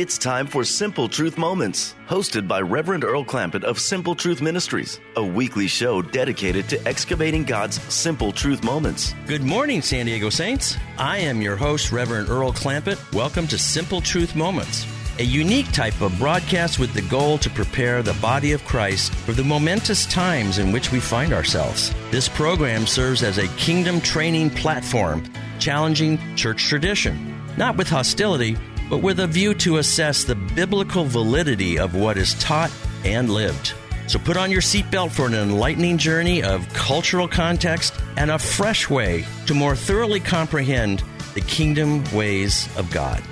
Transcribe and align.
It's 0.00 0.16
time 0.16 0.46
for 0.46 0.64
Simple 0.64 1.10
Truth 1.10 1.36
Moments, 1.36 1.94
hosted 2.08 2.48
by 2.48 2.62
Reverend 2.62 3.04
Earl 3.04 3.22
Clampett 3.22 3.64
of 3.64 3.78
Simple 3.78 4.14
Truth 4.14 4.40
Ministries, 4.40 4.98
a 5.16 5.22
weekly 5.22 5.66
show 5.66 6.00
dedicated 6.00 6.70
to 6.70 6.88
excavating 6.88 7.44
God's 7.44 7.82
simple 7.92 8.32
truth 8.32 8.64
moments. 8.64 9.14
Good 9.26 9.42
morning, 9.42 9.82
San 9.82 10.06
Diego 10.06 10.30
Saints. 10.30 10.78
I 10.96 11.18
am 11.18 11.42
your 11.42 11.54
host, 11.54 11.92
Reverend 11.92 12.30
Earl 12.30 12.50
Clampett. 12.50 13.12
Welcome 13.12 13.46
to 13.48 13.58
Simple 13.58 14.00
Truth 14.00 14.34
Moments, 14.34 14.86
a 15.18 15.22
unique 15.22 15.70
type 15.70 16.00
of 16.00 16.18
broadcast 16.18 16.78
with 16.78 16.94
the 16.94 17.02
goal 17.02 17.36
to 17.36 17.50
prepare 17.50 18.02
the 18.02 18.16
body 18.22 18.52
of 18.52 18.64
Christ 18.64 19.12
for 19.12 19.32
the 19.32 19.44
momentous 19.44 20.06
times 20.06 20.56
in 20.56 20.72
which 20.72 20.90
we 20.92 20.98
find 20.98 21.34
ourselves. 21.34 21.94
This 22.10 22.26
program 22.26 22.86
serves 22.86 23.22
as 23.22 23.36
a 23.36 23.48
kingdom 23.58 24.00
training 24.00 24.48
platform, 24.48 25.30
challenging 25.58 26.18
church 26.36 26.64
tradition, 26.64 27.38
not 27.58 27.76
with 27.76 27.90
hostility 27.90 28.56
but 28.90 28.98
with 28.98 29.20
a 29.20 29.26
view 29.26 29.54
to 29.54 29.76
assess 29.76 30.24
the 30.24 30.34
biblical 30.34 31.04
validity 31.04 31.78
of 31.78 31.94
what 31.94 32.18
is 32.18 32.34
taught 32.34 32.72
and 33.04 33.30
lived. 33.30 33.72
So 34.08 34.18
put 34.18 34.36
on 34.36 34.50
your 34.50 34.60
seatbelt 34.60 35.12
for 35.12 35.26
an 35.26 35.34
enlightening 35.34 35.96
journey 35.96 36.42
of 36.42 36.68
cultural 36.74 37.28
context 37.28 37.94
and 38.16 38.32
a 38.32 38.38
fresh 38.38 38.90
way 38.90 39.24
to 39.46 39.54
more 39.54 39.76
thoroughly 39.76 40.18
comprehend 40.18 41.04
the 41.34 41.40
kingdom 41.42 42.02
ways 42.12 42.68
of 42.76 42.90
God. 42.90 43.22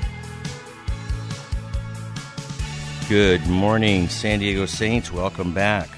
Good 3.09 3.45
morning, 3.49 4.09
San 4.09 4.39
Diego 4.39 4.67
Saints. 4.67 5.11
Welcome 5.11 5.53
back. 5.53 5.89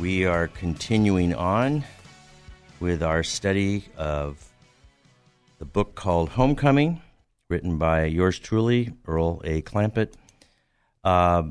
We 0.00 0.24
are 0.26 0.48
continuing 0.48 1.34
on 1.34 1.84
with 2.80 3.04
our 3.04 3.22
study 3.22 3.84
of 3.96 4.44
the 5.60 5.64
book 5.64 5.94
called 5.94 6.30
Homecoming 6.30 7.00
written 7.48 7.78
by 7.78 8.04
yours 8.04 8.38
truly, 8.38 8.92
Earl 9.06 9.40
A. 9.44 9.62
Clampett. 9.62 10.12
Uh, 11.02 11.44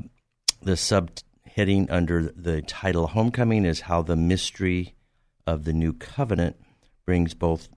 the 0.62 0.72
subheading 0.72 1.90
under 1.90 2.22
the 2.22 2.62
title 2.62 3.08
Homecoming 3.08 3.64
is 3.64 3.80
How 3.82 4.02
the 4.02 4.16
Mystery 4.16 4.94
of 5.46 5.64
the 5.64 5.72
New 5.72 5.92
Covenant 5.92 6.56
brings 7.04 7.34
both 7.34 7.68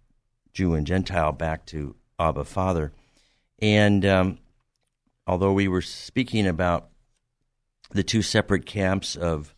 Jew 0.53 0.75
and 0.75 0.86
Gentile 0.86 1.31
back 1.31 1.66
to 1.67 1.95
Abba 2.19 2.44
Father. 2.44 2.92
And 3.59 4.05
um, 4.05 4.38
although 5.25 5.53
we 5.53 5.67
were 5.67 5.81
speaking 5.81 6.45
about 6.45 6.89
the 7.92 8.03
two 8.03 8.22
separate 8.22 8.66
camps 8.66 9.16
of 9.16 9.55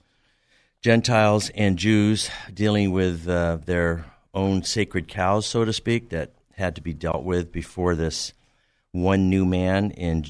Gentiles 0.81 1.49
and 1.55 1.77
Jews 1.77 2.29
dealing 2.53 2.91
with 2.91 3.27
uh, 3.27 3.57
their 3.65 4.05
own 4.33 4.63
sacred 4.63 5.07
cows, 5.07 5.45
so 5.45 5.65
to 5.65 5.73
speak, 5.73 6.09
that 6.09 6.31
had 6.55 6.75
to 6.75 6.81
be 6.81 6.93
dealt 6.93 7.23
with 7.23 7.51
before 7.51 7.95
this 7.95 8.33
one 8.93 9.29
new 9.29 9.43
man 9.43 9.91
in 9.91 10.25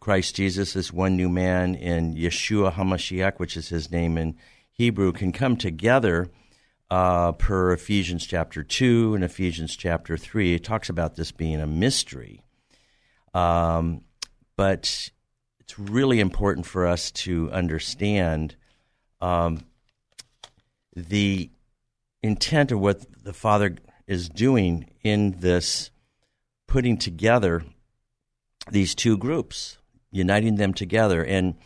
Christ 0.00 0.34
Jesus, 0.34 0.72
this 0.72 0.92
one 0.92 1.14
new 1.16 1.28
man 1.28 1.74
in 1.74 2.14
Yeshua 2.16 2.72
HaMashiach, 2.72 3.38
which 3.38 3.56
is 3.56 3.68
his 3.68 3.90
name 3.92 4.16
in 4.18 4.34
Hebrew, 4.72 5.12
can 5.12 5.30
come 5.30 5.56
together 5.56 6.30
uh, 6.90 7.32
per 7.32 7.72
Ephesians 7.72 8.26
chapter 8.26 8.64
2 8.64 9.14
and 9.14 9.22
Ephesians 9.22 9.76
chapter 9.76 10.16
3. 10.16 10.54
It 10.54 10.64
talks 10.64 10.88
about 10.88 11.16
this 11.16 11.32
being 11.32 11.60
a 11.60 11.66
mystery. 11.66 12.42
Um, 13.34 14.04
but 14.56 15.10
it's 15.60 15.78
really 15.78 16.18
important 16.18 16.66
for 16.66 16.86
us 16.86 17.10
to 17.12 17.50
understand 17.52 18.56
um, 19.20 19.66
the 20.96 21.50
intent 22.22 22.72
of 22.72 22.80
what 22.80 23.04
the 23.22 23.34
Father 23.34 23.76
is 24.06 24.30
doing 24.30 24.90
in 25.02 25.36
this 25.40 25.90
putting 26.70 26.96
together 26.96 27.64
these 28.70 28.94
two 28.94 29.18
groups, 29.18 29.76
uniting 30.12 30.54
them 30.54 30.72
together. 30.72 31.22
And 31.22 31.56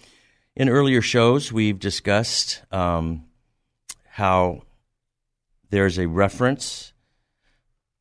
in 0.56 0.70
earlier 0.70 1.03
shows, 1.03 1.53
we've 1.53 1.78
discussed 1.78 2.62
um, 2.72 3.26
how 4.09 4.62
there's 5.69 5.98
a 5.98 6.09
reference 6.09 6.94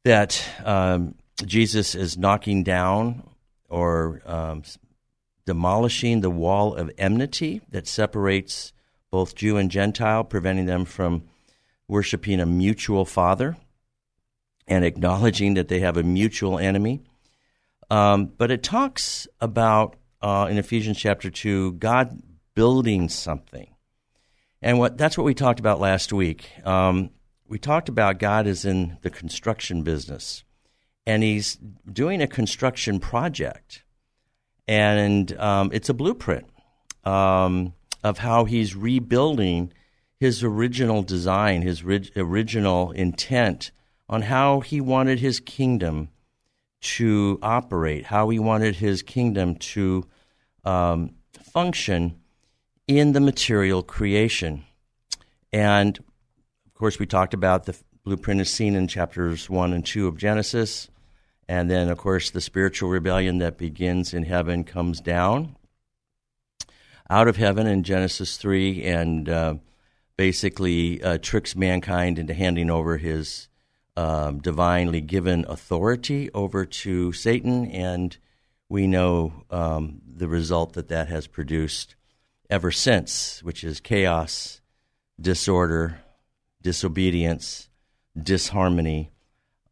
that 0.05 0.43
um, 0.63 1.15
Jesus 1.45 1.93
is 1.93 2.17
knocking 2.17 2.63
down 2.63 3.29
or 3.69 4.21
um, 4.25 4.63
demolishing 5.45 6.21
the 6.21 6.29
wall 6.29 6.73
of 6.73 6.89
enmity 6.97 7.61
that 7.69 7.85
separates 7.85 8.71
both 9.11 9.35
Jew 9.35 9.57
and 9.57 9.69
Gentile, 9.69 10.23
preventing 10.23 10.67
them 10.67 10.85
from 10.85 11.23
worshiping 11.85 12.39
a 12.39 12.45
mutual 12.45 13.03
Father 13.03 13.57
and 14.67 14.85
acknowledging 14.85 15.55
that 15.55 15.67
they 15.67 15.79
have 15.79 15.97
a 15.97 16.03
mutual 16.03 16.57
enemy. 16.57 17.01
Um, 17.89 18.25
but 18.37 18.51
it 18.51 18.63
talks 18.63 19.27
about 19.41 19.95
uh, 20.21 20.47
in 20.49 20.57
Ephesians 20.57 20.97
chapter 20.97 21.29
two, 21.29 21.73
God 21.73 22.21
building 22.55 23.09
something, 23.09 23.75
and 24.61 24.79
what 24.79 24.97
that's 24.97 25.17
what 25.17 25.25
we 25.25 25.33
talked 25.33 25.59
about 25.59 25.79
last 25.79 26.13
week. 26.13 26.49
Um, 26.65 27.09
we 27.47 27.59
talked 27.59 27.89
about 27.89 28.19
God 28.19 28.47
is 28.47 28.65
in 28.65 28.97
the 29.01 29.09
construction 29.09 29.83
business, 29.83 30.43
and 31.05 31.21
He's 31.21 31.57
doing 31.91 32.21
a 32.21 32.27
construction 32.27 32.99
project, 32.99 33.83
and 34.67 35.37
um, 35.37 35.69
it's 35.73 35.89
a 35.89 35.93
blueprint 35.93 36.45
um, 37.03 37.73
of 38.03 38.19
how 38.19 38.45
He's 38.45 38.75
rebuilding 38.75 39.73
His 40.19 40.41
original 40.41 41.03
design, 41.03 41.61
His 41.61 41.83
ri- 41.83 42.11
original 42.15 42.91
intent 42.91 43.71
on 44.09 44.23
how 44.23 44.59
he 44.59 44.81
wanted 44.81 45.19
his 45.19 45.39
kingdom 45.39 46.09
to 46.81 47.39
operate, 47.41 48.05
how 48.05 48.29
he 48.29 48.39
wanted 48.39 48.75
his 48.75 49.01
kingdom 49.01 49.55
to 49.55 50.05
um, 50.65 51.13
function 51.53 52.19
in 52.87 53.13
the 53.13 53.21
material 53.21 53.81
creation. 53.81 54.63
And 55.51 55.97
of 55.97 56.73
course, 56.73 56.99
we 56.99 57.05
talked 57.05 57.33
about 57.33 57.65
the 57.65 57.77
blueprint 58.03 58.41
is 58.41 58.49
seen 58.49 58.75
in 58.75 58.87
chapters 58.87 59.49
1 59.49 59.73
and 59.73 59.85
2 59.85 60.07
of 60.07 60.17
Genesis. 60.17 60.89
And 61.47 61.69
then, 61.69 61.89
of 61.89 61.97
course, 61.97 62.29
the 62.29 62.41
spiritual 62.41 62.89
rebellion 62.89 63.37
that 63.39 63.57
begins 63.57 64.13
in 64.13 64.23
heaven 64.23 64.63
comes 64.63 64.99
down 64.99 65.55
out 67.09 67.27
of 67.27 67.37
heaven 67.37 67.67
in 67.67 67.83
Genesis 67.83 68.37
3 68.37 68.83
and 68.83 69.29
uh, 69.29 69.55
basically 70.17 71.03
uh, 71.03 71.17
tricks 71.21 71.55
mankind 71.55 72.17
into 72.17 72.33
handing 72.33 72.69
over 72.69 72.97
his 72.97 73.49
um, 73.95 74.39
divinely 74.39 75.01
given 75.01 75.45
authority 75.47 76.29
over 76.33 76.65
to 76.65 77.11
Satan, 77.13 77.69
and 77.71 78.17
we 78.69 78.87
know 78.87 79.43
um, 79.51 80.01
the 80.05 80.27
result 80.27 80.73
that 80.73 80.87
that 80.87 81.07
has 81.09 81.27
produced 81.27 81.95
ever 82.49 82.71
since, 82.71 83.41
which 83.43 83.63
is 83.63 83.79
chaos, 83.79 84.61
disorder, 85.19 86.01
disobedience, 86.61 87.69
disharmony, 88.21 89.11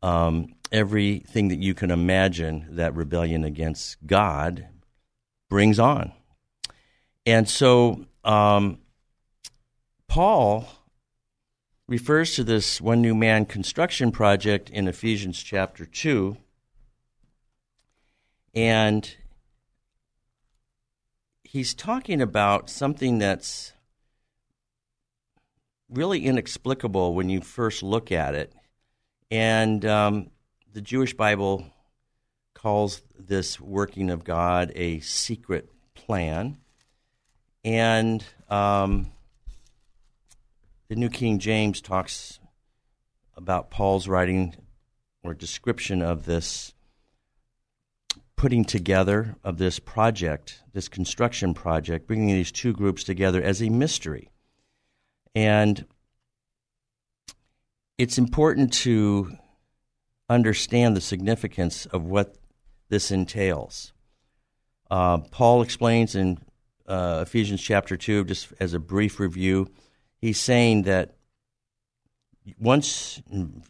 um, 0.01 0.55
everything 0.71 1.47
that 1.49 1.59
you 1.59 1.73
can 1.73 1.91
imagine 1.91 2.67
that 2.71 2.95
rebellion 2.95 3.43
against 3.43 3.97
God 4.05 4.67
brings 5.49 5.79
on. 5.79 6.11
And 7.25 7.47
so, 7.47 8.05
um, 8.23 8.79
Paul 10.07 10.67
refers 11.91 12.35
to 12.35 12.43
this 12.45 12.79
one 12.79 13.01
new 13.01 13.13
man 13.13 13.45
construction 13.45 14.13
project 14.13 14.69
in 14.69 14.87
Ephesians 14.87 15.43
chapter 15.43 15.85
2. 15.85 16.37
And 18.55 19.13
he's 21.43 21.73
talking 21.73 22.21
about 22.21 22.69
something 22.69 23.17
that's 23.17 23.73
really 25.89 26.25
inexplicable 26.25 27.13
when 27.13 27.29
you 27.29 27.41
first 27.41 27.83
look 27.83 28.09
at 28.09 28.35
it. 28.35 28.53
And 29.29 29.83
um, 29.83 30.31
the 30.71 30.79
Jewish 30.79 31.13
Bible 31.13 31.65
calls 32.53 33.01
this 33.19 33.59
working 33.59 34.09
of 34.09 34.23
God 34.23 34.71
a 34.75 35.01
secret 35.01 35.69
plan. 35.93 36.55
And 37.65 38.23
um, 38.49 39.11
the 40.91 40.97
New 40.97 41.09
King 41.09 41.39
James 41.39 41.79
talks 41.79 42.37
about 43.37 43.71
Paul's 43.71 44.09
writing 44.09 44.57
or 45.23 45.33
description 45.33 46.01
of 46.01 46.25
this 46.25 46.73
putting 48.35 48.65
together 48.65 49.37
of 49.41 49.57
this 49.57 49.79
project, 49.79 50.63
this 50.73 50.89
construction 50.89 51.53
project, 51.53 52.07
bringing 52.07 52.27
these 52.35 52.51
two 52.51 52.73
groups 52.73 53.05
together 53.05 53.41
as 53.41 53.61
a 53.61 53.69
mystery. 53.69 54.31
And 55.33 55.85
it's 57.97 58.17
important 58.17 58.73
to 58.73 59.37
understand 60.27 60.97
the 60.97 60.99
significance 60.99 61.85
of 61.85 62.03
what 62.03 62.35
this 62.89 63.11
entails. 63.11 63.93
Uh, 64.89 65.19
Paul 65.19 65.61
explains 65.61 66.15
in 66.15 66.37
uh, 66.85 67.23
Ephesians 67.25 67.61
chapter 67.61 67.95
2, 67.95 68.25
just 68.25 68.51
as 68.59 68.73
a 68.73 68.79
brief 68.79 69.21
review, 69.21 69.69
he's 70.21 70.39
saying 70.39 70.83
that 70.83 71.15
once 72.59 73.21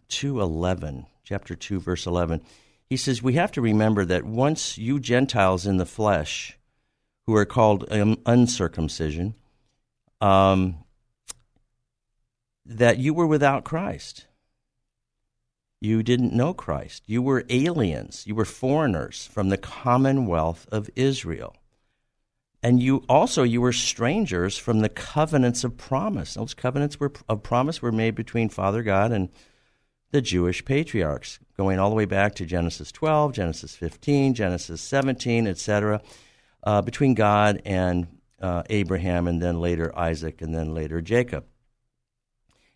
211, 0.10 1.08
chapter 1.24 1.56
2, 1.56 1.80
verse 1.80 2.06
11, 2.06 2.42
he 2.90 2.98
says, 2.98 3.24
We 3.24 3.34
have 3.34 3.52
to 3.54 3.62
remember 3.62 4.06
that 4.06 4.26
once 4.26 4.78
you 4.78 5.00
Gentiles 5.00 5.66
in 5.66 5.78
the 5.78 5.86
flesh, 5.86 6.58
who 7.26 7.36
are 7.36 7.46
called 7.46 7.86
um, 7.92 8.20
uncircumcision, 8.26 9.36
um, 10.20 10.84
that 12.66 12.98
you 12.98 13.14
were 13.14 13.28
without 13.28 13.64
Christ. 13.64 14.28
You 15.80 16.04
didn't 16.04 16.34
know 16.34 16.54
Christ. 16.54 17.04
You 17.08 17.22
were 17.22 17.46
aliens. 17.50 18.26
You 18.28 18.36
were 18.36 18.46
foreigners 18.46 19.26
from 19.26 19.50
the 19.50 19.58
commonwealth 19.58 20.68
of 20.72 20.90
Israel. 20.96 21.56
And 22.64 22.82
you 22.82 23.04
also 23.10 23.44
you 23.44 23.60
were 23.62 23.74
strangers 23.74 24.58
from 24.58 24.80
the 24.80 24.90
covenants 24.90 25.64
of 25.64 25.78
promise. 25.78 26.36
Those 26.36 26.54
covenants 26.54 27.00
were, 27.00 27.12
of 27.28 27.42
promise 27.42 27.82
were 27.82 27.92
made 27.92 28.14
between 28.16 28.50
Father 28.50 28.84
God 28.84 29.12
and 29.12 29.30
the 30.12 30.22
Jewish 30.22 30.64
patriarchs, 30.64 31.40
going 31.58 31.80
all 31.80 31.90
the 31.90 31.96
way 31.96 32.06
back 32.06 32.36
to 32.36 32.46
Genesis 32.46 32.92
12, 32.92 33.34
Genesis 33.34 33.76
15, 33.76 34.34
Genesis 34.34 34.82
17, 34.82 35.48
etc., 35.48 36.02
uh, 36.64 36.82
between 36.82 37.16
God 37.16 37.62
and 37.66 38.08
uh, 38.40 38.64
Abraham, 38.70 39.28
and 39.28 39.42
then 39.42 39.60
later 39.60 39.98
Isaac, 39.98 40.42
and 40.42 40.54
then 40.54 40.74
later 40.74 41.02
Jacob. 41.02 41.46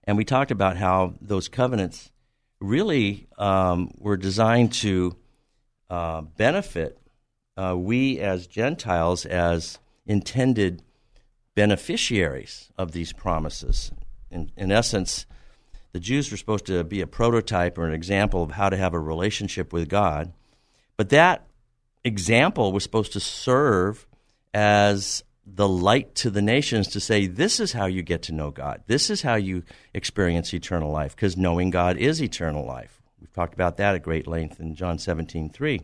And 0.06 0.18
we 0.18 0.26
talked 0.26 0.52
about 0.52 0.78
how 0.78 1.14
those 1.22 1.48
covenants 1.48 2.12
really 2.60 3.28
um, 3.38 3.92
were 3.98 4.18
designed 4.18 4.74
to 4.74 5.16
uh, 5.90 6.22
benefit 6.22 6.98
uh, 7.58 7.76
we 7.78 8.20
as 8.20 8.48
Gentiles 8.48 9.26
as 9.26 9.80
intended 10.06 10.82
beneficiaries 11.56 12.70
of 12.78 12.92
these 12.92 13.14
promises. 13.14 13.92
In, 14.30 14.52
in 14.58 14.72
essence, 14.72 15.26
the 15.94 16.00
Jews 16.00 16.30
were 16.30 16.38
supposed 16.38 16.66
to 16.66 16.84
be 16.84 17.02
a 17.02 17.08
prototype 17.08 17.78
or 17.78 17.86
an 17.86 17.94
example 17.94 18.44
of 18.44 18.52
how 18.52 18.70
to 18.70 18.78
have 18.78 18.94
a 18.94 19.00
relationship 19.00 19.72
with 19.72 19.88
God, 19.88 20.34
but 20.98 21.10
that 21.10 21.48
example 22.04 22.72
was 22.72 22.84
supposed 22.84 23.14
to 23.14 23.20
serve 23.20 24.06
as 24.54 25.24
the 25.46 25.68
light 25.68 26.16
to 26.16 26.30
the 26.30 26.42
nations 26.42 26.90
to 26.90 27.00
say, 27.00 27.28
this 27.28 27.60
is 27.60 27.72
how 27.72 27.86
you 27.86 28.02
get 28.02 28.24
to 28.24 28.34
know 28.34 28.52
God. 28.52 28.84
This 28.88 29.10
is 29.10 29.22
how 29.22 29.36
you 29.36 29.64
experience 29.94 30.54
eternal 30.54 30.92
life, 30.92 31.16
because 31.16 31.38
knowing 31.38 31.70
God 31.70 31.98
is 31.98 32.22
eternal 32.22 32.66
life. 32.66 33.02
We've 33.20 33.32
talked 33.32 33.54
about 33.54 33.78
that 33.78 33.96
at 33.96 34.04
great 34.04 34.28
length 34.28 34.60
in 34.60 34.76
John 34.76 34.98
17 34.98 35.50
3. 35.50 35.82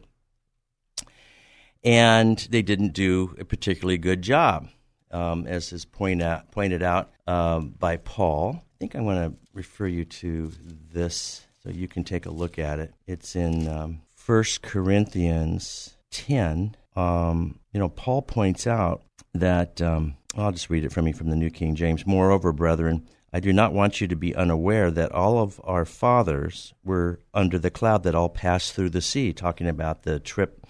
And 1.83 2.37
they 2.49 2.61
didn't 2.61 2.93
do 2.93 3.35
a 3.39 3.45
particularly 3.45 3.97
good 3.97 4.21
job, 4.21 4.69
um, 5.09 5.47
as 5.47 5.73
is 5.73 5.85
point 5.85 6.21
out, 6.21 6.51
pointed 6.51 6.83
out 6.83 7.11
um, 7.27 7.73
by 7.77 7.97
Paul. 7.97 8.63
I 8.63 8.77
think 8.79 8.95
I 8.95 9.01
want 9.01 9.19
to 9.19 9.39
refer 9.53 9.87
you 9.87 10.05
to 10.05 10.51
this 10.93 11.45
so 11.63 11.69
you 11.69 11.87
can 11.87 12.03
take 12.03 12.25
a 12.25 12.31
look 12.31 12.59
at 12.59 12.79
it. 12.79 12.93
It's 13.07 13.35
in 13.35 13.67
um, 13.67 14.01
1 14.25 14.43
Corinthians 14.61 15.97
10. 16.11 16.75
Um, 16.95 17.59
you 17.73 17.79
know, 17.79 17.89
Paul 17.89 18.21
points 18.21 18.67
out 18.67 19.03
that 19.33 19.81
um, 19.81 20.15
I'll 20.35 20.51
just 20.51 20.69
read 20.69 20.85
it 20.85 20.91
from 20.91 21.05
me 21.05 21.11
from 21.11 21.29
the 21.29 21.35
New 21.35 21.49
King 21.49 21.75
James. 21.75 22.05
Moreover, 22.05 22.51
brethren, 22.51 23.07
I 23.33 23.39
do 23.39 23.53
not 23.53 23.73
want 23.73 24.01
you 24.01 24.07
to 24.07 24.15
be 24.15 24.35
unaware 24.35 24.91
that 24.91 25.11
all 25.11 25.39
of 25.39 25.61
our 25.63 25.85
fathers 25.85 26.73
were 26.83 27.19
under 27.33 27.57
the 27.57 27.71
cloud 27.71 28.03
that 28.03 28.15
all 28.15 28.29
passed 28.29 28.73
through 28.73 28.89
the 28.89 29.01
sea, 29.01 29.31
talking 29.31 29.67
about 29.67 30.03
the 30.03 30.19
trip 30.19 30.60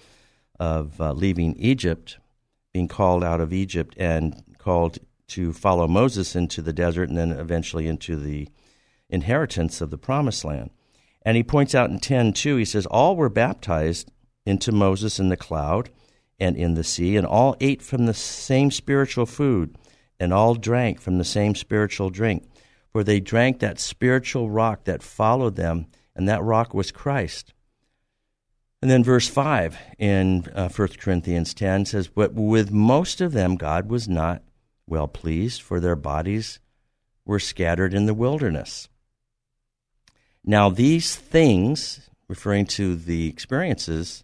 of 0.61 1.01
uh, 1.01 1.11
leaving 1.11 1.55
Egypt, 1.55 2.19
being 2.71 2.87
called 2.87 3.23
out 3.23 3.41
of 3.41 3.51
Egypt 3.51 3.95
and 3.97 4.43
called 4.59 4.99
to 5.27 5.51
follow 5.53 5.87
Moses 5.87 6.35
into 6.35 6.61
the 6.61 6.71
desert 6.71 7.09
and 7.09 7.17
then 7.17 7.31
eventually 7.31 7.87
into 7.87 8.15
the 8.15 8.47
inheritance 9.09 9.81
of 9.81 9.89
the 9.89 9.97
promised 9.97 10.45
land. 10.45 10.69
And 11.23 11.35
he 11.35 11.41
points 11.41 11.73
out 11.73 11.89
in 11.89 11.97
10 11.97 12.33
2, 12.33 12.57
he 12.57 12.65
says, 12.65 12.85
All 12.85 13.15
were 13.15 13.27
baptized 13.27 14.11
into 14.45 14.71
Moses 14.71 15.19
in 15.19 15.29
the 15.29 15.37
cloud 15.37 15.89
and 16.39 16.55
in 16.55 16.75
the 16.75 16.83
sea, 16.83 17.17
and 17.17 17.25
all 17.25 17.55
ate 17.59 17.81
from 17.81 18.05
the 18.05 18.13
same 18.13 18.69
spiritual 18.69 19.25
food, 19.25 19.75
and 20.19 20.31
all 20.31 20.53
drank 20.53 21.01
from 21.01 21.17
the 21.17 21.23
same 21.23 21.55
spiritual 21.55 22.11
drink. 22.11 22.43
For 22.91 23.03
they 23.03 23.19
drank 23.19 23.59
that 23.59 23.79
spiritual 23.79 24.51
rock 24.51 24.83
that 24.83 25.01
followed 25.01 25.55
them, 25.55 25.87
and 26.15 26.29
that 26.29 26.43
rock 26.43 26.75
was 26.75 26.91
Christ. 26.91 27.51
And 28.81 28.89
then 28.89 29.03
verse 29.03 29.27
5 29.27 29.77
in 29.99 30.47
uh, 30.55 30.69
1 30.69 30.87
Corinthians 30.99 31.53
10 31.53 31.85
says, 31.85 32.07
But 32.07 32.33
with 32.33 32.71
most 32.71 33.21
of 33.21 33.31
them 33.31 33.55
God 33.55 33.89
was 33.89 34.07
not 34.07 34.41
well 34.87 35.07
pleased, 35.07 35.61
for 35.61 35.79
their 35.79 35.95
bodies 35.95 36.59
were 37.23 37.39
scattered 37.39 37.93
in 37.93 38.07
the 38.07 38.13
wilderness. 38.13 38.89
Now, 40.43 40.69
these 40.69 41.15
things, 41.15 42.09
referring 42.27 42.65
to 42.67 42.95
the 42.95 43.27
experiences 43.27 44.23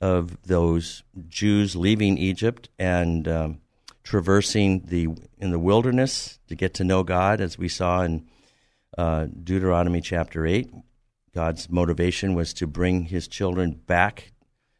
of 0.00 0.40
those 0.44 1.02
Jews 1.28 1.76
leaving 1.76 2.16
Egypt 2.16 2.70
and 2.78 3.28
um, 3.28 3.60
traversing 4.02 4.86
the 4.86 5.08
in 5.38 5.50
the 5.50 5.58
wilderness 5.58 6.38
to 6.48 6.54
get 6.54 6.72
to 6.74 6.84
know 6.84 7.02
God, 7.02 7.42
as 7.42 7.58
we 7.58 7.68
saw 7.68 8.02
in 8.02 8.26
uh, 8.96 9.26
Deuteronomy 9.26 10.00
chapter 10.00 10.46
eight. 10.46 10.72
God's 11.34 11.70
motivation 11.70 12.34
was 12.34 12.52
to 12.54 12.66
bring 12.66 13.04
His 13.04 13.28
children 13.28 13.72
back 13.86 14.32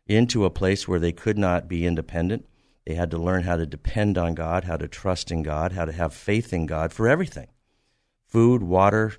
into 0.07 0.45
a 0.45 0.51
place 0.51 0.89
where 0.89 0.99
they 0.99 1.13
could 1.13 1.39
not 1.39 1.69
be 1.69 1.87
independent. 1.87 2.47
They 2.85 2.95
had 2.95 3.11
to 3.13 3.19
learn 3.19 3.45
how 3.45 3.57
to 3.57 3.67
depend 3.67 4.19
on 4.19 4.35
God, 4.35 4.65
how 4.65 4.77
to 4.77 4.89
trust 4.89 5.31
in 5.31 5.43
God, 5.43 5.73
how 5.73 5.85
to 5.85 5.93
have 5.93 6.13
faith 6.13 6.53
in 6.53 6.67
God 6.67 6.93
for 6.93 7.09
everything 7.09 7.49
food, 8.27 8.63
water, 8.63 9.13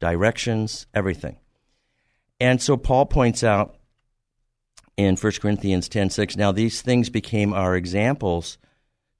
directions, 0.00 0.86
everything. 0.94 1.36
And 2.40 2.60
so 2.60 2.76
Paul 2.76 3.06
points 3.06 3.44
out 3.44 3.76
in 4.96 5.16
1 5.16 5.40
Corinthians 5.40 5.88
10:6 5.88 6.36
now 6.36 6.52
these 6.52 6.82
things 6.82 7.10
became 7.10 7.52
our 7.52 7.76
examples 7.76 8.58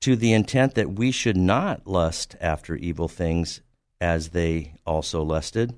to 0.01 0.17
the 0.17 0.33
intent 0.33 0.75
that 0.75 0.93
we 0.93 1.11
should 1.11 1.37
not 1.37 1.87
lust 1.87 2.37
after 2.41 2.77
evil 2.77 3.09
things 3.09 3.61
as 4.01 4.31
they 4.31 4.75
also 4.87 5.23
lusted 5.23 5.75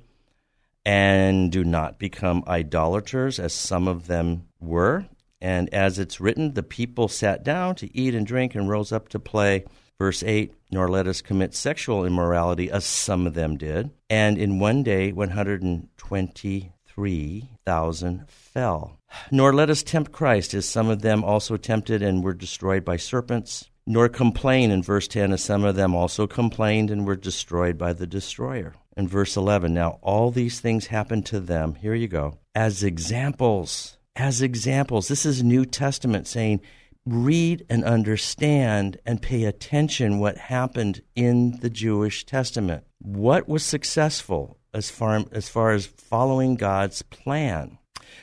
and 0.89 1.53
do 1.53 1.63
not 1.65 1.99
become 1.99 2.43
idolaters 2.49 3.39
as 3.39 3.53
some 3.53 3.87
of 3.87 4.07
them 4.07 4.45
were 4.59 5.05
and 5.41 5.73
as 5.75 5.99
it's 5.99 6.19
written 6.19 6.55
the 6.55 6.63
people 6.63 7.09
sat 7.09 7.45
down 7.45 7.75
to 7.75 7.95
eat 7.95 8.15
and 8.15 8.27
drink 8.27 8.55
and 8.55 8.71
rose 8.71 8.91
up 8.91 9.09
to 9.09 9.19
play 9.19 9.65
verse 9.99 10.23
8 10.23 10.55
nor 10.71 10.89
let 10.89 11.07
us 11.07 11.21
commit 11.21 11.55
sexual 11.55 12.07
immorality 12.07 12.71
as 12.71 12.87
some 12.87 13.27
of 13.27 13.35
them 13.35 13.59
did 13.59 13.91
and 14.09 14.39
in 14.39 14.59
one 14.59 14.83
day 14.83 15.13
120 15.13 16.73
3,000 16.99 18.29
fell. 18.29 18.99
Nor 19.31 19.55
let 19.55 19.71
us 19.71 19.85
tempt 19.85 20.11
Christ, 20.11 20.53
as 20.53 20.67
some 20.67 20.89
of 20.89 21.01
them 21.01 21.23
also 21.23 21.57
tempted 21.57 22.03
and 22.03 22.25
were 22.25 22.35
destroyed 22.35 22.85
by 22.85 22.97
serpents. 22.97 23.71
Nor 23.87 24.09
complain, 24.09 24.73
in 24.73 24.83
verse 24.83 25.07
10, 25.07 25.33
as 25.33 25.41
some 25.41 25.63
of 25.63 25.77
them 25.77 25.95
also 25.95 26.27
complained 26.27 26.91
and 26.91 27.07
were 27.07 27.15
destroyed 27.15 27.79
by 27.79 27.93
the 27.93 28.07
destroyer. 28.09 28.75
In 28.99 29.09
verse 29.09 29.37
11, 29.37 29.73
now 29.73 29.99
all 30.03 30.31
these 30.31 30.61
things 30.61 30.89
happened 30.89 31.25
to 31.27 31.41
them, 31.41 31.77
here 31.77 31.95
you 31.95 32.09
go, 32.09 32.39
as 32.55 32.83
examples. 32.83 33.97
As 34.17 34.43
examples. 34.43 35.09
This 35.09 35.25
is 35.25 35.43
New 35.43 35.65
Testament 35.65 36.27
saying, 36.27 36.61
read 37.07 37.65
and 37.71 37.85
understand 37.85 38.99
and 39.07 39.23
pay 39.23 39.45
attention 39.45 40.19
what 40.19 40.37
happened 40.37 41.01
in 41.15 41.59
the 41.61 41.71
Jewish 41.71 42.27
Testament. 42.27 42.85
What 42.99 43.49
was 43.49 43.65
successful? 43.65 44.59
as 44.75 44.91
far, 44.91 45.25
as 45.33 45.49
far 45.49 45.73
as 45.73 45.87
following 45.87 46.57
God's 46.57 47.03
plan 47.03 47.79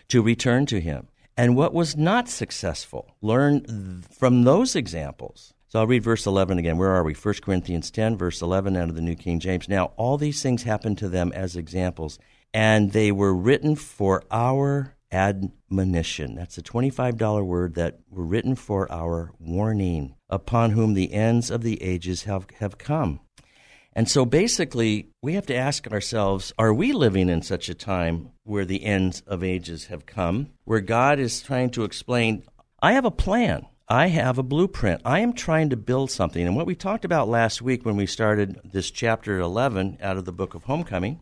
to 0.09 0.21
return 0.21 0.65
to 0.67 0.79
Him. 0.79 1.07
And 1.37 1.55
what 1.55 1.73
was 1.73 1.97
not 1.97 2.29
successful? 2.29 3.11
Learn 3.21 4.03
from 4.09 4.43
those 4.43 4.75
examples. 4.75 5.53
So 5.75 5.81
I'll 5.81 5.87
read 5.87 6.03
verse 6.03 6.25
11 6.25 6.57
again. 6.57 6.77
Where 6.77 6.91
are 6.91 7.03
we? 7.03 7.13
1 7.13 7.33
Corinthians 7.41 7.91
10, 7.91 8.15
verse 8.15 8.41
11 8.41 8.77
out 8.77 8.87
of 8.87 8.95
the 8.95 9.01
New 9.01 9.17
King 9.17 9.41
James. 9.41 9.67
Now, 9.67 9.91
all 9.97 10.17
these 10.17 10.41
things 10.41 10.63
happened 10.63 10.97
to 10.99 11.09
them 11.09 11.33
as 11.33 11.57
examples, 11.57 12.17
and 12.53 12.93
they 12.93 13.11
were 13.11 13.35
written 13.35 13.75
for 13.75 14.23
our 14.31 14.95
admonition. 15.11 16.35
That's 16.35 16.57
a 16.57 16.63
$25 16.63 17.45
word 17.45 17.75
that 17.75 17.99
were 18.09 18.23
written 18.23 18.55
for 18.55 18.89
our 18.89 19.33
warning, 19.37 20.15
upon 20.29 20.71
whom 20.71 20.93
the 20.93 21.11
ends 21.11 21.51
of 21.51 21.61
the 21.61 21.83
ages 21.83 22.23
have, 22.23 22.47
have 22.59 22.77
come. 22.77 23.19
And 23.91 24.09
so 24.09 24.23
basically, 24.23 25.09
we 25.21 25.33
have 25.33 25.47
to 25.47 25.55
ask 25.55 25.91
ourselves 25.91 26.53
are 26.57 26.73
we 26.73 26.93
living 26.93 27.27
in 27.27 27.41
such 27.41 27.67
a 27.67 27.75
time 27.75 28.31
where 28.43 28.63
the 28.63 28.85
ends 28.85 29.23
of 29.27 29.43
ages 29.43 29.87
have 29.87 30.05
come, 30.05 30.51
where 30.63 30.79
God 30.79 31.19
is 31.19 31.41
trying 31.41 31.71
to 31.71 31.83
explain, 31.83 32.43
I 32.81 32.93
have 32.93 33.03
a 33.03 33.11
plan. 33.11 33.65
I 33.87 34.07
have 34.07 34.39
a 34.39 34.43
blueprint. 34.43 35.01
I 35.05 35.19
am 35.19 35.33
trying 35.33 35.69
to 35.69 35.77
build 35.77 36.09
something. 36.09 36.45
And 36.45 36.55
what 36.55 36.65
we 36.65 36.73
talked 36.73 37.05
about 37.05 37.27
last 37.29 37.61
week 37.61 37.85
when 37.85 37.95
we 37.95 38.07
started 38.07 38.59
this 38.63 38.89
chapter 38.89 39.39
11 39.39 39.99
out 40.01 40.17
of 40.17 40.25
the 40.25 40.31
book 40.31 40.55
of 40.55 40.63
Homecoming, 40.63 41.19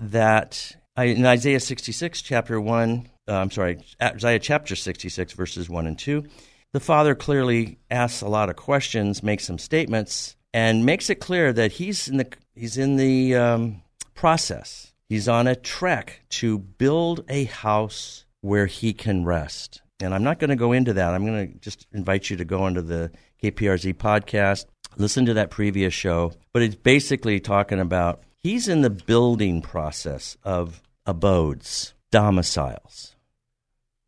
that 0.00 0.76
in 0.98 1.24
Isaiah 1.24 1.60
66, 1.60 2.22
chapter 2.22 2.60
1, 2.60 3.08
uh, 3.28 3.32
I'm 3.32 3.52
sorry, 3.52 3.84
Isaiah 4.02 4.40
chapter 4.40 4.74
66, 4.74 5.32
verses 5.34 5.70
1 5.70 5.86
and 5.86 5.96
2, 5.96 6.24
the 6.72 6.80
father 6.80 7.14
clearly 7.14 7.78
asks 7.88 8.20
a 8.20 8.28
lot 8.28 8.50
of 8.50 8.56
questions, 8.56 9.22
makes 9.22 9.44
some 9.44 9.58
statements, 9.58 10.34
and 10.52 10.84
makes 10.84 11.08
it 11.08 11.16
clear 11.16 11.52
that 11.52 11.72
he's 11.72 12.08
in 12.08 12.16
the, 12.16 12.26
he's 12.56 12.76
in 12.78 12.96
the 12.96 13.36
um, 13.36 13.82
process. 14.14 14.92
He's 15.08 15.28
on 15.28 15.46
a 15.46 15.54
trek 15.54 16.22
to 16.30 16.58
build 16.58 17.24
a 17.28 17.44
house 17.44 18.24
where 18.40 18.66
he 18.66 18.92
can 18.92 19.24
rest. 19.24 19.82
And 20.00 20.14
I'm 20.14 20.22
not 20.22 20.38
going 20.38 20.50
to 20.50 20.56
go 20.56 20.72
into 20.72 20.92
that. 20.94 21.14
I'm 21.14 21.24
going 21.24 21.52
to 21.52 21.58
just 21.58 21.86
invite 21.92 22.28
you 22.28 22.36
to 22.36 22.44
go 22.44 22.66
into 22.66 22.82
the 22.82 23.10
KPRZ 23.42 23.94
podcast, 23.94 24.66
listen 24.96 25.26
to 25.26 25.34
that 25.34 25.50
previous 25.50 25.94
show. 25.94 26.32
But 26.52 26.62
it's 26.62 26.74
basically 26.74 27.40
talking 27.40 27.80
about 27.80 28.22
he's 28.38 28.68
in 28.68 28.82
the 28.82 28.90
building 28.90 29.62
process 29.62 30.36
of 30.42 30.82
abodes, 31.06 31.94
domiciles, 32.10 33.16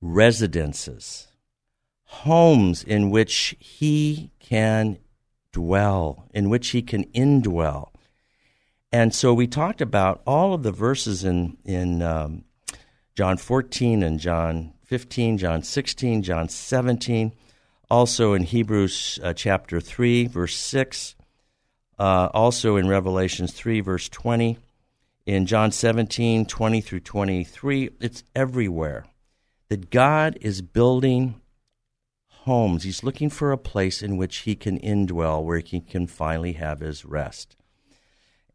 residences, 0.01 1.29
homes 2.05 2.83
in 2.83 3.11
which 3.11 3.57
he 3.59 4.31
can 4.41 4.99
dwell, 5.53 6.29
in 6.35 6.51
which 6.51 6.69
he 6.69 6.83
can 6.83 7.05
indwell. 7.07 7.89
And 8.93 9.15
so 9.15 9.35
we 9.35 9.47
talked 9.47 9.81
about 9.81 10.23
all 10.27 10.55
of 10.55 10.63
the 10.63 10.73
verses 10.73 11.25
in, 11.25 11.59
in 11.65 12.03
um, 12.03 12.45
John 13.15 13.37
14 13.37 14.03
and 14.03 14.19
John 14.19 14.73
15, 14.89 15.37
John 15.37 15.63
16, 15.63 16.23
John 16.23 16.49
17, 16.49 17.35
also 17.91 18.33
in 18.33 18.43
Hebrews 18.43 19.21
uh, 19.23 19.35
chapter 19.35 19.83
3, 19.83 20.27
verse 20.29 20.57
6, 20.57 21.15
uh, 21.99 22.31
also 22.33 22.77
in 22.77 22.89
Revelations 22.89 23.53
3, 23.53 23.81
verse 23.81 24.09
20, 24.09 24.57
in 25.27 25.45
John 25.45 25.73
17, 25.73 26.47
20 26.47 26.81
through 26.81 27.01
23. 27.01 27.91
It's 28.01 28.25
everywhere 28.35 29.05
that 29.69 29.91
God 29.91 30.39
is 30.41 30.63
building 30.63 31.39
homes. 32.45 32.85
He's 32.85 33.05
looking 33.05 33.29
for 33.29 33.53
a 33.53 33.59
place 33.59 34.03
in 34.03 34.17
which 34.17 34.39
he 34.39 34.55
can 34.55 34.79
indwell, 34.79 35.45
where 35.45 35.59
he 35.59 35.81
can 35.81 36.07
finally 36.07 36.55
have 36.55 36.81
his 36.81 37.05
rest. 37.05 37.57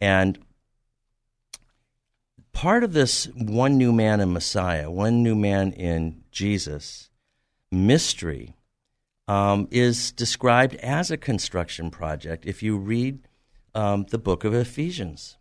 And 0.01 0.39
part 2.53 2.83
of 2.83 2.93
this 2.93 3.25
one 3.35 3.77
new 3.77 3.91
man 3.91 4.19
in 4.19 4.31
Messiah, 4.31 4.89
one 4.89 5.21
new 5.21 5.35
man 5.35 5.73
in 5.73 6.23
Jesus 6.31 7.09
mystery 7.71 8.55
um, 9.27 9.67
is 9.71 10.11
described 10.11 10.75
as 10.75 11.11
a 11.11 11.17
construction 11.17 11.89
project 11.89 12.45
if 12.45 12.61
you 12.61 12.77
read 12.77 13.27
um, 13.75 14.05
the 14.09 14.17
book 14.17 14.43
of 14.43 14.53
Ephesians. 14.53 15.37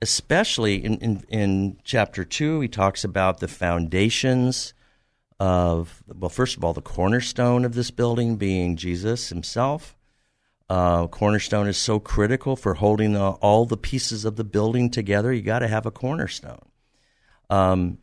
Especially 0.00 0.84
in, 0.84 0.98
in, 0.98 1.24
in 1.28 1.78
chapter 1.82 2.24
2, 2.24 2.60
he 2.60 2.68
talks 2.68 3.02
about 3.02 3.40
the 3.40 3.48
foundations 3.48 4.72
of, 5.40 6.02
well, 6.06 6.28
first 6.28 6.56
of 6.56 6.64
all, 6.64 6.72
the 6.72 6.80
cornerstone 6.80 7.64
of 7.64 7.74
this 7.74 7.90
building 7.90 8.36
being 8.36 8.76
Jesus 8.76 9.28
himself. 9.28 9.96
Uh, 10.68 11.06
cornerstone 11.06 11.66
is 11.66 11.78
so 11.78 11.98
critical 11.98 12.54
for 12.54 12.74
holding 12.74 13.14
the, 13.14 13.20
all 13.20 13.64
the 13.64 13.76
pieces 13.76 14.24
of 14.24 14.36
the 14.36 14.44
building 14.44 14.90
together. 14.90 15.32
You 15.32 15.40
got 15.40 15.60
to 15.60 15.68
have 15.68 15.86
a 15.86 15.90
cornerstone. 15.90 16.68
Um, 17.48 17.98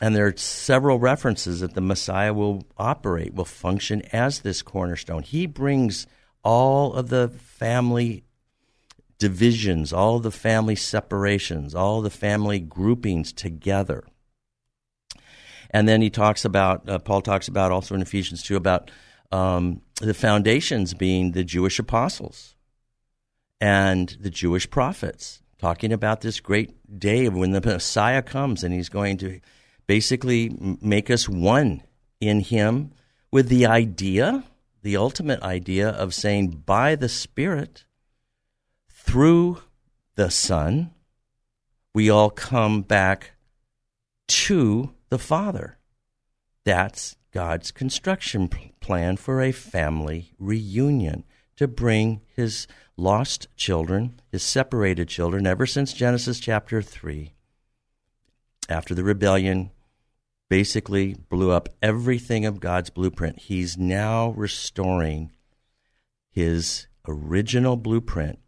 and 0.00 0.16
there 0.16 0.26
are 0.26 0.36
several 0.36 0.98
references 0.98 1.60
that 1.60 1.74
the 1.74 1.80
Messiah 1.80 2.34
will 2.34 2.64
operate, 2.76 3.34
will 3.34 3.44
function 3.44 4.02
as 4.12 4.40
this 4.40 4.62
cornerstone. 4.62 5.22
He 5.22 5.46
brings 5.46 6.06
all 6.42 6.94
of 6.94 7.10
the 7.10 7.28
family 7.28 8.24
divisions, 9.18 9.92
all 9.92 10.18
the 10.18 10.32
family 10.32 10.74
separations, 10.74 11.74
all 11.74 12.00
the 12.00 12.10
family 12.10 12.58
groupings 12.58 13.32
together. 13.32 14.04
And 15.70 15.86
then 15.86 16.02
he 16.02 16.10
talks 16.10 16.44
about, 16.44 16.88
uh, 16.88 16.98
Paul 16.98 17.20
talks 17.20 17.46
about 17.46 17.70
also 17.70 17.94
in 17.94 18.02
Ephesians 18.02 18.42
2 18.42 18.56
about 18.56 18.90
um, 19.30 19.82
the 20.00 20.14
foundations 20.14 20.94
being 20.94 21.32
the 21.32 21.44
Jewish 21.44 21.78
apostles 21.78 22.56
and 23.60 24.16
the 24.20 24.30
Jewish 24.30 24.68
prophets, 24.70 25.42
talking 25.58 25.92
about 25.92 26.22
this 26.22 26.40
great 26.40 26.98
day 26.98 27.28
when 27.28 27.52
the 27.52 27.60
Messiah 27.60 28.22
comes 28.22 28.64
and 28.64 28.72
he's 28.72 28.88
going 28.88 29.18
to 29.18 29.40
basically 29.86 30.76
make 30.80 31.10
us 31.10 31.28
one 31.28 31.82
in 32.20 32.40
him 32.40 32.92
with 33.30 33.48
the 33.48 33.66
idea, 33.66 34.44
the 34.82 34.96
ultimate 34.96 35.42
idea 35.42 35.88
of 35.90 36.14
saying, 36.14 36.62
by 36.64 36.94
the 36.94 37.08
Spirit, 37.08 37.84
through 38.88 39.62
the 40.14 40.30
Son, 40.30 40.92
we 41.94 42.08
all 42.08 42.30
come 42.30 42.82
back 42.82 43.32
to 44.28 44.94
the 45.08 45.18
Father. 45.18 45.76
That's 46.64 47.16
God's 47.32 47.70
construction 47.70 48.48
plan 48.80 49.16
for 49.16 49.40
a 49.40 49.52
family 49.52 50.32
reunion 50.38 51.24
to 51.56 51.68
bring 51.68 52.20
his 52.34 52.66
lost 52.96 53.48
children, 53.56 54.20
his 54.30 54.42
separated 54.42 55.08
children, 55.08 55.46
ever 55.46 55.66
since 55.66 55.92
Genesis 55.92 56.40
chapter 56.40 56.82
3. 56.82 57.32
After 58.68 58.94
the 58.94 59.04
rebellion 59.04 59.70
basically 60.48 61.14
blew 61.28 61.50
up 61.50 61.68
everything 61.82 62.44
of 62.44 62.60
God's 62.60 62.90
blueprint, 62.90 63.40
he's 63.40 63.76
now 63.76 64.30
restoring 64.30 65.32
his 66.30 66.86
original 67.06 67.76
blueprint 67.76 68.38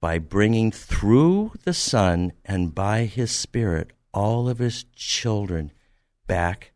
by 0.00 0.18
bringing 0.18 0.70
through 0.70 1.52
the 1.64 1.72
Son 1.72 2.32
and 2.44 2.74
by 2.74 3.04
his 3.04 3.30
Spirit 3.30 3.92
all 4.12 4.48
of 4.48 4.58
his 4.58 4.84
children 4.94 5.72
back 6.26 6.72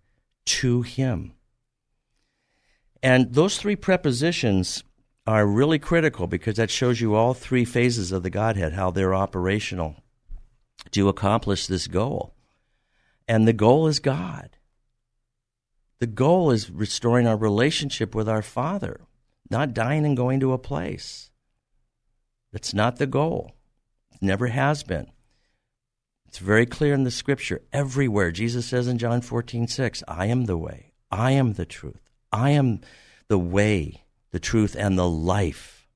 to 0.46 0.82
him. 0.82 1.34
And 3.02 3.32
those 3.32 3.58
three 3.58 3.76
prepositions 3.76 4.82
are 5.26 5.46
really 5.46 5.78
critical 5.78 6.26
because 6.26 6.56
that 6.56 6.70
shows 6.70 7.00
you 7.00 7.14
all 7.14 7.34
three 7.34 7.64
phases 7.64 8.12
of 8.12 8.22
the 8.22 8.30
Godhead, 8.30 8.72
how 8.72 8.90
they're 8.90 9.14
operational 9.14 9.96
to 10.92 11.08
accomplish 11.08 11.66
this 11.66 11.86
goal. 11.86 12.34
And 13.26 13.46
the 13.46 13.52
goal 13.52 13.86
is 13.86 13.98
God. 13.98 14.56
The 16.00 16.06
goal 16.06 16.50
is 16.50 16.70
restoring 16.70 17.26
our 17.26 17.36
relationship 17.36 18.14
with 18.14 18.28
our 18.28 18.42
Father, 18.42 19.00
not 19.50 19.74
dying 19.74 20.06
and 20.06 20.16
going 20.16 20.40
to 20.40 20.52
a 20.52 20.58
place. 20.58 21.30
That's 22.52 22.72
not 22.72 22.96
the 22.96 23.06
goal. 23.06 23.54
It 24.12 24.22
never 24.22 24.46
has 24.46 24.82
been. 24.82 25.08
It's 26.26 26.38
very 26.38 26.66
clear 26.66 26.94
in 26.94 27.04
the 27.04 27.10
scripture 27.10 27.62
everywhere. 27.72 28.30
Jesus 28.30 28.66
says 28.66 28.86
in 28.86 28.98
John 28.98 29.20
14, 29.20 29.66
6, 29.66 30.02
I 30.06 30.26
am 30.26 30.44
the 30.44 30.58
way, 30.58 30.92
I 31.10 31.32
am 31.32 31.54
the 31.54 31.66
truth, 31.66 32.07
I 32.32 32.50
am 32.50 32.80
the 33.28 33.38
way, 33.38 34.04
the 34.30 34.40
truth, 34.40 34.76
and 34.78 34.98
the 34.98 35.08
life. 35.08 35.88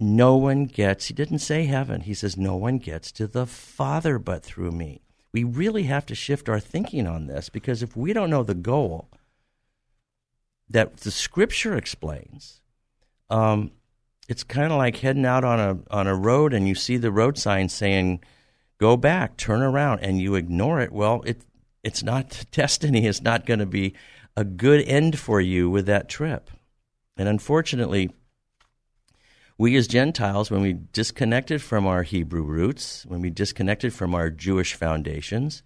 No 0.00 0.36
one 0.36 0.64
gets, 0.64 1.06
he 1.06 1.14
didn't 1.14 1.38
say 1.38 1.64
heaven, 1.64 2.02
he 2.02 2.14
says, 2.14 2.36
no 2.36 2.56
one 2.56 2.78
gets 2.78 3.12
to 3.12 3.26
the 3.26 3.46
Father 3.46 4.18
but 4.18 4.42
through 4.42 4.72
me. 4.72 5.02
We 5.32 5.44
really 5.44 5.84
have 5.84 6.06
to 6.06 6.14
shift 6.14 6.48
our 6.48 6.60
thinking 6.60 7.06
on 7.06 7.26
this 7.26 7.48
because 7.48 7.82
if 7.82 7.96
we 7.96 8.12
don't 8.12 8.30
know 8.30 8.42
the 8.42 8.54
goal 8.54 9.08
that 10.68 10.98
the 10.98 11.10
scripture 11.10 11.76
explains, 11.76 12.60
um, 13.30 13.70
it's 14.28 14.44
kind 14.44 14.72
of 14.72 14.78
like 14.78 14.96
heading 14.96 15.24
out 15.24 15.44
on 15.44 15.60
a 15.60 15.94
on 15.94 16.06
a 16.06 16.14
road 16.14 16.52
and 16.52 16.68
you 16.68 16.74
see 16.74 16.96
the 16.96 17.12
road 17.12 17.38
sign 17.38 17.68
saying 17.68 18.20
go 18.78 18.96
back, 18.96 19.36
turn 19.36 19.62
around, 19.62 20.00
and 20.00 20.20
you 20.20 20.34
ignore 20.34 20.80
it. 20.80 20.92
Well, 20.92 21.22
it 21.24 21.42
it's 21.82 22.02
not 22.02 22.44
destiny. 22.52 23.06
It's 23.06 23.22
not 23.22 23.46
going 23.46 23.60
to 23.60 23.66
be 23.66 23.94
a 24.36 24.44
good 24.44 24.82
end 24.86 25.18
for 25.18 25.40
you 25.40 25.70
with 25.70 25.86
that 25.86 26.08
trip. 26.08 26.50
And 27.16 27.28
unfortunately, 27.28 28.10
we 29.58 29.76
as 29.76 29.86
Gentiles, 29.86 30.50
when 30.50 30.62
we 30.62 30.72
disconnected 30.72 31.62
from 31.62 31.86
our 31.86 32.02
Hebrew 32.02 32.42
roots, 32.42 33.04
when 33.06 33.20
we 33.20 33.30
disconnected 33.30 33.92
from 33.92 34.14
our 34.14 34.30
Jewish 34.30 34.74
foundations, 34.74 35.62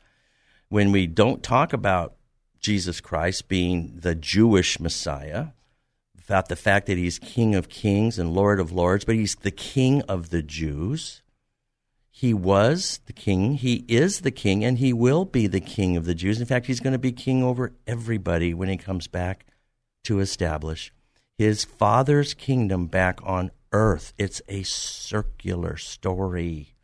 when 0.69 0.93
we 0.93 1.07
don't 1.07 1.43
talk 1.43 1.73
about 1.73 2.17
Jesus 2.61 3.01
Christ 3.01 3.49
being 3.49 3.99
the 4.01 4.15
Jewish 4.15 4.81
Messiah, 4.81 5.49
about 6.27 6.49
the 6.49 6.57
fact 6.57 6.87
that 6.87 6.99
he's 6.99 7.21
King 7.21 7.55
of 7.55 7.69
Kings 7.69 8.19
and 8.19 8.35
Lord 8.35 8.59
of 8.59 8.73
Lords, 8.73 9.05
but 9.05 9.15
he's 9.15 9.37
the 9.37 9.53
King 9.53 10.03
of 10.03 10.31
the 10.31 10.43
Jews. 10.43 11.23
He 12.19 12.33
was 12.33 13.01
the 13.05 13.13
king, 13.13 13.57
he 13.57 13.85
is 13.89 14.21
the 14.21 14.31
king, 14.31 14.65
and 14.65 14.79
he 14.79 14.95
will 14.95 15.27
be 15.27 15.47
the 15.47 15.61
king 15.61 15.99
of 15.99 16.07
the 16.07 16.15
Jews. 16.15 16.41
In 16.41 16.47
fact, 16.47 16.65
he's 16.65 16.81
going 16.81 16.95
to 16.95 16.99
be 16.99 17.13
king 17.13 17.43
over 17.43 17.75
everybody 17.87 18.55
when 18.55 18.71
he 18.71 18.79
comes 18.79 19.07
back 19.07 19.45
to 20.05 20.21
establish 20.21 20.95
his 21.37 21.63
father's 21.63 22.33
kingdom 22.33 22.87
back 22.87 23.21
on 23.23 23.51
earth. 23.71 24.15
It's 24.17 24.41
a 24.49 24.63
circular 24.63 25.77
story. 25.77 26.75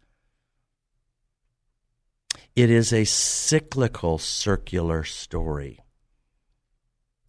It 2.55 2.69
is 2.69 2.93
a 2.93 3.07
cyclical 3.07 4.19
circular 4.19 5.03
story. 5.03 5.81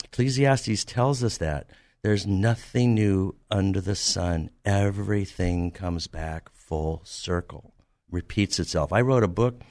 Ecclesiastes 0.04 0.84
tells 0.84 1.24
us 1.24 1.38
that. 1.38 1.70
There's 2.02 2.28
nothing 2.28 2.96
new 2.96 3.36
under 3.50 3.80
the 3.80 3.96
sun. 3.96 4.50
Everything 4.66 5.72
comes 5.72 6.08
back 6.08 6.50
full 6.52 7.00
circle, 7.06 7.73
repeats 8.14 8.60
itself. 8.60 8.94
I 8.94 9.02
wrote 9.02 9.24
a 9.24 9.28
book 9.28 9.62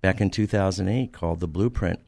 back 0.00 0.20
in 0.20 0.30
2008 0.30 1.12
called 1.12 1.40
The 1.40 1.48
Blueprint. 1.48 2.00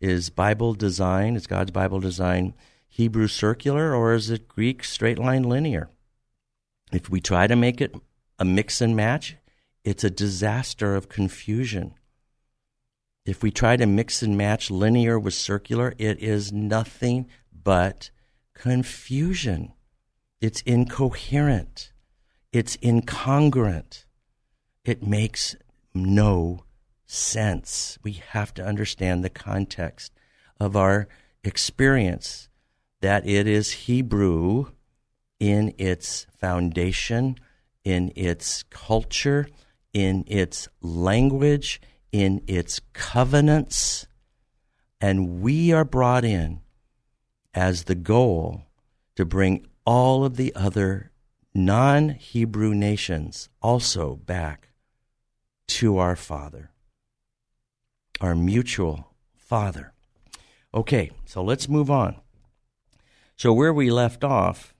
Is 0.00 0.30
Bible 0.30 0.74
design, 0.74 1.36
is 1.36 1.46
God's 1.46 1.70
Bible 1.70 2.00
design 2.00 2.54
Hebrew 2.88 3.28
circular 3.28 3.94
or 3.94 4.12
is 4.12 4.30
it 4.30 4.48
Greek 4.48 4.82
straight 4.82 5.18
line 5.18 5.44
linear? 5.44 5.90
If 6.92 7.08
we 7.08 7.20
try 7.20 7.46
to 7.46 7.56
make 7.56 7.80
it 7.80 7.94
a 8.38 8.44
mix 8.44 8.80
and 8.80 8.96
match, 8.96 9.36
it's 9.84 10.04
a 10.04 10.10
disaster 10.10 10.96
of 10.96 11.08
confusion. 11.08 11.94
If 13.24 13.42
we 13.42 13.50
try 13.50 13.76
to 13.76 13.86
mix 13.86 14.22
and 14.22 14.36
match 14.36 14.70
linear 14.70 15.18
with 15.18 15.34
circular, 15.34 15.94
it 15.98 16.18
is 16.18 16.52
nothing 16.52 17.28
but 17.52 18.10
confusion. 18.54 19.72
It's 20.40 20.62
incoherent. 20.62 21.92
It's 22.52 22.76
incongruent. 22.78 24.04
It 24.84 25.02
makes 25.02 25.56
no 25.94 26.64
sense. 27.06 27.98
We 28.02 28.12
have 28.12 28.54
to 28.54 28.64
understand 28.64 29.22
the 29.22 29.30
context 29.30 30.12
of 30.58 30.74
our 30.76 31.06
experience 31.44 32.48
that 33.00 33.26
it 33.26 33.46
is 33.46 33.72
Hebrew 33.72 34.72
in 35.38 35.74
its 35.76 36.26
foundation, 36.38 37.38
in 37.84 38.12
its 38.16 38.62
culture, 38.64 39.48
in 39.92 40.24
its 40.26 40.68
language, 40.80 41.80
in 42.12 42.42
its 42.46 42.80
covenants. 42.92 44.06
And 45.00 45.40
we 45.40 45.72
are 45.72 45.84
brought 45.84 46.24
in 46.24 46.60
as 47.52 47.84
the 47.84 47.94
goal 47.94 48.62
to 49.16 49.24
bring 49.24 49.66
all 49.84 50.24
of 50.24 50.36
the 50.36 50.54
other 50.54 51.10
non 51.54 52.10
Hebrew 52.10 52.74
nations 52.74 53.48
also 53.60 54.16
back 54.16 54.69
to 55.70 55.98
our 55.98 56.16
Father, 56.16 56.70
our 58.20 58.34
mutual 58.34 59.14
Father. 59.36 59.92
Okay, 60.74 61.10
so 61.24 61.42
let's 61.42 61.68
move 61.68 61.90
on. 61.90 62.16
So, 63.36 63.52
where 63.52 63.72
we 63.72 63.90
left 63.90 64.24
off 64.24 64.74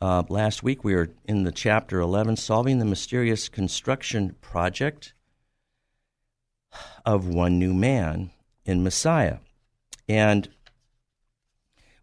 uh, 0.00 0.22
last 0.30 0.62
week, 0.62 0.82
we 0.82 0.94
were 0.94 1.10
in 1.26 1.44
the 1.44 1.52
chapter 1.52 2.00
11, 2.00 2.36
Solving 2.36 2.78
the 2.78 2.86
Mysterious 2.86 3.50
Construction 3.50 4.34
Project 4.40 5.12
of 7.04 7.28
One 7.28 7.58
New 7.58 7.74
Man 7.74 8.30
in 8.64 8.82
Messiah. 8.82 9.38
And 10.08 10.48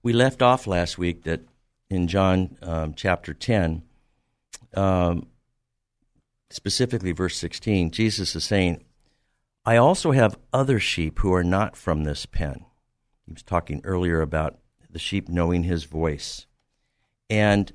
we 0.03 0.13
left 0.13 0.44
off 0.44 0.67
last 0.67 0.98
week 0.98 1.24
that 1.24 1.41
in 1.89 2.08
John 2.08 2.56
um, 2.62 2.94
chapter 2.94 3.34
10, 3.34 3.82
um, 4.75 5.27
specifically 6.50 7.12
verse 7.12 7.38
16, 7.38 7.92
Jesus 7.92 8.36
is 8.36 8.44
saying, 8.44 8.84
I 9.66 9.77
also 9.77 10.12
have 10.12 10.38
other 10.54 10.80
sheep 10.80 11.20
who 11.20 11.34
are 11.34 11.44
not 11.44 11.75
from 11.75 12.04
this 12.04 12.25
pen. 12.25 12.66
He 13.25 13.34
was 13.34 13.44
talking 13.44 13.82
earlier 13.84 14.22
about 14.22 14.58
the 14.89 15.00
sheep 15.00 15.27
knowing 15.27 15.63
his 15.63 15.84
voice. 15.84 16.48
And 17.30 17.74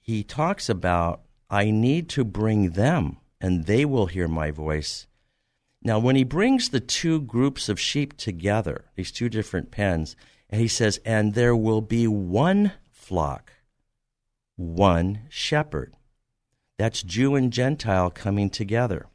he 0.00 0.24
talks 0.24 0.68
about, 0.68 1.22
I 1.50 1.70
need 1.70 2.08
to 2.10 2.24
bring 2.24 2.70
them, 2.70 3.18
and 3.40 3.66
they 3.66 3.84
will 3.84 4.06
hear 4.06 4.26
my 4.26 4.50
voice. 4.50 5.06
Now, 5.82 5.98
when 5.98 6.16
he 6.16 6.24
brings 6.24 6.68
the 6.68 6.80
two 6.80 7.20
groups 7.20 7.68
of 7.68 7.78
sheep 7.78 8.16
together, 8.16 8.86
these 8.94 9.12
two 9.12 9.28
different 9.28 9.70
pens, 9.70 10.16
and 10.48 10.60
he 10.60 10.68
says, 10.68 10.98
And 11.04 11.34
there 11.34 11.56
will 11.56 11.80
be 11.80 12.06
one 12.06 12.72
flock, 12.90 13.52
one 14.56 15.22
shepherd. 15.28 15.94
That's 16.82 17.04
Jew 17.04 17.36
and 17.36 17.52
Gentile 17.52 18.10
coming 18.10 18.50
together. 18.50 19.06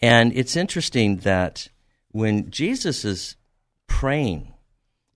And 0.00 0.32
it's 0.34 0.56
interesting 0.56 1.18
that 1.18 1.68
when 2.12 2.50
Jesus 2.50 3.04
is 3.04 3.36
praying 3.86 4.54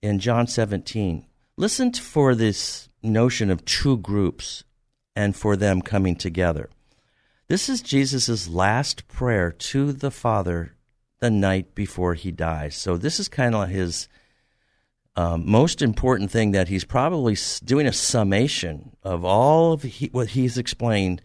in 0.03 0.19
John 0.19 0.45
17, 0.45 1.25
listen 1.57 1.93
for 1.93 2.35
this 2.35 2.89
notion 3.01 3.49
of 3.49 3.65
two 3.65 3.97
groups 3.97 4.65
and 5.15 5.35
for 5.35 5.55
them 5.55 5.81
coming 5.81 6.15
together. 6.15 6.69
This 7.47 7.69
is 7.69 7.81
Jesus' 7.81 8.47
last 8.47 9.07
prayer 9.07 9.51
to 9.51 9.93
the 9.93 10.11
Father 10.11 10.75
the 11.17 11.31
night 11.31 11.73
before 11.73 12.13
he 12.13 12.29
dies. 12.29 12.75
So 12.75 12.97
this 12.97 13.19
is 13.19 13.27
kind 13.27 13.55
of 13.55 13.67
his 13.67 14.07
um, 15.15 15.49
most 15.49 15.81
important 15.81 16.31
thing 16.31 16.51
that 16.51 16.67
he's 16.67 16.85
probably 16.85 17.37
doing 17.63 17.85
a 17.85 17.93
summation 17.93 18.95
of 19.03 19.23
all 19.23 19.73
of 19.73 19.83
he, 19.83 20.07
what 20.07 20.29
he's 20.29 20.57
explained 20.57 21.21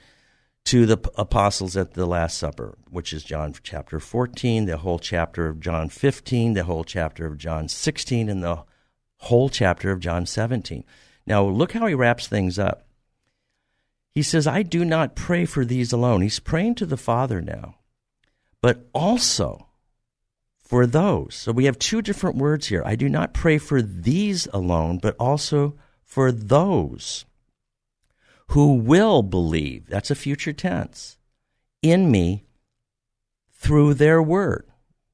to 0.65 0.85
the 0.85 0.99
apostles 1.17 1.77
at 1.77 1.95
the 1.95 2.05
Last 2.05 2.37
Supper, 2.37 2.77
which 2.91 3.15
is 3.15 3.25
John 3.25 3.55
chapter 3.63 3.99
14, 3.99 4.67
the 4.67 4.77
whole 4.77 4.99
chapter 4.99 5.49
of 5.49 5.61
John 5.61 5.89
15, 5.89 6.53
the 6.53 6.65
whole 6.65 6.85
chapter 6.85 7.25
of 7.25 7.39
John 7.39 7.69
16, 7.69 8.29
and 8.29 8.43
the 8.43 8.65
whole 9.17 9.49
chapter 9.49 9.91
of 9.91 10.01
John 10.01 10.27
17. 10.27 10.85
Now, 11.27 11.45
look 11.45 11.73
how 11.73 11.87
he 11.87 11.95
wraps 11.95 12.27
things 12.27 12.59
up. 12.59 12.87
He 14.11 14.23
says, 14.23 14.47
I 14.47 14.63
do 14.63 14.85
not 14.85 15.15
pray 15.15 15.47
for 15.47 15.65
these 15.65 15.93
alone. 15.93 16.21
He's 16.21 16.41
praying 16.41 16.75
to 16.77 16.87
the 16.87 16.97
Father 16.99 17.41
now, 17.41 17.77
but 18.61 18.89
also 18.93 19.68
for 20.69 20.87
those. 20.87 21.35
So 21.35 21.51
we 21.51 21.65
have 21.65 21.79
two 21.79 22.03
different 22.03 22.37
words 22.37 22.67
here. 22.67 22.83
I 22.85 22.95
do 22.95 23.09
not 23.09 23.33
pray 23.33 23.57
for 23.57 23.81
these 23.81 24.47
alone, 24.53 24.99
but 24.99 25.17
also 25.19 25.75
for 26.05 26.31
those 26.31 27.25
who 28.49 28.75
will 28.75 29.23
believe. 29.23 29.87
That's 29.89 30.11
a 30.11 30.15
future 30.15 30.53
tense. 30.53 31.17
In 31.81 32.11
me 32.11 32.45
through 33.51 33.95
their 33.95 34.23
word. 34.23 34.69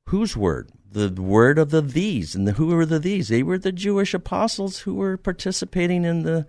Whose 0.06 0.36
word? 0.36 0.70
The 0.90 1.10
word 1.10 1.58
of 1.58 1.70
the 1.70 1.82
these. 1.82 2.34
And 2.34 2.48
the, 2.48 2.52
who 2.52 2.66
were 2.66 2.86
the 2.86 2.98
these? 2.98 3.28
They 3.28 3.44
were 3.44 3.58
the 3.58 3.72
Jewish 3.72 4.12
apostles 4.12 4.80
who 4.80 4.94
were 4.94 5.16
participating 5.16 6.04
in 6.04 6.24
the 6.24 6.46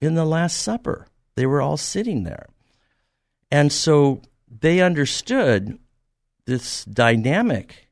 in 0.00 0.14
the 0.14 0.24
Last 0.24 0.58
Supper. 0.58 1.06
They 1.36 1.46
were 1.46 1.62
all 1.62 1.76
sitting 1.76 2.24
there. 2.24 2.48
And 3.50 3.70
so 3.70 4.22
they 4.48 4.80
understood 4.80 5.78
this 6.46 6.84
dynamic 6.86 7.88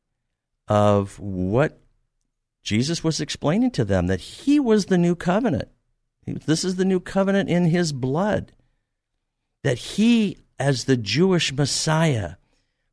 of 0.70 1.18
what 1.18 1.80
Jesus 2.62 3.02
was 3.02 3.20
explaining 3.20 3.72
to 3.72 3.84
them 3.84 4.06
that 4.06 4.20
he 4.20 4.60
was 4.60 4.86
the 4.86 4.96
new 4.96 5.16
covenant. 5.16 5.68
This 6.26 6.64
is 6.64 6.76
the 6.76 6.84
new 6.84 7.00
covenant 7.00 7.50
in 7.50 7.64
his 7.66 7.92
blood. 7.92 8.52
That 9.64 9.78
he, 9.78 10.38
as 10.60 10.84
the 10.84 10.96
Jewish 10.96 11.52
Messiah, 11.52 12.34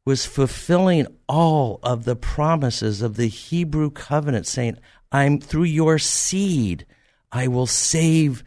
was 0.05 0.25
fulfilling 0.25 1.05
all 1.29 1.79
of 1.83 2.05
the 2.05 2.15
promises 2.15 3.03
of 3.03 3.15
the 3.15 3.27
Hebrew 3.27 3.91
covenant, 3.91 4.47
saying, 4.47 4.77
I'm 5.11 5.39
through 5.39 5.65
your 5.65 5.99
seed, 5.99 6.85
I 7.31 7.47
will 7.47 7.67
save 7.67 8.43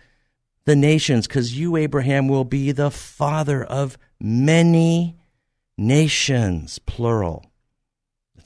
the 0.65 0.75
nations, 0.75 1.27
because 1.29 1.57
you, 1.57 1.77
Abraham, 1.77 2.27
will 2.27 2.45
be 2.45 2.73
the 2.73 2.91
father 2.91 3.63
of 3.63 3.97
many 4.19 5.19
nations, 5.79 6.79
plural. 6.81 7.50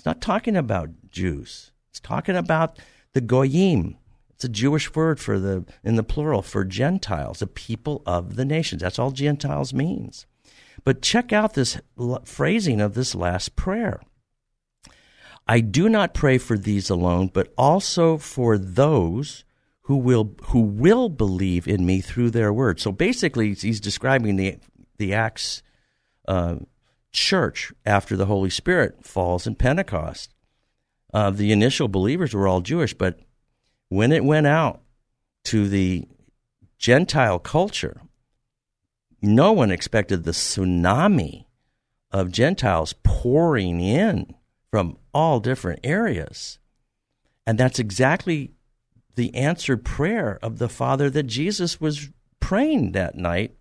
It's 0.04 0.06
not 0.06 0.20
talking 0.20 0.54
about 0.54 0.90
Jews. 1.10 1.72
It's 1.88 1.98
talking 1.98 2.36
about 2.36 2.78
the 3.14 3.22
goyim. 3.22 3.96
It's 4.34 4.44
a 4.44 4.50
Jewish 4.50 4.94
word 4.94 5.18
for 5.18 5.38
the 5.38 5.64
in 5.82 5.94
the 5.94 6.02
plural 6.02 6.42
for 6.42 6.62
Gentiles, 6.62 7.38
the 7.38 7.46
people 7.46 8.02
of 8.04 8.36
the 8.36 8.44
nations. 8.44 8.82
That's 8.82 8.98
all 8.98 9.12
Gentiles 9.12 9.72
means. 9.72 10.26
But 10.84 11.00
check 11.00 11.32
out 11.32 11.54
this 11.54 11.80
phrasing 12.26 12.82
of 12.82 12.92
this 12.92 13.14
last 13.14 13.56
prayer. 13.56 14.02
I 15.48 15.60
do 15.60 15.88
not 15.88 16.12
pray 16.12 16.36
for 16.36 16.58
these 16.58 16.90
alone, 16.90 17.30
but 17.32 17.54
also 17.56 18.18
for 18.18 18.58
those 18.58 19.46
who 19.84 19.96
will 19.96 20.34
who 20.48 20.60
will 20.60 21.08
believe 21.08 21.66
in 21.66 21.86
me 21.86 22.02
through 22.02 22.28
their 22.28 22.52
word. 22.52 22.78
So 22.78 22.92
basically, 22.92 23.54
he's 23.54 23.80
describing 23.80 24.36
the 24.36 24.58
the 24.98 25.14
Acts 25.14 25.62
uh, 26.28 26.56
church 27.14 27.72
after 27.86 28.16
the 28.16 28.26
Holy 28.26 28.50
Spirit 28.50 29.06
falls 29.06 29.46
in 29.46 29.54
Pentecost. 29.54 30.34
Uh, 31.14 31.30
the 31.30 31.52
initial 31.52 31.88
believers 31.88 32.34
were 32.34 32.46
all 32.46 32.60
Jewish, 32.60 32.92
but 32.92 33.20
when 33.88 34.12
it 34.12 34.24
went 34.24 34.46
out 34.46 34.82
to 35.44 35.68
the 35.68 36.06
Gentile 36.76 37.38
culture, 37.38 38.02
no 39.22 39.52
one 39.52 39.70
expected 39.70 40.24
the 40.24 40.32
tsunami 40.32 41.46
of 42.10 42.32
Gentiles 42.32 42.94
pouring 43.02 43.80
in 43.80 44.34
from 44.70 44.98
all 45.14 45.40
different 45.40 45.80
areas. 45.84 46.58
And 47.46 47.58
that's 47.58 47.78
exactly 47.78 48.52
the 49.14 49.34
answered 49.34 49.84
prayer 49.84 50.38
of 50.42 50.58
the 50.58 50.68
Father 50.68 51.08
that 51.10 51.24
Jesus 51.24 51.80
was 51.80 52.10
praying 52.40 52.92
that 52.92 53.14
night 53.14 53.56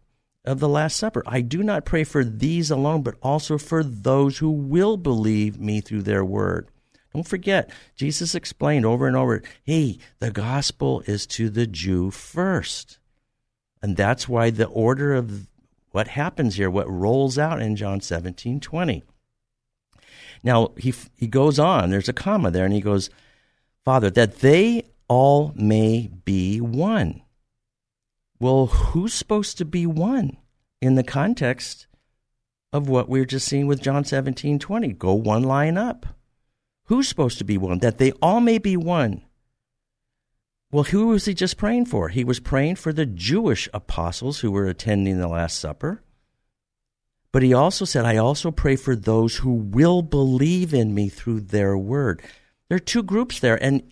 of 0.45 0.60
the 0.60 0.69
Last 0.69 0.97
Supper. 0.97 1.23
I 1.25 1.41
do 1.41 1.63
not 1.63 1.86
pray 1.86 2.03
for 2.03 2.23
these 2.23 2.69
alone, 2.69 3.01
but 3.01 3.15
also 3.21 3.58
for 3.58 3.84
those 3.84 4.39
who 4.39 4.51
will 4.51 4.97
believe 4.97 5.60
me 5.60 5.82
through 5.82 6.03
their 6.03 6.25
word. 6.25 6.67
Don't 7.13 7.27
forget, 7.27 7.69
Jesus 7.95 8.34
explained 8.34 8.86
over 8.86 9.08
and 9.08 9.15
over 9.15 9.43
hey, 9.63 9.99
the 10.19 10.32
gospel 10.32 11.03
is 11.06 11.25
to 11.27 11.49
the 11.49 11.67
Jew 11.67 12.12
first. 12.12 12.97
And 13.82 13.95
that's 13.95 14.27
why 14.27 14.49
the 14.49 14.65
order 14.65 15.13
of 15.13 15.47
what 15.91 16.08
happens 16.08 16.56
here, 16.56 16.69
what 16.69 16.89
rolls 16.89 17.38
out 17.38 17.62
in 17.62 17.75
John 17.75 18.01
17 18.01 18.60
20. 18.60 19.03
Now, 20.43 20.71
he, 20.77 20.93
he 21.15 21.27
goes 21.27 21.60
on, 21.60 21.89
there's 21.89 22.10
a 22.10 22.13
comma 22.13 22.51
there, 22.51 22.65
and 22.65 22.73
he 22.73 22.82
goes, 22.82 23.10
Father, 23.86 24.10
that 24.10 24.39
they 24.39 24.84
all 25.08 25.53
may 25.56 26.10
be 26.25 26.60
one. 26.60 27.22
Well, 28.43 28.65
who's 28.65 29.13
supposed 29.13 29.58
to 29.60 29.63
be 29.63 29.86
one 29.86 30.36
in 30.82 30.95
the 30.95 31.03
context 31.03 31.88
of 32.73 32.89
what 32.89 33.08
we 33.08 33.21
are 33.21 33.25
just 33.25 33.47
seeing 33.47 33.67
with 33.67 33.82
John 33.82 34.03
17 34.03 34.60
20? 34.60 34.89
Go 34.89 35.13
one 35.13 35.43
line 35.43 35.77
up. 35.77 36.06
Who's 36.88 37.08
supposed 37.08 37.38
to 37.38 37.45
be 37.45 37.58
one? 37.58 37.79
That 37.79 37.99
they 37.99 38.12
all 38.21 38.41
may 38.41 38.58
be 38.58 38.75
one. 38.75 39.23
Well, 40.73 40.84
who 40.84 41.08
was 41.08 41.23
he 41.23 41.34
just 41.34 41.56
praying 41.56 41.86
for? 41.86 42.10
He 42.10 42.25
was 42.25 42.41
praying 42.41 42.75
for 42.75 42.91
the 42.91 43.06
Jewish 43.06 43.69
apostles 43.73 44.41
who 44.41 44.51
were 44.51 44.67
attending 44.67 45.19
the 45.19 45.29
Last 45.29 45.58
Supper. 45.58 46.03
But 47.32 47.43
he 47.43 47.53
also 47.53 47.86
said, 47.86 48.03
I 48.03 48.17
also 48.17 48.51
pray 48.51 48.75
for 48.75 48.97
those 48.97 49.38
who 49.38 49.53
will 49.53 50.01
believe 50.01 50.73
in 50.73 50.93
me 50.93 51.08
through 51.08 51.39
their 51.39 51.77
word. 51.77 52.21
There 52.67 52.75
are 52.75 52.79
two 52.79 53.03
groups 53.03 53.39
there. 53.39 53.63
And 53.63 53.89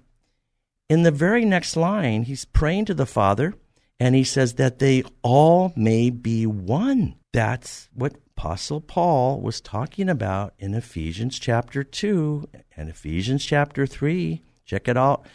in 0.90 1.04
the 1.04 1.10
very 1.12 1.46
next 1.46 1.78
line, 1.78 2.24
he's 2.24 2.44
praying 2.44 2.84
to 2.88 2.94
the 2.94 3.06
Father 3.06 3.54
and 4.02 4.16
he 4.16 4.24
says 4.24 4.56
that 4.56 4.80
they 4.80 5.04
all 5.22 5.74
may 5.76 6.10
be 6.10 6.48
one. 6.48 7.14
That's 7.34 7.88
what 7.94 8.16
Apostle 8.36 8.82
Paul 8.82 9.40
was 9.40 9.62
talking 9.62 10.10
about 10.10 10.56
in 10.58 10.74
Ephesians 10.74 11.38
chapter 11.38 11.84
2 11.84 12.50
and 12.76 12.90
Ephesians 12.90 13.46
chapter 13.46 13.86
3. 13.86 14.42
Check 14.66 14.88
it 14.88 14.98
out. 14.98 15.28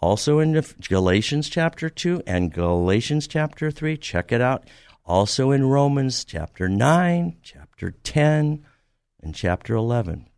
Also 0.00 0.38
in 0.38 0.64
Galatians 0.88 1.48
chapter 1.48 1.90
2 1.90 2.22
and 2.24 2.52
Galatians 2.52 3.26
chapter 3.26 3.72
3. 3.72 3.96
Check 3.96 4.30
it 4.30 4.40
out. 4.40 4.70
Also 5.04 5.50
in 5.50 5.64
Romans 5.64 6.24
chapter 6.24 6.68
9, 6.68 7.38
chapter 7.42 7.90
10, 7.90 8.64
and 9.24 9.34
chapter 9.34 9.74
11. 9.74 10.28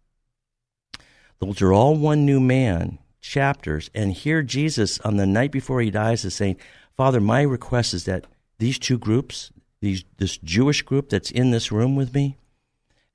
Those 1.41 1.61
are 1.61 1.75
all 1.75 1.95
one 1.95 2.25
new 2.25 2.41
man 2.41 3.01
chapters. 3.21 3.91
And 3.95 4.12
here 4.15 4.43
Jesus, 4.43 4.99
on 5.01 5.19
the 5.19 5.27
night 5.27 5.53
before 5.53 5.83
he 5.83 5.91
dies, 5.91 6.25
is 6.25 6.35
saying, 6.35 6.57
Father, 6.97 7.21
my 7.21 7.43
request 7.43 7.93
is 7.93 8.05
that 8.05 8.27
these 8.59 8.79
two 8.79 8.99
groups, 8.99 9.53
these, 9.81 10.05
this 10.17 10.39
Jewish 10.39 10.83
group 10.83 11.11
that's 11.11 11.31
in 11.31 11.51
this 11.51 11.71
room 11.71 11.95
with 11.95 12.15
me, 12.15 12.39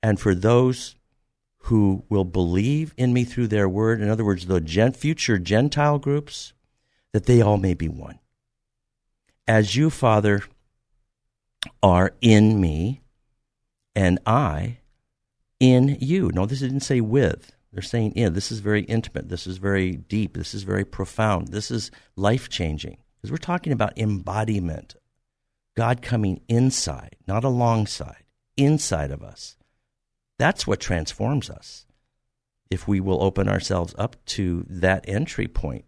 and 0.02 0.20
for 0.20 0.34
those 0.34 0.96
who 1.66 2.04
will 2.08 2.24
believe 2.24 2.94
in 2.96 3.12
me 3.12 3.24
through 3.24 3.48
their 3.48 3.68
word, 3.68 4.00
in 4.00 4.08
other 4.08 4.24
words, 4.24 4.46
the 4.46 4.60
gen- 4.60 4.92
future 4.92 5.38
Gentile 5.38 5.98
groups, 5.98 6.52
that 7.12 7.26
they 7.26 7.40
all 7.40 7.56
may 7.56 7.74
be 7.74 7.88
one. 7.88 8.18
As 9.46 9.76
you, 9.76 9.90
Father, 9.90 10.42
are 11.82 12.14
in 12.20 12.60
me, 12.60 13.00
and 13.94 14.18
I 14.26 14.78
in 15.60 15.98
you. 16.00 16.30
No, 16.34 16.46
this 16.46 16.60
didn't 16.60 16.80
say 16.80 17.00
with. 17.00 17.52
They're 17.72 17.82
saying 17.82 18.12
in. 18.12 18.34
This 18.34 18.52
is 18.52 18.60
very 18.60 18.82
intimate. 18.82 19.28
This 19.28 19.46
is 19.46 19.58
very 19.58 19.92
deep. 19.96 20.34
This 20.34 20.54
is 20.54 20.62
very 20.62 20.84
profound. 20.84 21.48
This 21.48 21.70
is 21.70 21.90
life 22.16 22.48
changing. 22.48 22.98
Because 23.22 23.30
we're 23.30 23.36
talking 23.38 23.72
about 23.72 23.96
embodiment. 23.96 24.96
God 25.76 26.02
coming 26.02 26.42
inside, 26.48 27.16
not 27.26 27.44
alongside, 27.44 28.24
inside 28.56 29.10
of 29.10 29.22
us. 29.22 29.56
That's 30.38 30.66
what 30.66 30.80
transforms 30.80 31.48
us. 31.48 31.86
If 32.68 32.88
we 32.88 33.00
will 33.00 33.22
open 33.22 33.48
ourselves 33.48 33.94
up 33.96 34.22
to 34.26 34.66
that 34.68 35.04
entry 35.06 35.46
point 35.46 35.84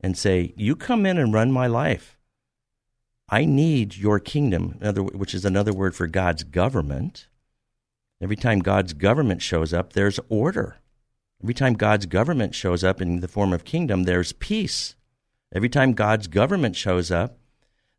and 0.00 0.16
say, 0.16 0.54
You 0.56 0.74
come 0.74 1.04
in 1.04 1.18
and 1.18 1.34
run 1.34 1.52
my 1.52 1.66
life. 1.66 2.18
I 3.28 3.44
need 3.44 3.96
your 3.96 4.18
kingdom, 4.20 4.78
which 4.80 5.34
is 5.34 5.44
another 5.44 5.72
word 5.72 5.94
for 5.94 6.06
God's 6.06 6.44
government. 6.44 7.26
Every 8.22 8.36
time 8.36 8.60
God's 8.60 8.94
government 8.94 9.42
shows 9.42 9.74
up, 9.74 9.92
there's 9.92 10.20
order. 10.28 10.76
Every 11.42 11.54
time 11.54 11.74
God's 11.74 12.06
government 12.06 12.54
shows 12.54 12.82
up 12.84 13.02
in 13.02 13.20
the 13.20 13.28
form 13.28 13.52
of 13.52 13.64
kingdom, 13.64 14.04
there's 14.04 14.32
peace. 14.32 14.94
Every 15.54 15.68
time 15.68 15.92
God's 15.92 16.26
government 16.26 16.74
shows 16.74 17.10
up, 17.10 17.38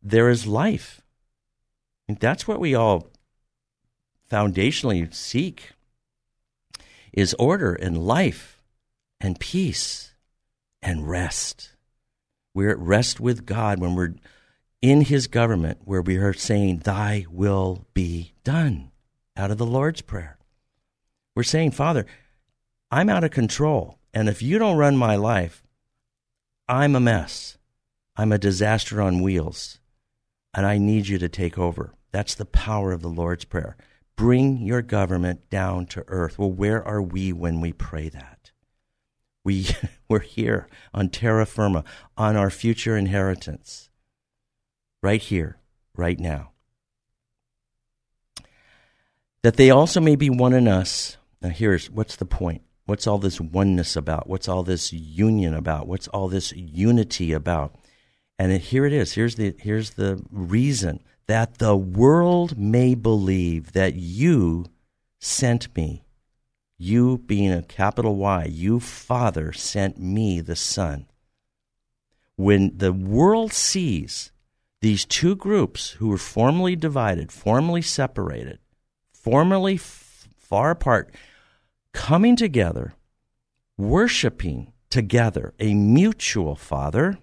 there 0.04 0.30
is 0.30 0.46
life. 0.46 1.02
And 2.08 2.20
that's 2.20 2.48
what 2.48 2.60
we 2.60 2.76
all 2.76 3.08
foundationally 4.30 5.14
seek 5.14 5.72
is 7.14 7.34
order 7.40 7.74
and 7.74 8.06
life 8.06 8.62
and 9.22 9.40
peace 9.40 10.14
and 10.82 11.10
rest. 11.10 11.72
We're 12.54 12.72
at 12.72 12.80
rest 12.80 13.20
with 13.20 13.46
God 13.46 13.80
when 13.80 13.96
we're 13.96 14.16
in 14.82 15.02
His 15.02 15.28
government, 15.28 15.80
where 15.86 16.02
we 16.02 16.18
are 16.18 16.34
saying, 16.34 16.80
Thy 16.80 17.26
will 17.32 17.88
be 17.94 18.34
done, 18.44 18.92
out 19.36 19.50
of 19.50 19.58
the 19.58 19.66
Lord's 19.66 20.02
Prayer. 20.02 20.38
We're 21.36 21.44
saying, 21.44 21.72
Father, 21.72 22.06
I'm 22.92 23.10
out 23.10 23.24
of 23.24 23.32
control. 23.32 23.98
And 24.14 24.30
if 24.30 24.42
you 24.42 24.60
don't 24.60 24.78
run 24.78 24.96
my 24.96 25.16
life, 25.16 25.65
I'm 26.68 26.96
a 26.96 27.00
mess. 27.00 27.58
I'm 28.16 28.32
a 28.32 28.38
disaster 28.38 29.02
on 29.02 29.22
wheels. 29.22 29.80
And 30.54 30.66
I 30.66 30.78
need 30.78 31.08
you 31.08 31.18
to 31.20 31.30
take 31.30 31.58
over. 31.58 31.94
That's 32.12 32.34
the 32.34 32.46
power 32.46 32.92
of 32.92 33.02
the 33.02 33.10
Lord's 33.10 33.46
Prayer. 33.46 33.76
Bring 34.16 34.58
your 34.58 34.82
government 34.82 35.50
down 35.50 35.86
to 35.88 36.06
earth. 36.08 36.40
Well, 36.40 36.52
where 36.52 36.84
are 36.84 37.02
we 37.02 37.34
when 37.34 37.60
we 37.60 37.74
pray 37.74 38.10
that? 38.10 38.52
We, 39.44 39.68
we're 40.10 40.20
here 40.20 40.68
on 40.94 41.10
terra 41.10 41.46
firma, 41.46 41.84
on 42.18 42.36
our 42.36 42.50
future 42.50 42.98
inheritance, 42.98 43.90
right 45.04 45.22
here, 45.22 45.58
right 45.96 46.20
now. 46.20 46.52
That 49.44 49.58
they 49.58 49.70
also 49.70 50.00
may 50.00 50.16
be 50.16 50.30
one 50.30 50.54
in 50.54 50.68
us. 50.68 51.18
Now, 51.42 51.50
here's 51.50 51.92
what's 51.92 52.16
the 52.16 52.26
point? 52.26 52.65
What's 52.86 53.08
all 53.08 53.18
this 53.18 53.42
oneness 53.42 53.96
about? 53.96 54.28
What's 54.28 54.48
all 54.48 54.64
this 54.64 54.94
union 54.94 55.54
about? 55.54 55.88
What's 55.88 56.08
all 56.10 56.28
this 56.28 56.52
unity 56.54 57.34
about? 57.34 57.76
And 58.38 58.52
here 58.52 58.86
it 58.86 58.94
is. 58.94 59.14
Here's 59.14 59.36
the, 59.36 59.56
here's 59.60 59.92
the 59.92 60.22
reason 60.30 61.02
that 61.28 61.58
the 61.58 61.76
world 61.76 62.58
may 62.58 62.94
believe 62.94 63.72
that 63.72 63.96
you 63.96 64.66
sent 65.20 65.76
me. 65.76 66.04
You 66.78 67.20
being 67.20 67.52
a 67.52 67.64
capital 67.64 68.18
Y, 68.18 68.46
you, 68.46 68.80
Father, 68.80 69.54
sent 69.54 69.98
me, 69.98 70.42
the 70.42 70.56
Son. 70.56 71.08
When 72.36 72.78
the 72.78 72.92
world 72.94 73.54
sees 73.54 74.32
these 74.82 75.06
two 75.06 75.36
groups 75.36 75.92
who 75.92 76.10
were 76.10 76.18
formerly 76.18 76.76
divided, 76.76 77.32
formerly 77.32 77.82
separated, 77.82 78.60
formerly 79.14 79.76
f- 79.76 80.28
far 80.38 80.72
apart, 80.72 81.12
coming 81.96 82.36
together, 82.36 82.94
worshiping 83.78 84.74
together 84.90 85.54
a 85.60 85.74
mutual 85.74 86.56
Father, 86.56 87.18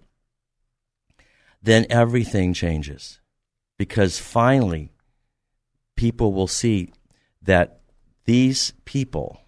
then 1.62 1.86
everything 1.90 2.54
changes. 2.54 3.20
Because 3.78 4.18
finally 4.18 4.90
people 5.94 6.32
will 6.32 6.46
see 6.46 6.90
that 7.42 7.80
these 8.24 8.72
people 8.86 9.42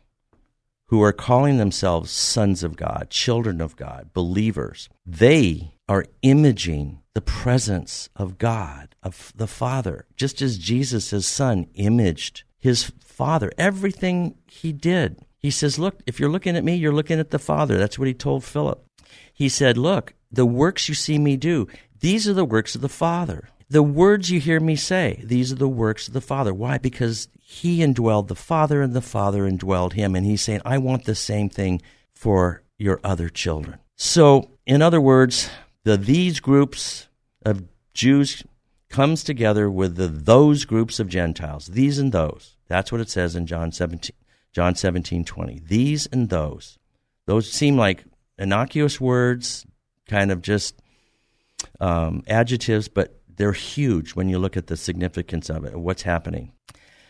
who 0.88 1.02
are 1.02 1.12
calling 1.12 1.56
themselves 1.56 2.10
sons 2.10 2.62
of 2.62 2.76
God, 2.76 3.08
children 3.08 3.62
of 3.62 3.76
God, 3.76 4.10
believers, 4.12 4.90
they 5.06 5.74
are 5.88 6.04
imaging 6.20 7.00
the 7.14 7.22
presence 7.22 8.10
of 8.14 8.36
God, 8.36 8.94
of 9.02 9.32
the 9.34 9.46
Father, 9.46 10.06
just 10.16 10.42
as 10.42 10.58
Jesus, 10.58 11.10
his 11.10 11.26
son, 11.26 11.66
imaged 11.74 12.44
his 12.64 12.90
Father. 13.04 13.52
Everything 13.58 14.36
he 14.46 14.72
did. 14.72 15.20
He 15.38 15.50
says, 15.50 15.78
Look, 15.78 16.00
if 16.06 16.18
you're 16.18 16.30
looking 16.30 16.56
at 16.56 16.64
me, 16.64 16.74
you're 16.74 16.94
looking 16.94 17.20
at 17.20 17.30
the 17.30 17.38
Father. 17.38 17.76
That's 17.76 17.98
what 17.98 18.08
he 18.08 18.14
told 18.14 18.42
Philip. 18.42 18.82
He 19.34 19.50
said, 19.50 19.76
Look, 19.76 20.14
the 20.32 20.46
works 20.46 20.88
you 20.88 20.94
see 20.94 21.18
me 21.18 21.36
do, 21.36 21.68
these 22.00 22.26
are 22.26 22.32
the 22.32 22.42
works 22.46 22.74
of 22.74 22.80
the 22.80 22.88
Father. 22.88 23.50
The 23.68 23.82
words 23.82 24.30
you 24.30 24.40
hear 24.40 24.60
me 24.60 24.76
say, 24.76 25.20
these 25.22 25.52
are 25.52 25.56
the 25.56 25.68
works 25.68 26.08
of 26.08 26.14
the 26.14 26.22
Father. 26.22 26.54
Why? 26.54 26.78
Because 26.78 27.28
he 27.42 27.80
indwelled 27.80 28.28
the 28.28 28.34
Father 28.34 28.80
and 28.80 28.94
the 28.94 29.02
Father 29.02 29.42
indwelled 29.42 29.92
him. 29.92 30.14
And 30.14 30.24
he's 30.24 30.40
saying, 30.40 30.62
I 30.64 30.78
want 30.78 31.04
the 31.04 31.14
same 31.14 31.50
thing 31.50 31.82
for 32.14 32.62
your 32.78 33.00
other 33.04 33.28
children. 33.28 33.78
So, 33.96 34.50
in 34.66 34.80
other 34.80 35.00
words, 35.00 35.50
the 35.82 35.98
these 35.98 36.40
groups 36.40 37.08
of 37.44 37.64
Jews 37.92 38.42
comes 38.88 39.24
together 39.24 39.70
with 39.70 39.96
the 39.96 40.08
those 40.08 40.64
groups 40.64 41.00
of 41.00 41.08
Gentiles, 41.08 41.66
these 41.66 41.98
and 41.98 42.12
those. 42.12 42.53
That's 42.68 42.90
what 42.90 43.00
it 43.00 43.10
says 43.10 43.36
in 43.36 43.46
John 43.46 43.72
17, 43.72 44.14
John 44.52 44.74
17 44.74 45.24
20. 45.24 45.62
These 45.66 46.06
and 46.06 46.28
those. 46.28 46.78
Those 47.26 47.50
seem 47.50 47.76
like 47.76 48.04
innocuous 48.38 49.00
words, 49.00 49.66
kind 50.08 50.30
of 50.30 50.42
just 50.42 50.80
um, 51.80 52.22
adjectives, 52.26 52.88
but 52.88 53.20
they're 53.36 53.52
huge 53.52 54.14
when 54.14 54.28
you 54.28 54.38
look 54.38 54.56
at 54.56 54.66
the 54.66 54.76
significance 54.76 55.50
of 55.50 55.64
it, 55.64 55.78
what's 55.78 56.02
happening. 56.02 56.52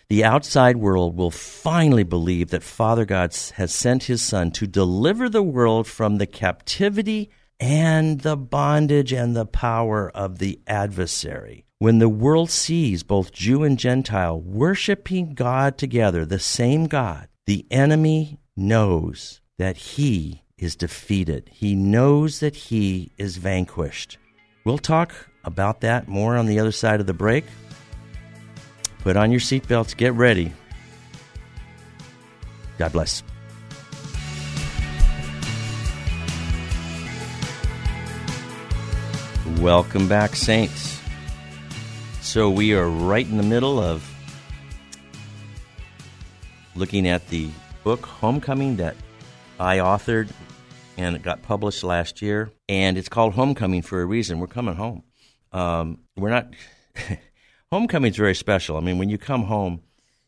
the 0.09 0.25
outside 0.25 0.77
world 0.77 1.17
will 1.17 1.31
finally 1.31 2.03
believe 2.05 2.51
that 2.51 2.63
Father 2.63 3.05
God 3.05 3.35
has 3.55 3.75
sent 3.75 4.05
his 4.05 4.23
Son 4.23 4.51
to 4.53 4.67
deliver 4.67 5.29
the 5.29 5.43
world 5.43 5.87
from 5.87 6.19
the 6.19 6.27
captivity 6.27 7.31
and 7.59 8.21
the 8.21 8.37
bondage 8.37 9.13
and 9.13 9.35
the 9.35 9.47
power 9.47 10.11
of 10.11 10.39
the 10.39 10.61
adversary. 10.67 11.64
When 11.81 11.99
the 11.99 12.09
world 12.09 12.51
sees 12.51 13.03
both 13.03 13.33
Jew 13.33 13.65
and 13.65 13.77
Gentile 13.77 14.41
worshiping 14.41 15.35
God 15.35 15.77
together, 15.77 16.25
the 16.25 16.39
same 16.39 16.87
God, 16.87 17.27
the 17.47 17.67
enemy 17.69 18.39
knows 18.57 19.41
that 19.59 19.77
he 19.77 20.45
is 20.57 20.77
defeated. 20.77 21.51
He 21.53 21.75
knows 21.75 22.39
that 22.39 22.55
he 22.55 23.11
is 23.19 23.39
vanquished. 23.39 24.19
We'll 24.65 24.79
talk 24.79 25.13
about 25.43 25.81
that 25.81 26.07
more 26.07 26.37
on 26.37 26.47
the 26.47 26.61
other 26.61 26.71
side 26.71 27.01
of 27.01 27.09
the 27.09 27.13
break. 27.13 27.45
Put 29.01 29.17
on 29.17 29.33
your 29.33 29.41
seatbelts, 29.41 29.97
get 29.97 30.15
ready. 30.15 30.53
God 32.79 32.93
bless. 32.93 33.25
Welcome 39.59 40.07
back, 40.07 40.37
Saints. 40.37 40.94
So, 42.35 42.51
we 42.51 42.75
are 42.75 42.89
right 42.89 43.25
in 43.25 43.37
the 43.37 43.45
middle 43.45 43.79
of 43.79 44.05
looking 46.75 47.07
at 47.07 47.29
the 47.29 47.49
book 47.85 48.05
Homecoming 48.05 48.75
that 48.79 48.97
I 49.61 49.79
authored 49.79 50.31
and 50.97 51.15
it 51.15 51.23
got 51.23 51.43
published 51.43 51.85
last 51.85 52.23
year. 52.23 52.51
And 52.69 52.99
it's 52.99 53.09
called 53.09 53.35
Homecoming 53.35 53.83
for 53.83 54.03
a 54.03 54.05
reason. 54.05 54.41
We're 54.41 54.49
coming 54.49 54.75
home. 54.75 55.05
Um, 55.53 56.01
we're 56.17 56.31
not. 56.31 56.49
Homecoming 57.71 58.11
is 58.11 58.17
very 58.17 58.35
special. 58.35 58.77
I 58.77 58.81
mean, 58.81 58.99
when 58.99 59.11
you 59.11 59.17
come 59.17 59.45
home, 59.45 59.83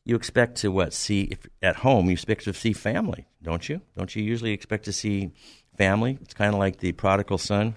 you 0.04 0.14
expect 0.14 0.58
to 0.58 0.70
what 0.70 0.92
see 0.92 1.22
if 1.22 1.44
at 1.60 1.74
home 1.74 2.06
you 2.06 2.12
expect 2.12 2.44
to 2.44 2.54
see 2.54 2.72
family, 2.72 3.26
don't 3.42 3.68
you? 3.68 3.80
Don't 3.96 4.14
you 4.14 4.22
usually 4.22 4.52
expect 4.52 4.84
to 4.84 4.92
see 4.92 5.32
family? 5.76 6.20
It's 6.22 6.34
kind 6.34 6.54
of 6.54 6.60
like 6.60 6.76
the 6.76 6.92
prodigal 6.92 7.38
son 7.38 7.74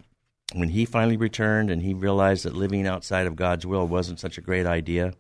when 0.54 0.70
he 0.70 0.86
finally 0.86 1.18
returned 1.18 1.70
and 1.70 1.82
he 1.82 1.94
realized 1.94 2.44
that 2.46 2.56
living 2.56 2.88
outside 2.88 3.28
of 3.28 3.36
God's 3.36 3.66
will 3.66 3.88
wasn't 3.88 4.20
such 4.20 4.38
a 4.38 4.42
great 4.42 4.66
idea. 4.66 5.14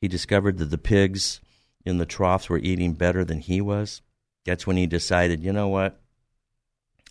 He 0.00 0.08
discovered 0.08 0.58
that 0.58 0.70
the 0.70 0.78
pigs 0.78 1.40
in 1.84 1.98
the 1.98 2.06
troughs 2.06 2.48
were 2.48 2.58
eating 2.58 2.92
better 2.92 3.24
than 3.24 3.40
he 3.40 3.60
was. 3.60 4.02
That's 4.44 4.66
when 4.66 4.76
he 4.76 4.86
decided, 4.86 5.42
you 5.42 5.52
know 5.52 5.68
what? 5.68 6.00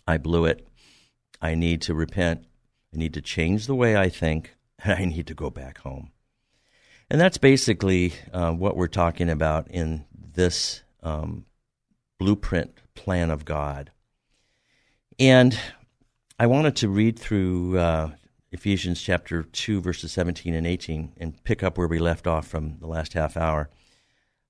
I 0.06 0.18
blew 0.18 0.44
it. 0.44 0.66
I 1.40 1.54
need 1.54 1.82
to 1.82 1.94
repent. 1.94 2.44
I 2.92 2.98
need 2.98 3.14
to 3.14 3.20
change 3.20 3.66
the 3.66 3.74
way 3.74 3.96
I 3.96 4.08
think, 4.08 4.56
and 4.84 4.92
I 4.94 5.04
need 5.04 5.26
to 5.28 5.34
go 5.34 5.50
back 5.50 5.78
home. 5.78 6.10
And 7.10 7.20
that's 7.20 7.38
basically 7.38 8.12
uh, 8.32 8.52
what 8.52 8.76
we're 8.76 8.86
talking 8.86 9.30
about 9.30 9.70
in 9.70 10.04
this 10.12 10.82
um, 11.02 11.46
blueprint 12.18 12.78
plan 12.94 13.30
of 13.30 13.44
God. 13.44 13.90
And 15.18 15.58
I 16.40 16.46
wanted 16.46 16.76
to 16.76 16.88
read 16.88 17.18
through 17.18 17.78
uh, 17.78 18.10
Ephesians 18.52 19.02
chapter 19.02 19.42
2, 19.42 19.80
verses 19.80 20.12
17 20.12 20.54
and 20.54 20.68
18, 20.68 21.14
and 21.16 21.42
pick 21.42 21.64
up 21.64 21.76
where 21.76 21.88
we 21.88 21.98
left 21.98 22.28
off 22.28 22.46
from 22.46 22.78
the 22.78 22.86
last 22.86 23.14
half 23.14 23.36
hour 23.36 23.70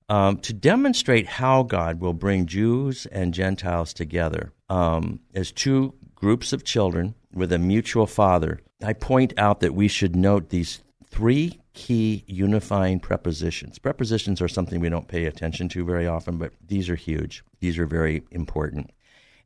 um, 0.07 0.37
to 0.37 0.53
demonstrate 0.53 1.25
how 1.25 1.63
God 1.63 1.99
will 1.99 2.13
bring 2.13 2.45
Jews 2.45 3.07
and 3.07 3.33
Gentiles 3.33 3.91
together 3.91 4.53
um, 4.69 5.19
as 5.33 5.51
two 5.51 5.95
groups 6.13 6.53
of 6.53 6.63
children 6.63 7.15
with 7.33 7.51
a 7.51 7.57
mutual 7.57 8.05
father. 8.05 8.59
I 8.83 8.93
point 8.93 9.33
out 9.37 9.59
that 9.61 9.73
we 9.73 9.87
should 9.87 10.15
note 10.15 10.49
these 10.49 10.83
three 11.09 11.59
key 11.73 12.23
unifying 12.27 12.99
prepositions. 12.99 13.79
Prepositions 13.79 14.43
are 14.43 14.47
something 14.47 14.79
we 14.79 14.89
don't 14.89 15.07
pay 15.07 15.25
attention 15.25 15.67
to 15.69 15.83
very 15.83 16.05
often, 16.05 16.37
but 16.37 16.53
these 16.67 16.87
are 16.87 16.95
huge. 16.95 17.43
These 17.61 17.79
are 17.79 17.87
very 17.87 18.21
important. 18.29 18.91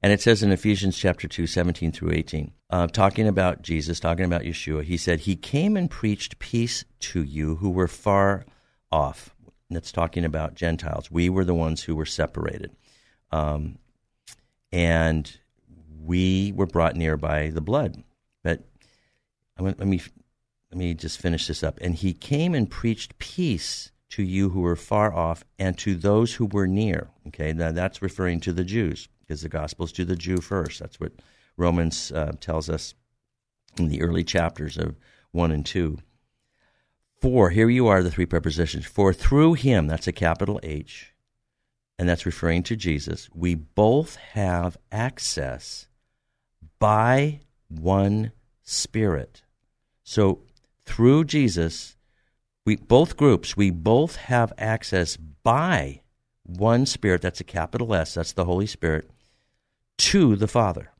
And 0.04 0.12
it 0.12 0.22
says 0.22 0.44
in 0.44 0.52
Ephesians 0.52 0.98
chapter 0.98 1.30
2, 1.30 1.48
17 1.48 1.94
through 1.94 2.12
18, 2.12 2.52
uh, 2.70 2.88
talking 2.88 3.26
about 3.26 3.62
Jesus, 3.62 4.02
talking 4.02 4.26
about 4.26 4.42
Yeshua, 4.42 4.84
he 4.84 4.98
said, 4.98 5.22
He 5.22 5.38
came 5.38 5.78
and 5.78 5.90
preached 5.90 6.40
peace 6.40 6.84
to 7.00 7.24
you 7.24 7.56
who 7.56 7.70
were 7.70 7.88
far 7.88 8.46
off. 8.92 9.34
That's 9.70 9.94
talking 9.94 10.26
about 10.26 10.56
Gentiles. 10.56 11.10
We 11.10 11.30
were 11.30 11.46
the 11.46 11.56
ones 11.56 11.84
who 11.84 11.96
were 11.96 12.06
separated. 12.06 12.76
Um, 13.32 13.80
and 14.74 15.40
we 16.02 16.52
were 16.54 16.68
brought 16.68 16.98
near 16.98 17.16
by 17.16 17.52
the 17.52 17.62
blood. 17.62 18.04
But 18.44 18.60
let 19.58 19.80
me 19.80 20.02
let 20.70 20.78
me 20.78 20.94
just 20.96 21.22
finish 21.22 21.48
this 21.48 21.64
up. 21.64 21.80
And 21.80 21.96
he 21.96 22.14
came 22.14 22.54
and 22.54 22.70
preached 22.70 23.18
peace 23.20 23.92
to 24.10 24.22
you 24.22 24.50
who 24.50 24.62
were 24.62 24.76
far 24.76 25.14
off 25.14 25.46
and 25.58 25.78
to 25.78 25.96
those 25.96 26.34
who 26.34 26.46
were 26.46 26.68
near. 26.68 27.10
Okay, 27.28 27.54
now 27.54 27.72
that's 27.72 28.02
referring 28.02 28.42
to 28.42 28.52
the 28.52 28.66
Jews 28.66 29.08
because 29.24 29.42
the 29.42 29.50
gospel 29.50 29.86
is 29.86 29.92
to 29.94 30.06
the 30.06 30.16
Jew 30.16 30.38
first. 30.38 30.80
That's 30.80 31.00
what 31.00 31.14
Romans 31.58 32.12
uh, 32.12 32.34
tells 32.40 32.70
us 32.70 32.94
in 33.78 33.88
the 33.90 34.02
early 34.02 34.24
chapters 34.24 34.78
of 34.78 34.96
1 35.32 35.52
and 35.52 35.66
2. 35.66 35.98
For, 37.22 37.50
here 37.52 37.70
you 37.70 37.88
are, 37.88 38.04
the 38.04 38.12
three 38.12 38.26
prepositions. 38.26 38.86
For 38.86 39.14
through 39.14 39.54
him, 39.54 39.88
that's 39.88 40.08
a 40.08 40.12
capital 40.12 40.60
H, 40.62 41.14
and 41.98 42.08
that's 42.08 42.26
referring 42.26 42.64
to 42.64 42.76
Jesus, 42.76 43.30
we 43.34 43.56
both 43.56 44.18
have 44.18 44.78
access 44.92 45.88
by 46.80 47.40
one 47.70 48.34
Spirit. 48.64 49.42
So 50.04 50.42
through 50.86 51.26
Jesus, 51.26 51.96
we 52.66 52.76
both 52.78 53.18
groups, 53.18 53.58
we 53.58 53.72
both 53.72 54.16
have 54.16 54.54
access 54.58 55.18
by 55.18 56.02
one 56.44 56.86
Spirit, 56.86 57.22
that's 57.22 57.40
a 57.40 57.46
capital 57.46 57.94
S, 57.94 58.16
that's 58.16 58.34
the 58.34 58.46
Holy 58.46 58.68
Spirit, 58.68 59.10
to 59.98 60.36
the 60.36 60.48
Father. 60.48 60.92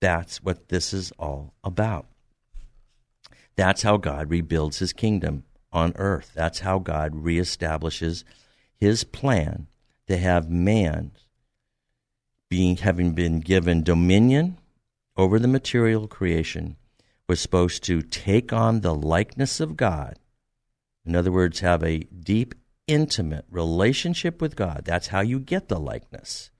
That's 0.00 0.42
what 0.42 0.68
this 0.68 0.92
is 0.92 1.12
all 1.18 1.54
about. 1.64 2.06
That's 3.56 3.82
how 3.82 3.96
God 3.96 4.30
rebuilds 4.30 4.78
his 4.78 4.92
kingdom 4.92 5.44
on 5.72 5.94
earth. 5.96 6.32
That's 6.34 6.60
how 6.60 6.78
God 6.78 7.12
reestablishes 7.14 8.24
his 8.76 9.04
plan 9.04 9.66
to 10.06 10.16
have 10.16 10.50
man 10.50 11.12
being 12.48 12.76
having 12.76 13.12
been 13.12 13.40
given 13.40 13.82
dominion 13.82 14.58
over 15.16 15.38
the 15.38 15.48
material 15.48 16.06
creation 16.06 16.76
was 17.28 17.40
supposed 17.40 17.82
to 17.84 18.02
take 18.02 18.52
on 18.52 18.80
the 18.80 18.94
likeness 18.94 19.58
of 19.58 19.76
God. 19.76 20.18
In 21.04 21.16
other 21.16 21.32
words, 21.32 21.60
have 21.60 21.82
a 21.82 22.00
deep, 22.00 22.54
intimate 22.86 23.44
relationship 23.50 24.40
with 24.40 24.56
God. 24.56 24.82
That's 24.84 25.08
how 25.08 25.20
you 25.20 25.38
get 25.38 25.68
the 25.68 25.78
likeness. 25.78 26.50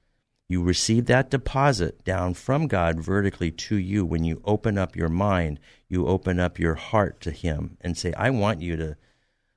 You 0.49 0.63
receive 0.63 1.07
that 1.07 1.31
deposit 1.31 2.05
down 2.05 2.35
from 2.35 2.69
God 2.69 3.01
vertically 3.01 3.51
to 3.51 3.77
you 3.77 4.05
when 4.05 4.25
you 4.25 4.41
open 4.45 4.79
up 4.79 4.95
your 4.95 5.09
mind, 5.09 5.59
you 5.89 6.07
open 6.07 6.39
up 6.39 6.59
your 6.59 6.77
heart 6.77 7.21
to 7.23 7.33
Him 7.33 7.77
and 7.81 7.99
say, 7.99 8.13
I 8.13 8.31
want 8.31 8.61
you 8.61 8.77
to 8.77 8.97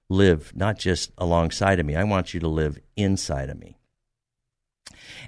live 0.10 0.52
not 0.56 0.80
just 0.80 1.12
alongside 1.18 1.80
of 1.80 1.86
me, 1.86 1.96
I 1.96 2.04
want 2.04 2.34
you 2.34 2.40
to 2.40 2.48
live 2.48 2.80
inside 2.96 3.50
of 3.50 3.60
me. 3.60 3.78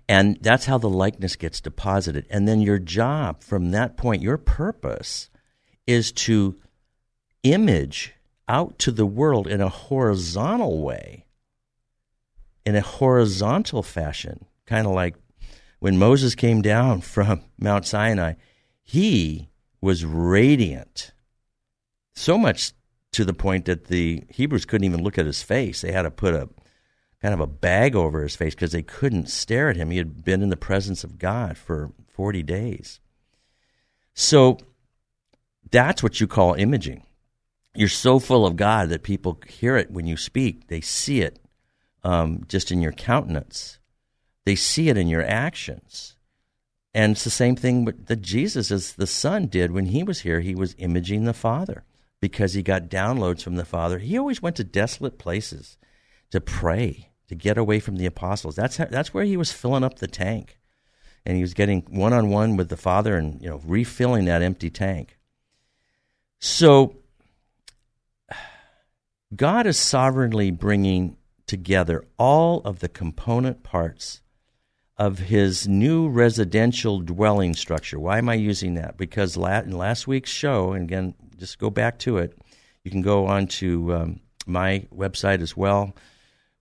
And 0.08 0.38
that's 0.42 0.66
how 0.66 0.78
the 0.78 0.90
likeness 0.90 1.36
gets 1.36 1.62
deposited. 1.62 2.26
And 2.30 2.48
then 2.48 2.62
your 2.62 2.80
job 2.80 3.44
from 3.44 3.72
that 3.72 3.98
point, 3.98 4.22
your 4.22 4.38
purpose 4.38 5.30
is 5.86 6.12
to 6.12 6.60
image 7.44 8.14
out 8.48 8.78
to 8.80 8.92
the 8.92 9.06
world 9.06 9.48
in 9.48 9.62
a 9.62 9.70
horizontal 9.70 10.82
way, 10.82 11.26
in 12.66 12.76
a 12.76 12.82
horizontal 12.82 13.84
fashion, 13.84 14.46
kind 14.66 14.88
of 14.88 14.94
like 14.94 15.16
when 15.80 15.98
Moses 15.98 16.36
came 16.36 16.62
down 16.62 17.02
from 17.16 17.44
Mount 17.60 17.86
Sinai, 17.86 18.34
he 18.82 19.50
was 19.82 20.06
radiant. 20.06 21.12
So 22.14 22.38
much 22.38 22.74
to 23.14 23.26
the 23.26 23.34
point 23.34 23.66
that 23.66 23.86
the 23.86 24.24
Hebrews 24.30 24.66
couldn't 24.66 24.86
even 24.86 25.04
look 25.04 25.18
at 25.18 25.26
his 25.26 25.42
face. 25.42 25.82
They 25.82 25.92
had 25.92 26.04
to 26.04 26.12
put 26.12 26.34
a 26.34 26.50
kind 27.22 27.34
of 27.34 27.40
a 27.40 27.48
bag 27.48 27.96
over 27.96 28.24
his 28.24 28.36
face 28.36 28.56
because 28.56 28.72
they 28.72 28.84
couldn't 28.84 29.30
stare 29.30 29.70
at 29.70 29.76
him. 29.76 29.92
He 29.92 29.98
had 29.98 30.24
been 30.24 30.42
in 30.42 30.50
the 30.50 30.58
presence 30.58 31.04
of 31.04 31.20
God 31.20 31.58
for 31.58 31.92
40 32.08 32.44
days. 32.44 33.00
So 34.14 34.58
that's 35.70 36.02
what 36.02 36.20
you 36.20 36.28
call 36.28 36.54
imaging. 36.56 37.04
You're 37.76 37.90
so 37.90 38.20
full 38.20 38.46
of 38.46 38.56
God 38.56 38.90
that 38.90 39.04
people 39.04 39.40
hear 39.48 39.78
it 39.78 39.92
when 39.92 40.06
you 40.06 40.18
speak. 40.18 40.68
They 40.68 40.82
see 40.82 41.22
it 41.22 41.40
um, 42.04 42.44
just 42.48 42.72
in 42.72 42.82
your 42.82 42.92
countenance. 42.92 43.80
They 44.46 44.56
see 44.56 44.90
it 44.90 44.98
in 44.98 45.08
your 45.08 45.24
actions. 45.24 46.16
And 46.94 47.14
it's 47.14 47.24
the 47.24 47.30
same 47.30 47.56
thing 47.56 47.86
that 47.86 48.22
Jesus, 48.22 48.72
as 48.72 48.94
the 48.94 49.08
Son, 49.08 49.48
did 49.48 49.72
when 49.72 49.88
he 49.88 50.04
was 50.04 50.22
here. 50.22 50.42
He 50.42 50.56
was 50.56 50.76
imaging 50.78 51.24
the 51.24 51.34
Father 51.34 51.86
because 52.20 52.54
he 52.54 52.64
got 52.64 52.90
downloads 52.90 53.42
from 53.42 53.56
the 53.56 53.66
Father. 53.66 54.00
He 54.00 54.18
always 54.18 54.42
went 54.42 54.56
to 54.58 54.64
desolate 54.64 55.18
places 55.18 55.78
to 56.32 56.42
pray, 56.42 57.12
to 57.28 57.36
get 57.36 57.58
away 57.58 57.80
from 57.80 57.98
the 57.98 58.06
apostles. 58.06 58.56
That's 58.56 58.78
how, 58.78 58.86
that's 58.86 59.14
where 59.14 59.24
he 59.24 59.38
was 59.38 59.52
filling 59.52 59.84
up 59.84 60.00
the 60.00 60.08
tank, 60.08 60.60
and 61.26 61.36
he 61.36 61.42
was 61.42 61.54
getting 61.54 61.82
one 61.90 62.14
on 62.14 62.30
one 62.30 62.58
with 62.58 62.70
the 62.70 62.78
Father, 62.78 63.16
and 63.16 63.42
you 63.42 63.50
know 63.50 63.62
refilling 63.66 64.26
that 64.26 64.42
empty 64.42 64.70
tank. 64.70 65.18
So 66.40 66.98
God 69.36 69.66
is 69.66 69.78
sovereignly 69.78 70.52
bringing 70.52 71.16
together 71.52 72.04
all 72.18 72.62
of 72.62 72.80
the 72.80 72.88
component 72.88 73.62
parts 73.62 74.22
of 74.96 75.20
his 75.20 75.68
new 75.68 76.08
residential 76.08 77.02
dwelling 77.02 77.54
structure. 77.54 78.00
Why 78.00 78.20
am 78.20 78.30
I 78.30 78.36
using 78.36 78.76
that? 78.76 78.96
Because 78.96 79.36
in 79.36 79.78
last 79.78 80.08
week's 80.08 80.30
show, 80.30 80.72
and 80.72 80.86
again, 80.86 81.14
just 81.38 81.60
go 81.60 81.70
back 81.70 82.00
to 82.00 82.20
it, 82.20 82.38
you 82.86 82.92
can 82.92 83.02
go 83.02 83.28
on 83.28 83.48
to 83.48 83.94
um, 83.94 84.22
my 84.46 84.88
website 84.96 85.42
as 85.42 85.58
well, 85.58 85.94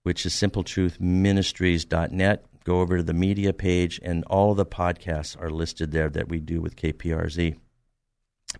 which 0.03 0.25
is 0.25 0.33
simpletruthministries.net. 0.33 2.45
Go 2.65 2.81
over 2.81 2.97
to 2.97 3.03
the 3.03 3.13
media 3.13 3.53
page, 3.53 3.97
and 4.03 4.25
all 4.25 4.55
the 4.55 4.65
podcasts 4.65 5.41
are 5.41 5.49
listed 5.49 5.93
there 5.93 6.09
that 6.09 6.27
we 6.27 6.41
do 6.41 6.59
with 6.59 6.75
KPRZ 6.75 7.55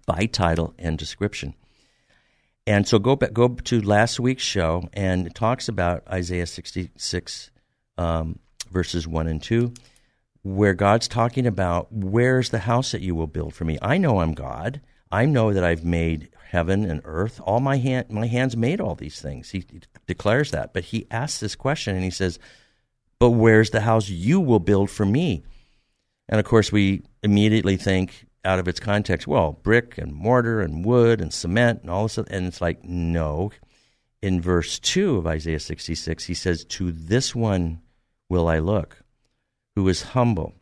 by 0.06 0.28
title 0.28 0.74
and 0.80 0.98
description. 0.98 1.56
And 2.68 2.88
so 2.88 3.00
go 3.00 3.16
back, 3.16 3.34
go 3.34 3.50
to 3.50 3.82
last 3.82 4.20
week's 4.20 4.44
show, 4.44 4.88
and 4.94 5.26
it 5.26 5.34
talks 5.34 5.68
about 5.68 6.04
Isaiah 6.08 6.46
66, 6.46 7.52
um, 7.98 8.40
verses 8.70 9.08
1 9.08 9.28
and 9.28 9.42
2, 9.42 9.74
where 10.44 10.74
God's 10.74 11.08
talking 11.08 11.48
about 11.48 11.92
where's 11.92 12.50
the 12.50 12.60
house 12.60 12.92
that 12.92 13.02
you 13.02 13.16
will 13.16 13.28
build 13.28 13.56
for 13.56 13.66
me. 13.66 13.78
I 13.82 13.98
know 13.98 14.22
I'm 14.22 14.34
God. 14.34 14.82
I 15.12 15.26
know 15.26 15.54
that 15.54 15.64
I've 15.64 15.84
made 15.84 16.30
heaven 16.52 16.86
and 16.86 17.02
earth. 17.04 17.40
All 17.44 17.60
my 17.60 17.78
hand, 17.78 18.10
my 18.10 18.28
hands 18.28 18.56
made 18.56 18.80
all 18.80 18.96
these 18.96 19.22
things. 19.22 19.50
He, 19.50 19.64
he 19.72 19.82
declares 20.06 20.52
that. 20.52 20.74
But 20.74 20.86
he 20.86 21.08
asks 21.10 21.40
this 21.40 21.56
question 21.56 21.96
and 21.96 22.04
he 22.04 22.12
says, 22.12 22.40
But 23.20 23.32
where's 23.32 23.72
the 23.72 23.82
house 23.82 24.10
you 24.10 24.40
will 24.40 24.60
build 24.60 24.90
for 24.90 25.06
me? 25.06 25.44
And 26.30 26.40
of 26.40 26.46
course, 26.46 26.72
we 26.72 27.04
immediately 27.24 27.78
think 27.78 28.26
out 28.44 28.60
of 28.60 28.68
its 28.68 28.80
context, 28.80 29.28
well, 29.28 29.54
brick 29.64 29.98
and 29.98 30.14
mortar 30.14 30.62
and 30.62 30.86
wood 30.86 31.22
and 31.22 31.34
cement 31.34 31.82
and 31.82 31.90
all 31.90 32.04
this. 32.04 32.18
And 32.18 32.48
it's 32.48 32.62
like, 32.62 32.84
no. 32.84 33.52
In 34.22 34.42
verse 34.42 34.80
2 34.80 35.18
of 35.18 35.28
Isaiah 35.28 35.60
66, 35.60 36.26
he 36.26 36.34
says, 36.34 36.64
To 36.66 36.92
this 36.92 37.36
one 37.36 37.82
will 38.30 38.48
I 38.48 38.60
look, 38.60 39.04
who 39.76 39.88
is 39.88 40.04
humble 40.04 40.54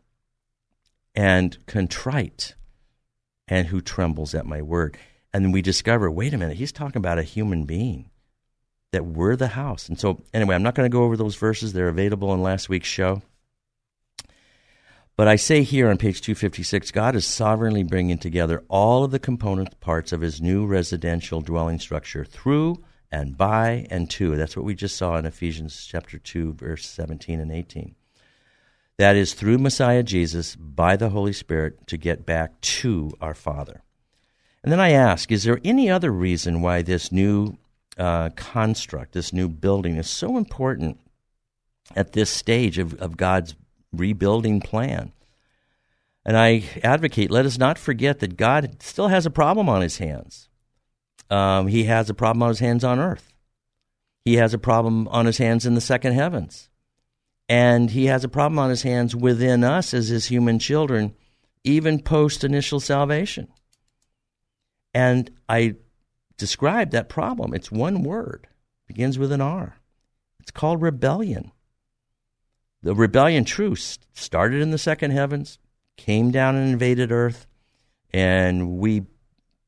and 1.14 1.56
contrite 1.66 2.54
and 3.48 3.66
who 3.66 3.80
trembles 3.80 4.34
at 4.34 4.46
my 4.46 4.62
word. 4.62 4.96
And 5.32 5.52
we 5.52 5.62
discover, 5.62 6.10
wait 6.10 6.34
a 6.34 6.38
minute, 6.38 6.56
he's 6.56 6.72
talking 6.72 6.98
about 6.98 7.18
a 7.18 7.22
human 7.22 7.64
being, 7.64 8.10
that 8.92 9.04
we're 9.04 9.36
the 9.36 9.48
house. 9.48 9.88
And 9.88 9.98
so, 9.98 10.22
anyway, 10.32 10.54
I'm 10.54 10.62
not 10.62 10.74
going 10.74 10.90
to 10.90 10.92
go 10.92 11.04
over 11.04 11.16
those 11.16 11.36
verses. 11.36 11.72
They're 11.72 11.88
available 11.88 12.32
in 12.32 12.42
last 12.42 12.68
week's 12.68 12.88
show. 12.88 13.22
But 15.16 15.28
I 15.28 15.36
say 15.36 15.62
here 15.62 15.90
on 15.90 15.98
page 15.98 16.20
256 16.20 16.90
God 16.92 17.14
is 17.14 17.26
sovereignly 17.26 17.82
bringing 17.82 18.18
together 18.18 18.64
all 18.68 19.04
of 19.04 19.10
the 19.10 19.18
component 19.18 19.78
parts 19.80 20.12
of 20.12 20.20
his 20.20 20.40
new 20.40 20.66
residential 20.66 21.40
dwelling 21.40 21.78
structure 21.78 22.24
through 22.24 22.82
and 23.12 23.36
by 23.36 23.86
and 23.90 24.08
to. 24.10 24.36
That's 24.36 24.56
what 24.56 24.64
we 24.64 24.74
just 24.74 24.96
saw 24.96 25.16
in 25.16 25.26
Ephesians 25.26 25.86
chapter 25.86 26.18
2 26.18 26.54
verse 26.54 26.86
17 26.86 27.40
and 27.40 27.52
18. 27.52 27.94
That 28.98 29.16
is 29.16 29.32
through 29.32 29.58
Messiah 29.58 30.02
Jesus 30.02 30.56
by 30.56 30.96
the 30.96 31.08
Holy 31.08 31.32
Spirit 31.32 31.86
to 31.86 31.96
get 31.96 32.26
back 32.26 32.60
to 32.60 33.12
our 33.20 33.34
Father. 33.34 33.82
And 34.62 34.70
then 34.70 34.80
I 34.80 34.90
ask, 34.90 35.32
is 35.32 35.44
there 35.44 35.58
any 35.64 35.88
other 35.88 36.10
reason 36.10 36.60
why 36.60 36.82
this 36.82 37.10
new 37.10 37.56
uh, 37.96 38.28
construct, 38.36 39.12
this 39.12 39.32
new 39.32 39.48
building 39.48 39.96
is 39.96 40.08
so 40.08 40.36
important 40.36 41.00
at 41.96 42.12
this 42.12 42.30
stage 42.30 42.78
of, 42.78 42.94
of 43.00 43.16
God's 43.16 43.54
rebuilding 43.92 44.60
plan? 44.60 45.12
And 46.24 46.36
I 46.36 46.64
advocate, 46.82 47.30
let 47.30 47.46
us 47.46 47.58
not 47.58 47.78
forget 47.78 48.18
that 48.20 48.36
God 48.36 48.82
still 48.82 49.08
has 49.08 49.26
a 49.26 49.30
problem 49.30 49.68
on 49.68 49.82
his 49.82 49.98
hands. 49.98 50.48
Um, 51.30 51.68
he 51.68 51.84
has 51.84 52.10
a 52.10 52.14
problem 52.14 52.42
on 52.42 52.50
his 52.50 52.58
hands 52.58 52.84
on 52.84 52.98
earth. 52.98 53.32
He 54.24 54.34
has 54.34 54.52
a 54.52 54.58
problem 54.58 55.08
on 55.08 55.26
his 55.26 55.38
hands 55.38 55.64
in 55.64 55.74
the 55.74 55.80
second 55.80 56.12
heavens. 56.12 56.68
And 57.48 57.90
he 57.90 58.06
has 58.06 58.22
a 58.22 58.28
problem 58.28 58.58
on 58.58 58.70
his 58.70 58.82
hands 58.82 59.16
within 59.16 59.64
us 59.64 59.94
as 59.94 60.08
his 60.08 60.26
human 60.26 60.58
children, 60.58 61.14
even 61.64 62.00
post 62.00 62.44
initial 62.44 62.80
salvation. 62.80 63.48
And 64.94 65.30
I 65.48 65.76
describe 66.36 66.90
that 66.90 67.08
problem. 67.08 67.54
It's 67.54 67.72
one 67.72 68.02
word, 68.02 68.46
begins 68.86 69.18
with 69.18 69.32
an 69.32 69.40
R. 69.40 69.76
It's 70.40 70.50
called 70.50 70.82
rebellion. 70.82 71.52
The 72.82 72.94
rebellion 72.94 73.44
truce 73.44 73.98
started 74.14 74.62
in 74.62 74.70
the 74.70 74.78
second 74.78 75.10
heavens, 75.10 75.58
came 75.96 76.30
down 76.30 76.56
and 76.56 76.70
invaded 76.70 77.12
earth, 77.12 77.46
and 78.12 78.78
we 78.78 79.02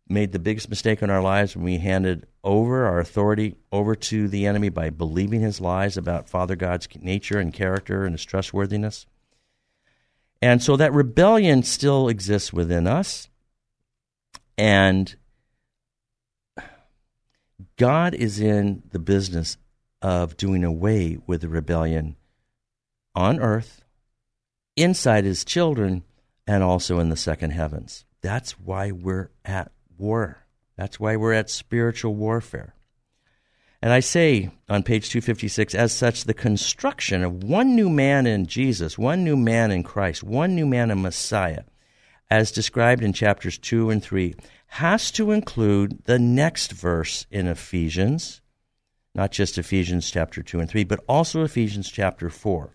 made 0.08 0.32
the 0.32 0.38
biggest 0.38 0.68
mistake 0.70 1.02
in 1.02 1.10
our 1.10 1.22
lives 1.22 1.54
when 1.54 1.64
we 1.64 1.78
handed 1.78 2.26
over 2.42 2.86
our 2.86 2.98
authority 3.00 3.56
over 3.70 3.94
to 3.94 4.28
the 4.28 4.46
enemy 4.46 4.68
by 4.68 4.90
believing 4.90 5.40
his 5.40 5.60
lies 5.60 5.96
about 5.96 6.28
Father 6.28 6.56
God's 6.56 6.88
nature 7.00 7.38
and 7.38 7.52
character 7.52 8.04
and 8.04 8.14
his 8.14 8.24
trustworthiness. 8.24 9.06
And 10.40 10.62
so 10.62 10.76
that 10.76 10.92
rebellion 10.92 11.62
still 11.62 12.08
exists 12.08 12.52
within 12.52 12.86
us. 12.86 13.28
And 14.58 15.14
God 17.76 18.14
is 18.14 18.40
in 18.40 18.82
the 18.90 18.98
business 18.98 19.56
of 20.00 20.36
doing 20.36 20.64
away 20.64 21.18
with 21.26 21.42
the 21.42 21.48
rebellion 21.48 22.16
on 23.14 23.40
earth, 23.40 23.84
inside 24.76 25.24
his 25.24 25.44
children, 25.44 26.04
and 26.46 26.62
also 26.62 26.98
in 26.98 27.08
the 27.08 27.16
second 27.16 27.50
heavens. 27.50 28.04
That's 28.20 28.52
why 28.52 28.90
we're 28.90 29.30
at 29.44 29.72
war. 29.98 30.46
That's 30.76 30.98
why 30.98 31.16
we're 31.16 31.32
at 31.32 31.50
spiritual 31.50 32.14
warfare. 32.14 32.74
And 33.82 33.92
I 33.92 34.00
say 34.00 34.50
on 34.68 34.84
page 34.84 35.10
256, 35.10 35.74
as 35.74 35.92
such, 35.92 36.24
the 36.24 36.34
construction 36.34 37.24
of 37.24 37.42
one 37.42 37.74
new 37.74 37.90
man 37.90 38.26
in 38.26 38.46
Jesus, 38.46 38.96
one 38.96 39.24
new 39.24 39.36
man 39.36 39.72
in 39.72 39.82
Christ, 39.82 40.22
one 40.22 40.54
new 40.54 40.66
man 40.66 40.92
in 40.92 41.02
Messiah, 41.02 41.64
as 42.30 42.52
described 42.52 43.02
in 43.02 43.12
chapters 43.12 43.58
2 43.58 43.90
and 43.90 44.02
3, 44.02 44.34
has 44.68 45.10
to 45.10 45.32
include 45.32 46.04
the 46.04 46.18
next 46.18 46.72
verse 46.72 47.26
in 47.30 47.48
Ephesians, 47.48 48.40
not 49.14 49.32
just 49.32 49.58
Ephesians 49.58 50.10
chapter 50.10 50.42
2 50.42 50.60
and 50.60 50.70
3, 50.70 50.84
but 50.84 51.04
also 51.08 51.42
Ephesians 51.42 51.90
chapter 51.90 52.30
4. 52.30 52.70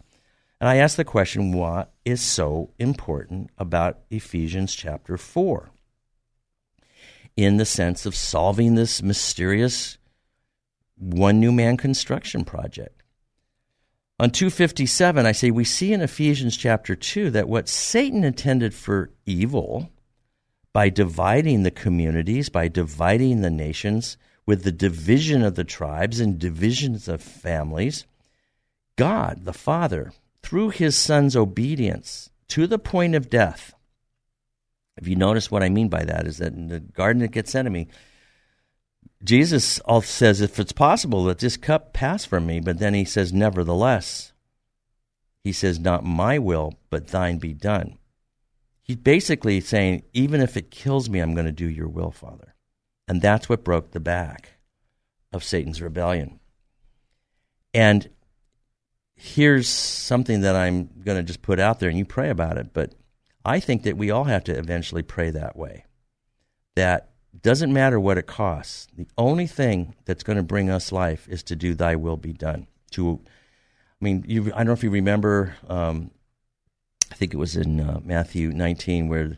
And 0.59 0.67
I 0.69 0.77
ask 0.77 0.97
the 0.97 1.05
question, 1.05 1.53
what 1.53 1.93
is 2.03 2.21
so 2.21 2.71
important 2.79 3.51
about 3.57 3.99
Ephesians 4.09 4.73
chapter 4.73 5.17
4? 5.17 5.71
in 7.37 7.57
the 7.57 7.65
sense 7.65 8.07
of 8.07 8.15
solving 8.15 8.73
this 8.73 9.03
mysterious 9.03 9.99
one 10.97 11.39
new 11.39 11.51
man 11.51 11.77
construction 11.77 12.43
project. 12.43 13.03
On 14.19 14.31
257, 14.31 15.27
I 15.27 15.31
say 15.31 15.51
we 15.51 15.63
see 15.63 15.93
in 15.93 16.01
Ephesians 16.01 16.57
chapter 16.57 16.95
2 16.95 17.29
that 17.29 17.47
what 17.47 17.69
Satan 17.69 18.23
intended 18.23 18.73
for 18.73 19.11
evil 19.27 19.91
by 20.73 20.89
dividing 20.89 21.61
the 21.61 21.71
communities, 21.71 22.49
by 22.49 22.67
dividing 22.67 23.41
the 23.41 23.51
nations, 23.51 24.17
with 24.47 24.63
the 24.63 24.71
division 24.71 25.43
of 25.43 25.53
the 25.53 25.63
tribes 25.63 26.19
and 26.19 26.39
divisions 26.39 27.07
of 27.07 27.21
families, 27.21 28.05
God, 28.95 29.45
the 29.45 29.53
Father, 29.53 30.13
through 30.47 30.69
his 30.69 30.95
Son's 30.95 31.35
obedience 31.35 32.29
to 32.47 32.67
the 32.67 32.79
point 32.79 33.15
of 33.15 33.29
death, 33.29 33.73
if 34.95 35.05
you 35.05 35.17
notice 35.17 35.51
what 35.51 35.61
I 35.61 35.67
mean 35.67 35.89
by 35.89 36.05
that, 36.05 36.25
is 36.25 36.37
that 36.37 36.53
in 36.53 36.69
the 36.69 36.79
Garden 36.79 37.21
of 37.21 37.31
Gethsemane, 37.31 37.89
Jesus 39.21 39.81
says, 40.03 40.39
if 40.39 40.57
it's 40.57 40.71
possible, 40.71 41.25
that 41.25 41.39
this 41.39 41.57
cup 41.57 41.91
pass 41.91 42.23
from 42.23 42.45
me. 42.45 42.61
But 42.61 42.79
then 42.79 42.93
he 42.93 43.03
says, 43.03 43.33
nevertheless, 43.33 44.31
he 45.43 45.51
says, 45.51 45.79
not 45.79 46.05
my 46.05 46.39
will, 46.39 46.75
but 46.89 47.07
thine 47.09 47.39
be 47.39 47.53
done. 47.53 47.97
He's 48.83 48.95
basically 48.95 49.59
saying, 49.59 50.03
even 50.13 50.39
if 50.39 50.55
it 50.55 50.71
kills 50.71 51.09
me, 51.09 51.19
I'm 51.19 51.33
going 51.33 51.45
to 51.45 51.51
do 51.51 51.69
your 51.69 51.89
will, 51.89 52.11
Father. 52.11 52.55
And 53.05 53.21
that's 53.21 53.49
what 53.49 53.65
broke 53.65 53.91
the 53.91 53.99
back 53.99 54.59
of 55.33 55.43
Satan's 55.43 55.81
rebellion. 55.81 56.39
And 57.73 58.07
here's 59.17 59.67
something 59.67 60.41
that 60.41 60.55
I'm 60.55 60.89
going 61.03 61.17
to 61.17 61.23
just 61.23 61.41
put 61.41 61.59
out 61.59 61.79
there, 61.79 61.89
and 61.89 61.97
you 61.97 62.05
pray 62.05 62.29
about 62.29 62.57
it. 62.57 62.71
But 62.71 62.93
I 63.43 63.59
think 63.59 63.83
that 63.83 63.97
we 63.97 64.11
all 64.11 64.25
have 64.25 64.43
to 64.45 64.57
eventually 64.57 65.03
pray 65.03 65.31
that 65.31 65.57
way. 65.57 65.85
That 66.75 67.09
doesn't 67.41 67.73
matter 67.73 67.99
what 67.99 68.17
it 68.17 68.27
costs. 68.27 68.87
The 68.95 69.07
only 69.17 69.47
thing 69.47 69.95
that's 70.05 70.23
going 70.23 70.37
to 70.37 70.43
bring 70.43 70.69
us 70.69 70.91
life 70.91 71.27
is 71.27 71.43
to 71.43 71.55
do 71.55 71.73
Thy 71.73 71.95
will 71.95 72.17
be 72.17 72.33
done. 72.33 72.67
To, 72.91 73.19
I 73.25 74.05
mean, 74.05 74.23
you, 74.27 74.45
I 74.53 74.57
don't 74.57 74.67
know 74.67 74.73
if 74.73 74.83
you 74.83 74.91
remember. 74.91 75.55
Um, 75.67 76.11
I 77.11 77.15
think 77.15 77.33
it 77.33 77.37
was 77.37 77.55
in 77.55 77.79
uh, 77.79 77.99
Matthew 78.03 78.51
19 78.51 79.07
where 79.07 79.37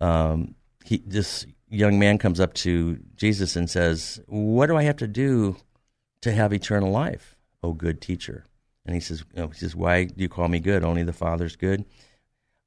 um, 0.00 0.54
he, 0.84 1.02
this 1.04 1.46
young 1.68 1.98
man 1.98 2.18
comes 2.18 2.38
up 2.38 2.54
to 2.54 2.98
Jesus 3.16 3.56
and 3.56 3.68
says, 3.68 4.20
"What 4.26 4.66
do 4.66 4.76
I 4.76 4.84
have 4.84 4.96
to 4.98 5.08
do 5.08 5.56
to 6.20 6.32
have 6.32 6.52
eternal 6.52 6.90
life, 6.90 7.34
O 7.62 7.72
good 7.72 8.00
teacher?" 8.00 8.44
And 8.88 8.94
he 8.96 9.00
says, 9.00 9.22
you 9.32 9.42
know, 9.42 9.48
"He 9.48 9.58
says, 9.58 9.76
Why 9.76 10.04
do 10.04 10.14
you 10.16 10.28
call 10.28 10.48
me 10.48 10.58
good? 10.58 10.82
Only 10.82 11.04
the 11.04 11.12
Father's 11.12 11.54
good." 11.54 11.84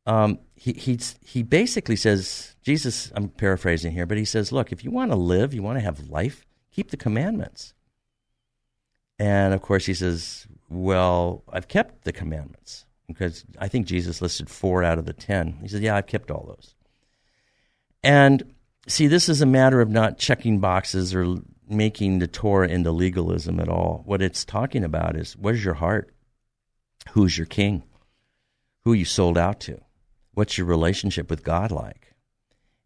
um, 0.05 0.39
he, 0.55 0.74
he, 0.74 0.99
he 1.24 1.43
basically 1.43 1.95
says, 1.95 2.55
Jesus, 2.63 3.11
I'm 3.15 3.30
paraphrasing 3.30 3.91
here, 3.91 4.05
but 4.05 4.17
he 4.17 4.26
says, 4.26 4.51
look, 4.51 4.72
if 4.72 4.84
you 4.84 4.91
want 4.91 5.11
to 5.11 5.17
live, 5.17 5.53
you 5.53 5.61
want 5.61 5.78
to 5.78 5.84
have 5.84 6.09
life, 6.09 6.45
keep 6.72 6.91
the 6.91 6.97
commandments. 6.97 7.74
And 9.19 9.53
of 9.53 9.61
course, 9.61 9.86
he 9.86 9.93
says, 9.93 10.47
Well, 10.67 11.43
I've 11.47 11.67
kept 11.67 12.05
the 12.05 12.11
commandments. 12.11 12.86
Because 13.07 13.45
I 13.59 13.67
think 13.67 13.86
Jesus 13.86 14.19
listed 14.19 14.49
four 14.49 14.84
out 14.84 14.97
of 14.97 15.05
the 15.05 15.13
ten. 15.13 15.59
He 15.61 15.67
says, 15.67 15.82
Yeah, 15.82 15.95
I've 15.95 16.07
kept 16.07 16.32
all 16.32 16.43
those. 16.47 16.74
And 18.01 18.55
see, 18.88 19.05
this 19.05 19.30
is 19.30 19.41
a 19.41 19.45
matter 19.45 19.80
of 19.80 19.89
not 19.89 20.17
checking 20.17 20.59
boxes 20.59 21.13
or 21.13 21.38
making 21.72 22.19
the 22.19 22.28
Torah 22.28 22.67
into 22.67 22.91
legalism 22.91 23.59
at 23.59 23.69
all. 23.69 24.03
What 24.05 24.22
it's 24.22 24.45
talking 24.45 24.84
about 24.84 25.15
is 25.15 25.34
where's 25.34 25.63
your 25.63 25.76
heart? 25.76 26.13
Who's 27.11 27.38
your 27.38 27.47
king? 27.47 27.84
Who 28.84 28.93
you 28.93 29.05
sold 29.05 29.38
out 29.38 29.59
to? 29.61 29.80
What's 30.34 30.57
your 30.57 30.67
relationship 30.67 31.30
with 31.30 31.43
God 31.43 31.72
like? 31.72 32.13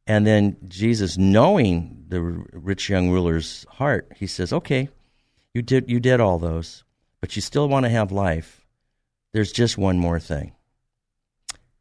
And 0.08 0.26
then 0.26 0.58
Jesus, 0.68 1.18
knowing 1.18 2.06
the 2.08 2.22
rich 2.22 2.90
young 2.90 3.10
ruler's 3.10 3.66
heart, 3.70 4.12
he 4.16 4.28
says, 4.28 4.54
"Okay, 4.54 4.90
you 5.54 5.62
did 5.62 5.90
you 5.90 6.00
did 6.00 6.20
all 6.20 6.38
those, 6.38 6.84
but 7.22 7.36
you 7.36 7.42
still 7.42 7.68
want 7.68 7.86
to 7.86 7.90
have 7.90 8.12
life. 8.12 8.68
There's 9.34 9.52
just 9.52 9.78
one 9.78 9.98
more 9.98 10.20
thing. 10.20 10.54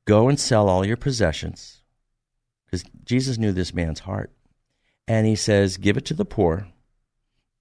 Go 0.07 0.29
and 0.29 0.41
sell 0.41 0.69
all 0.69 0.87
your 0.87 0.97
possessions." 0.97 1.83
Because 2.65 2.85
Jesus 3.05 3.39
knew 3.39 3.53
this 3.53 3.75
man's 3.75 4.01
heart. 4.01 4.33
And 5.07 5.27
he 5.27 5.37
says, 5.37 5.77
"Give 5.77 5.99
it 5.99 6.07
to 6.07 6.15
the 6.15 6.25
poor, 6.25 6.69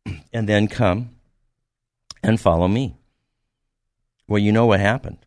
and 0.33 0.47
then 0.47 0.67
come 0.67 1.11
and 2.21 2.39
follow 2.39 2.67
me." 2.67 2.95
Well, 4.27 4.39
you 4.39 4.51
know 4.51 4.65
what 4.65 4.79
happened. 4.79 5.25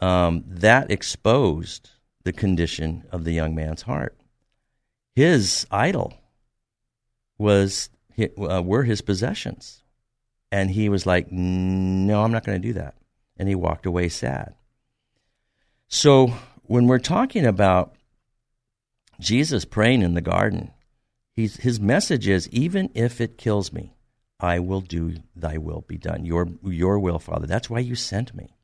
Um, 0.00 0.44
that 0.46 0.90
exposed 0.90 1.90
the 2.24 2.32
condition 2.32 3.04
of 3.10 3.24
the 3.24 3.32
young 3.32 3.54
man's 3.54 3.82
heart. 3.82 4.16
His 5.14 5.66
idol 5.70 6.14
was 7.38 7.90
uh, 8.18 8.62
were 8.64 8.84
his 8.84 9.00
possessions, 9.00 9.82
and 10.52 10.70
he 10.70 10.88
was 10.88 11.06
like, 11.06 11.30
"No, 11.30 12.22
I'm 12.22 12.32
not 12.32 12.44
going 12.44 12.60
to 12.60 12.68
do 12.68 12.74
that," 12.74 12.96
and 13.36 13.48
he 13.48 13.54
walked 13.54 13.86
away 13.86 14.08
sad. 14.08 14.54
So 15.88 16.34
when 16.62 16.86
we're 16.86 16.98
talking 16.98 17.46
about 17.46 17.94
Jesus 19.20 19.64
praying 19.64 20.02
in 20.02 20.14
the 20.14 20.20
garden, 20.20 20.70
he's, 21.38 21.56
his 21.58 21.78
message 21.78 22.26
is, 22.26 22.48
"Even 22.50 22.90
if 22.94 23.20
it 23.20 23.38
kills 23.38 23.72
me, 23.72 23.94
I 24.40 24.58
will 24.58 24.80
do 24.80 25.14
Thy 25.36 25.56
will 25.56 25.82
be 25.82 25.96
done. 25.96 26.24
Your 26.24 26.48
your 26.64 26.98
will, 26.98 27.18
Father. 27.18 27.46
That's 27.46 27.70
why 27.70 27.78
you 27.78 27.94
sent 27.94 28.34
me." 28.34 28.56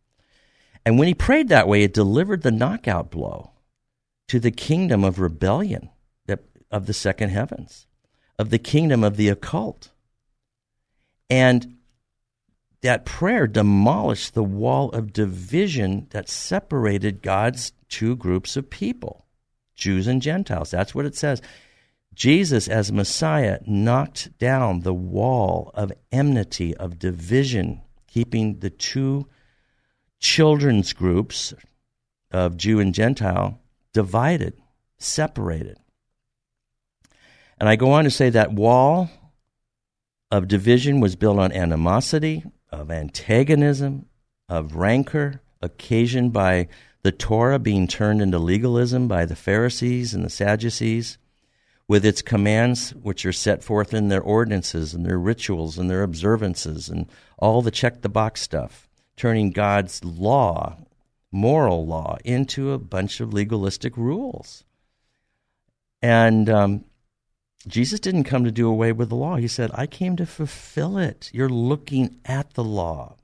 And 0.84 0.98
when 0.98 1.08
he 1.08 1.14
prayed 1.14 1.48
that 1.48 1.68
way, 1.68 1.82
it 1.82 1.94
delivered 1.94 2.42
the 2.42 2.50
knockout 2.50 3.10
blow 3.10 3.52
to 4.28 4.40
the 4.40 4.50
kingdom 4.50 5.04
of 5.04 5.18
rebellion 5.18 5.90
of 6.70 6.86
the 6.86 6.92
second 6.92 7.28
heavens, 7.28 7.86
of 8.36 8.50
the 8.50 8.58
kingdom 8.58 9.04
of 9.04 9.16
the 9.16 9.28
occult. 9.28 9.92
And 11.30 11.76
that 12.82 13.04
prayer 13.04 13.46
demolished 13.46 14.34
the 14.34 14.42
wall 14.42 14.90
of 14.90 15.12
division 15.12 16.08
that 16.10 16.28
separated 16.28 17.22
God's 17.22 17.72
two 17.88 18.16
groups 18.16 18.56
of 18.56 18.70
people, 18.70 19.26
Jews 19.76 20.08
and 20.08 20.20
Gentiles. 20.20 20.72
That's 20.72 20.96
what 20.96 21.06
it 21.06 21.14
says. 21.14 21.40
Jesus, 22.14 22.68
as 22.68 22.92
Messiah, 22.92 23.58
knocked 23.66 24.38
down 24.38 24.80
the 24.80 24.94
wall 24.94 25.70
of 25.74 25.92
enmity, 26.12 26.76
of 26.76 26.98
division, 26.98 27.82
keeping 28.06 28.60
the 28.60 28.70
two 28.70 29.26
children's 30.20 30.92
groups 30.92 31.52
of 32.30 32.56
Jew 32.56 32.80
and 32.80 32.94
Gentile 32.94 33.60
divided, 33.92 34.54
separated. 34.98 35.78
And 37.58 37.68
I 37.68 37.76
go 37.76 37.92
on 37.92 38.04
to 38.04 38.10
say 38.10 38.30
that 38.30 38.52
wall 38.52 39.10
of 40.30 40.48
division 40.48 41.00
was 41.00 41.16
built 41.16 41.38
on 41.38 41.52
animosity, 41.52 42.44
of 42.70 42.90
antagonism, 42.90 44.06
of 44.48 44.74
rancor, 44.74 45.40
occasioned 45.62 46.32
by 46.32 46.68
the 47.02 47.12
Torah 47.12 47.58
being 47.58 47.86
turned 47.86 48.20
into 48.20 48.38
legalism 48.38 49.06
by 49.06 49.24
the 49.24 49.36
Pharisees 49.36 50.14
and 50.14 50.24
the 50.24 50.30
Sadducees, 50.30 51.18
with 51.86 52.04
its 52.04 52.22
commands 52.22 52.90
which 52.90 53.26
are 53.26 53.32
set 53.32 53.62
forth 53.62 53.92
in 53.92 54.08
their 54.08 54.22
ordinances 54.22 54.94
and 54.94 55.04
their 55.04 55.18
rituals 55.18 55.78
and 55.78 55.90
their 55.90 56.02
observances 56.02 56.88
and 56.88 57.06
all 57.38 57.62
the 57.62 57.70
check 57.70 58.02
the 58.02 58.08
box 58.08 58.40
stuff, 58.40 58.88
turning 59.16 59.50
God's 59.50 60.02
law 60.04 60.78
moral 61.34 61.84
law 61.84 62.16
into 62.24 62.70
a 62.70 62.78
bunch 62.78 63.20
of 63.20 63.34
legalistic 63.34 63.96
rules. 63.96 64.64
And 66.00 66.48
um, 66.48 66.84
Jesus 67.66 67.98
didn't 67.98 68.24
come 68.24 68.44
to 68.44 68.52
do 68.52 68.68
away 68.68 68.92
with 68.92 69.08
the 69.08 69.16
law. 69.16 69.36
He 69.36 69.48
said, 69.48 69.70
I 69.74 69.86
came 69.86 70.16
to 70.16 70.26
fulfill 70.26 70.96
it. 70.96 71.30
You're 71.34 71.48
looking 71.48 72.20
at 72.24 72.54
the 72.54 72.64
law. 72.64 73.16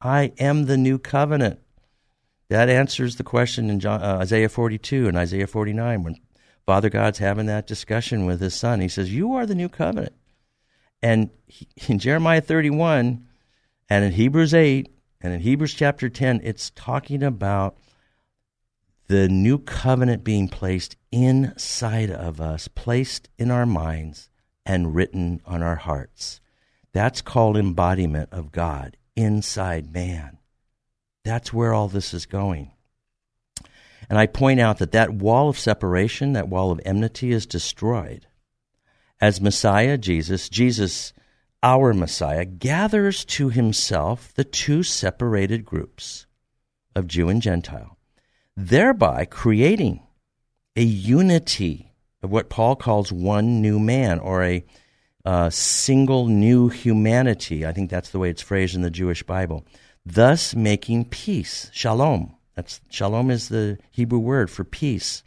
I 0.00 0.32
am 0.38 0.64
the 0.64 0.76
new 0.76 0.98
covenant. 0.98 1.60
That 2.48 2.68
answers 2.68 3.16
the 3.16 3.22
question 3.22 3.70
in 3.70 3.78
John, 3.80 4.02
uh, 4.02 4.18
Isaiah 4.20 4.48
42 4.48 5.06
and 5.08 5.16
Isaiah 5.16 5.46
49 5.46 6.02
when 6.02 6.16
Father 6.66 6.88
God's 6.88 7.18
having 7.18 7.46
that 7.46 7.66
discussion 7.66 8.24
with 8.26 8.40
his 8.40 8.54
son. 8.54 8.80
He 8.80 8.88
says, 8.88 9.12
You 9.12 9.34
are 9.34 9.46
the 9.46 9.54
new 9.54 9.68
covenant. 9.68 10.14
And 11.02 11.30
he, 11.46 11.68
in 11.88 11.98
Jeremiah 11.98 12.40
31 12.40 13.26
and 13.88 14.04
in 14.04 14.12
Hebrews 14.12 14.54
8, 14.54 14.88
and 15.20 15.32
in 15.32 15.40
Hebrews 15.40 15.74
chapter 15.74 16.08
10, 16.08 16.40
it's 16.44 16.70
talking 16.70 17.22
about 17.22 17.76
the 19.06 19.28
new 19.28 19.58
covenant 19.58 20.24
being 20.24 20.48
placed 20.48 20.96
inside 21.12 22.10
of 22.10 22.40
us, 22.40 22.68
placed 22.68 23.28
in 23.38 23.50
our 23.50 23.66
minds, 23.66 24.30
and 24.66 24.94
written 24.94 25.40
on 25.44 25.62
our 25.62 25.76
hearts. 25.76 26.40
That's 26.92 27.20
called 27.20 27.56
embodiment 27.56 28.30
of 28.32 28.52
God 28.52 28.96
inside 29.16 29.92
man. 29.92 30.38
That's 31.24 31.52
where 31.52 31.74
all 31.74 31.88
this 31.88 32.14
is 32.14 32.26
going. 32.26 32.73
And 34.08 34.18
I 34.18 34.26
point 34.26 34.60
out 34.60 34.78
that 34.78 34.92
that 34.92 35.14
wall 35.14 35.48
of 35.48 35.58
separation, 35.58 36.32
that 36.32 36.48
wall 36.48 36.70
of 36.70 36.80
enmity, 36.84 37.32
is 37.32 37.46
destroyed. 37.46 38.26
As 39.20 39.40
Messiah 39.40 39.96
Jesus, 39.96 40.48
Jesus 40.48 41.12
our 41.64 41.94
Messiah, 41.94 42.44
gathers 42.44 43.24
to 43.24 43.48
himself 43.48 44.34
the 44.34 44.44
two 44.44 44.82
separated 44.82 45.64
groups 45.64 46.26
of 46.94 47.06
Jew 47.06 47.30
and 47.30 47.40
Gentile, 47.40 47.96
thereby 48.54 49.24
creating 49.24 50.02
a 50.76 50.82
unity 50.82 51.94
of 52.22 52.30
what 52.30 52.50
Paul 52.50 52.76
calls 52.76 53.10
one 53.10 53.62
new 53.62 53.78
man 53.78 54.18
or 54.18 54.44
a 54.44 54.64
uh, 55.24 55.48
single 55.48 56.26
new 56.26 56.68
humanity. 56.68 57.64
I 57.64 57.72
think 57.72 57.88
that's 57.88 58.10
the 58.10 58.18
way 58.18 58.28
it's 58.28 58.42
phrased 58.42 58.74
in 58.74 58.82
the 58.82 58.90
Jewish 58.90 59.22
Bible. 59.22 59.64
Thus 60.04 60.54
making 60.54 61.06
peace. 61.06 61.70
Shalom. 61.72 62.36
That's 62.54 62.80
shalom 62.88 63.30
is 63.30 63.48
the 63.48 63.78
Hebrew 63.90 64.18
word 64.18 64.50
for 64.50 64.64
peace. 64.64 65.22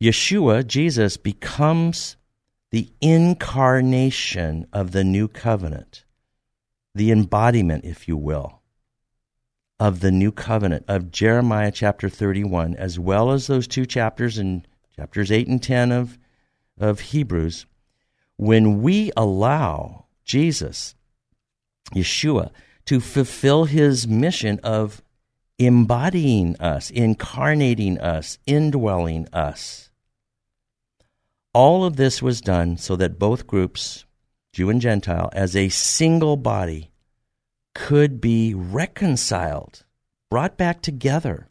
Yeshua, 0.00 0.66
Jesus, 0.66 1.16
becomes 1.16 2.16
the 2.70 2.90
incarnation 3.00 4.66
of 4.72 4.92
the 4.92 5.04
new 5.04 5.28
covenant, 5.28 6.04
the 6.94 7.10
embodiment, 7.10 7.84
if 7.84 8.08
you 8.08 8.16
will, 8.16 8.62
of 9.78 10.00
the 10.00 10.10
new 10.10 10.32
covenant 10.32 10.84
of 10.88 11.10
Jeremiah 11.10 11.70
chapter 11.70 12.08
31, 12.08 12.74
as 12.76 12.98
well 12.98 13.30
as 13.30 13.46
those 13.46 13.66
two 13.66 13.86
chapters 13.86 14.38
in 14.38 14.64
chapters 14.96 15.30
8 15.30 15.48
and 15.48 15.62
10 15.62 15.92
of, 15.92 16.18
of 16.78 17.00
Hebrews, 17.00 17.66
when 18.36 18.82
we 18.82 19.12
allow 19.16 20.06
Jesus, 20.24 20.94
Yeshua, 21.94 22.50
to 22.86 23.00
fulfill 23.00 23.64
his 23.64 24.08
mission 24.08 24.58
of 24.62 25.02
embodying 25.58 26.56
us, 26.60 26.90
incarnating 26.90 27.98
us, 27.98 28.38
indwelling 28.46 29.28
us 29.32 29.90
all 31.54 31.84
of 31.84 31.96
this 31.96 32.22
was 32.22 32.40
done 32.40 32.76
so 32.76 32.96
that 32.96 33.18
both 33.18 33.46
groups, 33.46 34.04
Jew 34.52 34.70
and 34.70 34.80
Gentile, 34.80 35.30
as 35.32 35.54
a 35.54 35.68
single 35.68 36.36
body, 36.36 36.90
could 37.74 38.20
be 38.20 38.54
reconciled, 38.54 39.84
brought 40.30 40.56
back 40.56 40.82
together 40.82 41.48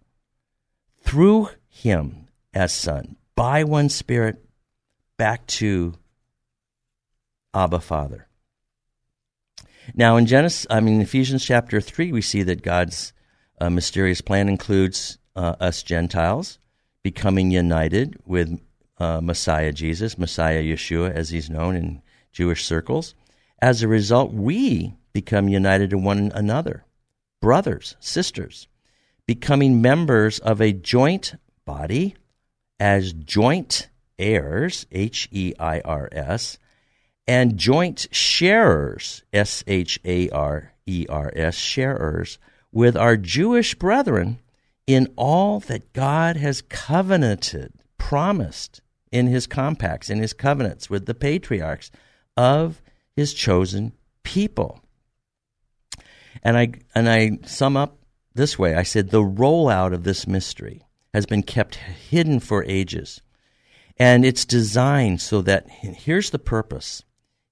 through 1.02 1.50
Him 1.68 2.28
as 2.54 2.74
Son, 2.74 3.16
by 3.36 3.64
one 3.64 3.90
Spirit, 3.90 4.44
back 5.18 5.46
to 5.48 5.94
Abba 7.54 7.80
Father. 7.80 8.28
Now, 9.96 10.18
in 10.18 10.26
Genesis, 10.26 10.68
I 10.70 10.80
mean 10.80 11.02
Ephesians 11.02 11.44
chapter 11.44 11.82
three, 11.82 12.12
we 12.12 12.22
see 12.22 12.44
that 12.44 12.62
God's 12.62 13.14
uh, 13.62 13.70
mysterious 13.70 14.22
plan 14.22 14.50
includes 14.50 15.20
uh, 15.36 15.56
us 15.60 15.84
Gentiles 15.84 16.58
becoming 17.04 17.52
united 17.52 18.18
with 18.26 18.60
uh, 18.98 19.22
Messiah 19.22 19.72
Jesus, 19.72 20.18
Messiah 20.18 20.64
Yeshua, 20.64 21.14
as 21.14 21.30
he's 21.30 21.50
known 21.50 21.76
in 21.76 22.02
Jewish 22.32 22.66
circles. 22.66 23.14
As 23.62 23.84
a 23.84 23.88
result, 23.88 24.34
we 24.34 24.96
become 25.14 25.48
united 25.48 25.92
to 25.92 25.98
one 25.98 26.32
another, 26.34 26.86
brothers, 27.40 27.96
sisters, 28.00 28.68
becoming 29.28 29.82
members 29.82 30.40
of 30.40 30.60
a 30.60 30.74
joint 30.74 31.36
body 31.64 32.16
as 32.80 33.14
joint 33.14 33.90
heirs, 34.18 34.88
H 34.92 35.30
E 35.32 35.54
I 35.60 35.82
R 35.82 36.10
S, 36.12 36.58
and 37.28 37.58
joint 37.58 38.08
sharers, 38.12 39.24
S 39.32 39.64
H 39.68 40.00
A 40.04 40.30
R 40.30 40.74
E 40.88 41.06
R 41.08 41.32
S, 41.36 41.56
sharers, 41.56 42.40
with 42.72 42.96
our 42.96 43.18
Jewish 43.18 43.76
brethren 43.76 44.40
in 44.88 45.08
all 45.16 45.60
that 45.62 45.94
God 45.94 46.38
has 46.38 46.62
covenanted, 46.62 47.74
promised 47.98 48.82
in 49.12 49.28
his 49.28 49.48
compacts, 49.48 50.10
in 50.10 50.20
his 50.20 50.34
covenants 50.34 50.90
with 50.90 51.06
the 51.06 51.14
patriarchs 51.14 51.92
of 52.38 52.82
his 53.16 53.34
chosen 53.34 53.94
people. 54.24 54.82
And 56.44 56.58
I 56.58 56.74
and 56.96 57.10
I 57.10 57.40
sum 57.46 57.78
up 57.78 57.98
this 58.34 58.58
way. 58.58 58.76
I 58.76 58.84
said 58.84 59.10
the 59.10 59.24
rollout 59.24 59.94
of 59.94 60.04
this 60.04 60.26
mystery 60.26 60.84
has 61.14 61.26
been 61.26 61.44
kept 61.44 61.76
hidden 61.76 62.40
for 62.40 62.64
ages. 62.64 63.22
And 63.98 64.26
it's 64.26 64.46
designed 64.46 65.22
so 65.22 65.42
that 65.42 65.70
here's 65.70 66.32
the 66.32 66.40
purpose. 66.40 67.04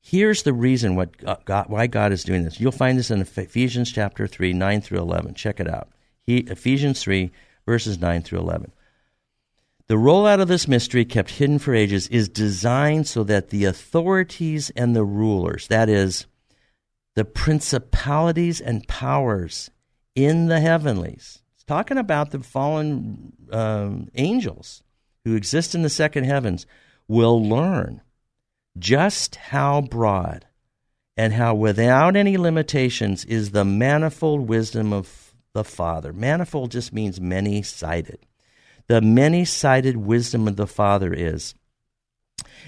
Here's 0.09 0.41
the 0.41 0.53
reason 0.53 0.95
what 0.95 1.45
God, 1.45 1.69
why 1.69 1.85
God 1.85 2.11
is 2.11 2.23
doing 2.23 2.43
this. 2.43 2.59
You'll 2.59 2.71
find 2.71 2.97
this 2.97 3.11
in 3.11 3.21
Ephesians 3.21 3.91
chapter 3.91 4.25
3, 4.25 4.53
9 4.53 4.81
through 4.81 4.97
11. 4.97 5.35
Check 5.35 5.59
it 5.59 5.69
out. 5.69 5.89
He, 6.23 6.37
Ephesians 6.37 7.03
3, 7.03 7.29
verses 7.67 7.99
9 7.99 8.23
through 8.23 8.39
11. 8.39 8.71
The 9.85 9.93
rollout 9.93 10.41
of 10.41 10.47
this 10.47 10.67
mystery, 10.67 11.05
kept 11.05 11.29
hidden 11.29 11.59
for 11.59 11.75
ages, 11.75 12.07
is 12.07 12.27
designed 12.27 13.05
so 13.05 13.23
that 13.25 13.51
the 13.51 13.65
authorities 13.65 14.71
and 14.71 14.95
the 14.95 15.03
rulers, 15.03 15.67
that 15.67 15.89
is, 15.89 16.25
the 17.13 17.25
principalities 17.25 18.59
and 18.59 18.87
powers 18.87 19.69
in 20.15 20.47
the 20.47 20.59
heavenlies, 20.59 21.43
it's 21.53 21.63
talking 21.65 21.99
about 21.99 22.31
the 22.31 22.39
fallen 22.39 23.33
um, 23.51 24.09
angels 24.15 24.81
who 25.23 25.35
exist 25.35 25.75
in 25.75 25.83
the 25.83 25.87
second 25.89 26.23
heavens, 26.23 26.65
will 27.07 27.47
learn 27.47 28.01
just 28.79 29.35
how 29.35 29.81
broad 29.81 30.45
and 31.17 31.33
how 31.33 31.53
without 31.53 32.15
any 32.15 32.37
limitations 32.37 33.25
is 33.25 33.51
the 33.51 33.65
manifold 33.65 34.47
wisdom 34.47 34.93
of 34.93 35.33
the 35.53 35.63
Father. 35.63 36.13
Manifold 36.13 36.71
just 36.71 36.93
means 36.93 37.19
many 37.19 37.61
sided. 37.61 38.19
The 38.87 39.01
many 39.01 39.45
sided 39.45 39.97
wisdom 39.97 40.47
of 40.47 40.55
the 40.55 40.67
Father 40.67 41.13
is, 41.13 41.53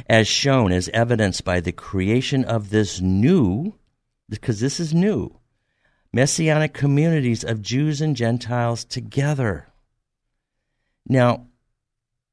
as 0.08 0.28
shown, 0.28 0.72
as 0.72 0.90
evidenced 0.90 1.44
by 1.44 1.60
the 1.60 1.72
creation 1.72 2.44
of 2.44 2.70
this 2.70 3.02
new, 3.02 3.74
because 4.30 4.60
this 4.60 4.80
is 4.80 4.94
new, 4.94 5.36
messianic 6.14 6.74
communities 6.74 7.44
of 7.44 7.62
Jews 7.62 8.02
and 8.02 8.16
Gentiles 8.16 8.84
together. 8.84 9.68
Now, 11.08 11.48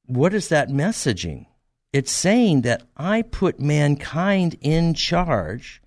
what 0.07 0.35
is 0.35 0.49
that 0.49 0.69
messaging? 0.69 1.47
It's 1.93 2.13
saying 2.13 2.63
that 2.63 2.83
I 2.97 3.23
put 3.23 3.61
mankind 3.61 4.57
in 4.61 4.93
charge 4.93 5.81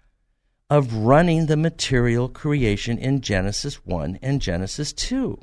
of 0.69 0.93
running 0.93 1.45
the 1.45 1.57
material 1.57 2.27
creation 2.27 2.97
in 2.97 3.21
Genesis 3.21 3.85
1 3.85 4.17
and 4.21 4.41
Genesis 4.41 4.93
2. 4.93 5.37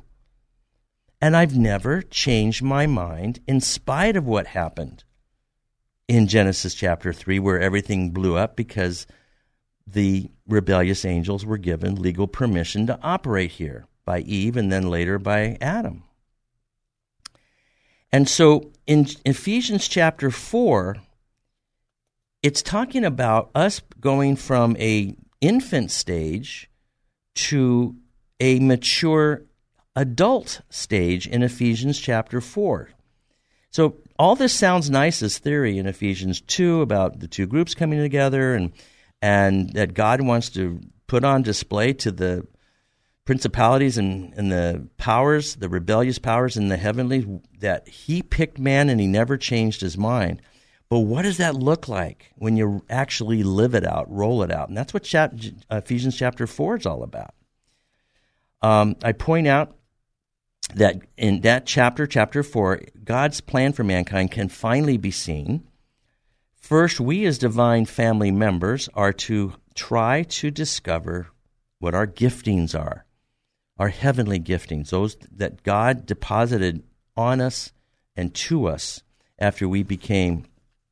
And 1.21 1.35
I've 1.35 1.57
never 1.57 2.01
changed 2.01 2.61
my 2.61 2.87
mind 2.87 3.39
in 3.47 3.61
spite 3.61 4.17
of 4.17 4.25
what 4.25 4.47
happened 4.47 5.03
in 6.07 6.27
Genesis 6.27 6.73
chapter 6.73 7.13
3, 7.13 7.39
where 7.39 7.59
everything 7.59 8.11
blew 8.11 8.35
up 8.35 8.55
because 8.55 9.05
the 9.85 10.29
rebellious 10.47 11.05
angels 11.05 11.45
were 11.45 11.57
given 11.57 11.95
legal 11.95 12.27
permission 12.27 12.87
to 12.87 12.99
operate 13.01 13.51
here 13.51 13.85
by 14.03 14.19
Eve 14.21 14.57
and 14.57 14.71
then 14.71 14.89
later 14.89 15.19
by 15.19 15.57
Adam. 15.61 16.03
And 18.11 18.27
so 18.27 18.71
in 18.87 19.07
Ephesians 19.25 19.87
chapter 19.87 20.31
4, 20.31 20.97
it's 22.41 22.61
talking 22.61 23.05
about 23.05 23.51
us 23.53 23.81
going 23.99 24.35
from 24.35 24.75
a 24.77 25.15
infant 25.41 25.91
stage 25.91 26.69
to 27.35 27.95
a 28.39 28.59
mature 28.59 29.43
adult 29.95 30.61
stage 30.69 31.27
in 31.27 31.43
Ephesians 31.43 31.99
chapter 31.99 32.41
4. 32.41 32.89
So 33.71 33.97
all 34.17 34.35
this 34.35 34.53
sounds 34.53 34.89
nice 34.89 35.21
as 35.21 35.37
theory 35.37 35.77
in 35.77 35.85
Ephesians 35.85 36.41
2 36.41 36.81
about 36.81 37.19
the 37.19 37.27
two 37.27 37.45
groups 37.45 37.75
coming 37.75 37.99
together 37.99 38.55
and 38.55 38.71
and 39.21 39.73
that 39.73 39.93
God 39.93 40.21
wants 40.21 40.49
to 40.51 40.79
put 41.07 41.25
on 41.25 41.41
display 41.41 41.91
to 41.93 42.11
the 42.11 42.47
principalities 43.29 43.95
and, 43.95 44.33
and 44.37 44.51
the 44.51 44.87
powers, 44.97 45.57
the 45.57 45.69
rebellious 45.69 46.17
powers 46.17 46.57
in 46.57 46.67
the 46.67 46.77
heavenly, 46.77 47.39
that 47.59 47.87
he 47.87 48.23
picked 48.23 48.57
man 48.57 48.89
and 48.89 48.99
he 48.99 49.05
never 49.05 49.37
changed 49.37 49.81
his 49.81 49.95
mind. 49.95 50.41
But 50.89 51.01
what 51.01 51.21
does 51.21 51.37
that 51.37 51.53
look 51.53 51.87
like 51.87 52.31
when 52.37 52.57
you 52.57 52.83
actually 52.89 53.43
live 53.43 53.75
it 53.75 53.85
out, 53.85 54.11
roll 54.11 54.41
it 54.41 54.49
out? 54.49 54.69
And 54.69 54.75
that's 54.75 54.95
what 54.95 55.03
chap- 55.03 55.35
Ephesians 55.69 56.17
chapter 56.17 56.47
4 56.47 56.77
is 56.77 56.87
all 56.87 57.03
about. 57.03 57.35
Um, 58.63 58.95
I 59.03 59.11
point 59.11 59.45
out 59.45 59.75
that 60.73 60.99
in 61.15 61.41
that 61.41 61.67
chapter, 61.67 62.07
chapter 62.07 62.41
4, 62.41 62.81
God's 63.03 63.41
plan 63.41 63.73
for 63.73 63.83
mankind 63.83 64.31
can 64.31 64.49
finally 64.49 64.97
be 64.97 65.11
seen. 65.11 65.67
First, 66.55 66.99
we 66.99 67.27
as 67.27 67.37
divine 67.37 67.85
family 67.85 68.31
members 68.31 68.89
are 68.95 69.13
to 69.13 69.53
try 69.75 70.23
to 70.23 70.49
discover 70.49 71.27
what 71.77 71.93
our 71.93 72.07
giftings 72.07 72.73
are 72.73 73.05
our 73.79 73.87
heavenly 73.87 74.39
giftings, 74.39 74.89
those 74.89 75.15
that 75.31 75.63
God 75.63 76.05
deposited 76.05 76.83
on 77.15 77.39
us 77.39 77.71
and 78.15 78.33
to 78.35 78.67
us 78.67 79.01
after 79.39 79.67
we 79.67 79.83
became 79.83 80.43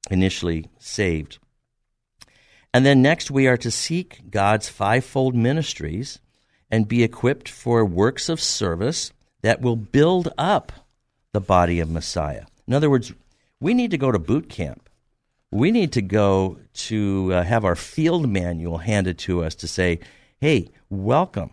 initially 0.10 0.70
saved. 0.80 1.38
And 2.74 2.86
then 2.86 3.02
next, 3.02 3.30
we 3.30 3.48
are 3.48 3.58
to 3.58 3.70
seek 3.70 4.30
God's 4.32 4.70
fivefold 4.70 5.36
ministries 5.36 6.20
and 6.72 6.88
be 6.88 7.04
equipped 7.04 7.50
for 7.50 7.84
works 7.86 8.30
of 8.30 8.40
service 8.40 9.12
that 9.42 9.62
will 9.62 9.76
build 9.76 10.30
up 10.38 10.72
the 11.34 11.42
body 11.42 11.80
of 11.80 11.90
Messiah. 11.90 12.46
In 12.68 12.74
other 12.74 12.90
words, 12.90 13.14
we 13.60 13.74
need 13.74 13.92
to 13.92 13.98
go 13.98 14.12
to 14.12 14.20
boot 14.20 14.50
camp. 14.50 14.90
We 15.52 15.72
need 15.72 15.94
to 15.94 16.02
go 16.02 16.60
to 16.74 17.34
uh, 17.34 17.44
have 17.44 17.66
our 17.66 17.76
field 17.76 18.30
manual 18.30 18.80
handed 18.80 19.18
to 19.20 19.44
us 19.44 19.56
to 19.56 19.68
say, 19.68 20.00
hey, 20.40 20.70
welcome 20.90 21.52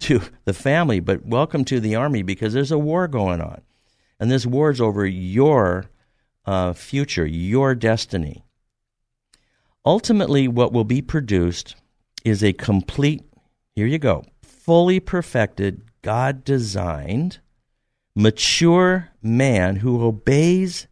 to 0.00 0.20
the 0.44 0.52
family, 0.52 1.00
but 1.00 1.24
welcome 1.24 1.64
to 1.66 1.80
the 1.80 1.94
army 1.94 2.22
because 2.22 2.52
there's 2.52 2.72
a 2.72 2.78
war 2.78 3.08
going 3.08 3.40
on. 3.40 3.62
And 4.18 4.30
this 4.30 4.46
war 4.46 4.70
is 4.70 4.80
over 4.80 5.06
your 5.06 5.86
uh, 6.44 6.72
future, 6.72 7.26
your 7.26 7.74
destiny. 7.74 8.44
Ultimately, 9.84 10.48
what 10.48 10.72
will 10.72 10.84
be 10.84 11.02
produced 11.02 11.76
is 12.24 12.42
a 12.42 12.52
complete, 12.52 13.24
here 13.74 13.86
you 13.86 13.98
go, 13.98 14.24
fully 14.42 15.00
perfected, 15.00 15.82
God 16.02 16.44
designed, 16.44 17.38
mature 18.14 19.10
man 19.22 19.76
who 19.76 20.02
obeys 20.04 20.88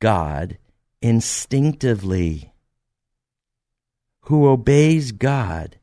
God 0.00 0.58
instinctively. 1.00 2.52
Who 4.26 4.48
obeys 4.48 5.12
God 5.12 5.78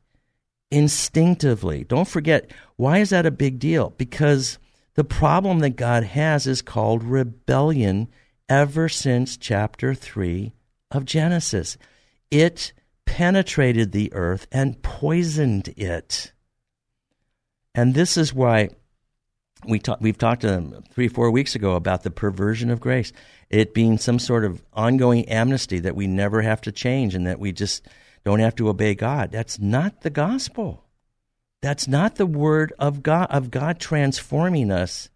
instinctively. 0.70 1.84
Don't 1.84 2.08
forget, 2.08 2.50
why 2.76 2.98
is 2.98 3.10
that 3.10 3.26
a 3.26 3.30
big 3.30 3.58
deal? 3.58 3.90
Because 3.90 4.58
the 4.94 5.04
problem 5.04 5.60
that 5.60 5.76
God 5.76 6.04
has 6.04 6.46
is 6.46 6.62
called 6.62 7.02
rebellion 7.02 8.08
ever 8.48 8.88
since 8.88 9.36
chapter 9.36 9.94
3 9.94 10.52
of 10.90 11.04
Genesis. 11.04 11.76
It 12.30 12.72
penetrated 13.06 13.92
the 13.92 14.12
earth 14.12 14.46
and 14.52 14.82
poisoned 14.82 15.68
it. 15.76 16.32
And 17.74 17.94
this 17.94 18.16
is 18.16 18.34
why 18.34 18.70
we 19.66 19.78
talk, 19.78 19.98
we've 20.00 20.18
talked 20.18 20.44
um, 20.44 20.82
three, 20.92 21.08
four 21.08 21.30
weeks 21.30 21.54
ago 21.54 21.76
about 21.76 22.02
the 22.02 22.10
perversion 22.10 22.70
of 22.70 22.80
grace, 22.80 23.12
it 23.48 23.74
being 23.74 23.98
some 23.98 24.18
sort 24.18 24.44
of 24.44 24.62
ongoing 24.72 25.28
amnesty 25.28 25.78
that 25.80 25.96
we 25.96 26.06
never 26.06 26.42
have 26.42 26.60
to 26.62 26.72
change 26.72 27.14
and 27.14 27.26
that 27.26 27.38
we 27.38 27.52
just 27.52 27.86
don't 28.24 28.40
have 28.40 28.56
to 28.56 28.68
obey 28.68 28.94
God. 28.94 29.32
That's 29.32 29.58
not 29.58 30.02
the 30.02 30.10
gospel. 30.10 30.84
That's 31.62 31.86
not 31.86 32.16
the 32.16 32.26
word 32.26 32.72
of 32.78 33.02
God 33.02 33.28
of 33.30 33.50
God 33.50 33.78
transforming 33.78 34.70
us 34.70 35.10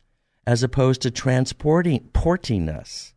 as 0.46 0.62
opposed 0.62 1.02
to 1.02 1.10
transporting 1.10 2.00
porting 2.12 2.68
us. 2.68 3.14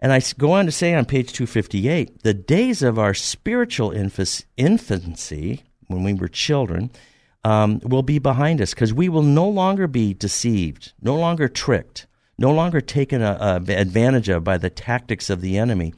And 0.00 0.12
I 0.12 0.20
go 0.38 0.52
on 0.52 0.66
to 0.66 0.72
say 0.72 0.94
on 0.94 1.06
page 1.06 1.32
258 1.32 2.22
the 2.22 2.34
days 2.34 2.82
of 2.82 2.98
our 2.98 3.14
spiritual 3.14 3.90
infancy, 3.90 5.64
when 5.88 6.04
we 6.04 6.14
were 6.14 6.28
children, 6.28 6.90
um, 7.44 7.80
will 7.82 8.02
be 8.02 8.18
behind 8.18 8.60
us 8.60 8.74
because 8.74 8.92
we 8.92 9.08
will 9.08 9.22
no 9.22 9.48
longer 9.48 9.88
be 9.88 10.14
deceived, 10.14 10.92
no 11.00 11.16
longer 11.16 11.48
tricked, 11.48 12.06
no 12.36 12.52
longer 12.52 12.80
taken 12.80 13.22
a, 13.22 13.36
a 13.40 13.72
advantage 13.72 14.28
of 14.28 14.44
by 14.44 14.58
the 14.58 14.70
tactics 14.70 15.30
of 15.30 15.40
the 15.40 15.58
enemy 15.58 15.94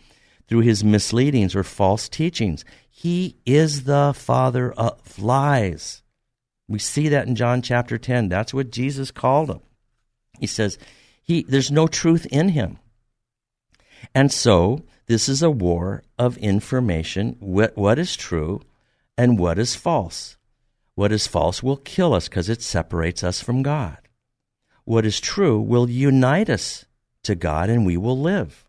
through 0.50 0.60
his 0.60 0.82
misleadings 0.82 1.54
or 1.54 1.62
false 1.62 2.08
teachings. 2.08 2.64
He 2.90 3.36
is 3.46 3.84
the 3.84 4.12
father 4.14 4.72
of 4.72 5.18
lies. 5.18 6.02
We 6.68 6.80
see 6.80 7.08
that 7.08 7.28
in 7.28 7.36
John 7.36 7.62
chapter 7.62 7.96
10. 7.96 8.28
That's 8.28 8.52
what 8.52 8.72
Jesus 8.72 9.12
called 9.12 9.48
him. 9.48 9.60
He 10.40 10.48
says, 10.48 10.76
he, 11.22 11.44
there's 11.44 11.70
no 11.70 11.86
truth 11.86 12.26
in 12.26 12.48
him. 12.50 12.78
And 14.12 14.32
so 14.32 14.82
This 15.10 15.28
is 15.28 15.42
a 15.42 15.50
war 15.50 16.04
of 16.20 16.38
information 16.38 17.34
what, 17.40 17.76
what 17.76 17.98
is 17.98 18.14
true 18.14 18.60
and 19.18 19.40
what 19.40 19.58
is 19.58 19.74
false. 19.74 20.36
What 20.94 21.10
is 21.10 21.26
false 21.26 21.64
will 21.64 21.78
kill 21.78 22.14
us 22.14 22.28
because 22.28 22.48
it 22.48 22.62
separates 22.62 23.24
us 23.24 23.40
from 23.40 23.64
God. 23.64 23.98
What 24.84 25.04
is 25.04 25.18
true 25.18 25.60
will 25.60 25.90
unite 25.90 26.48
us 26.48 26.84
to 27.24 27.34
God 27.34 27.70
and 27.70 27.84
we 27.84 27.96
will 27.96 28.20
live. 28.20 28.64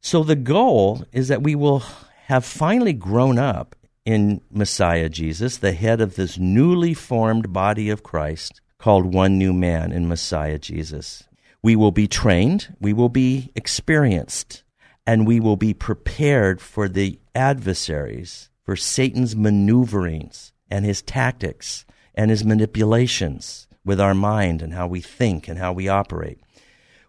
So 0.00 0.22
the 0.22 0.36
goal 0.36 1.04
is 1.12 1.28
that 1.28 1.42
we 1.42 1.54
will 1.54 1.82
have 2.26 2.44
finally 2.44 2.92
grown 2.92 3.38
up 3.38 3.74
in 4.04 4.40
Messiah 4.50 5.08
Jesus, 5.08 5.58
the 5.58 5.72
head 5.72 6.00
of 6.00 6.16
this 6.16 6.38
newly 6.38 6.94
formed 6.94 7.52
body 7.52 7.90
of 7.90 8.02
Christ 8.02 8.60
called 8.78 9.12
one 9.12 9.36
new 9.36 9.52
man 9.52 9.92
in 9.92 10.08
Messiah 10.08 10.58
Jesus. 10.58 11.24
We 11.62 11.76
will 11.76 11.90
be 11.90 12.06
trained, 12.06 12.74
we 12.80 12.92
will 12.92 13.08
be 13.08 13.52
experienced, 13.54 14.62
and 15.06 15.26
we 15.26 15.40
will 15.40 15.56
be 15.56 15.74
prepared 15.74 16.60
for 16.60 16.88
the 16.88 17.18
adversaries, 17.34 18.50
for 18.62 18.76
Satan's 18.76 19.34
maneuverings 19.34 20.52
and 20.70 20.84
his 20.84 21.02
tactics 21.02 21.84
and 22.14 22.30
his 22.30 22.44
manipulations 22.44 23.66
with 23.84 24.00
our 24.00 24.14
mind 24.14 24.62
and 24.62 24.74
how 24.74 24.86
we 24.86 25.00
think 25.00 25.48
and 25.48 25.58
how 25.58 25.72
we 25.72 25.88
operate. 25.88 26.40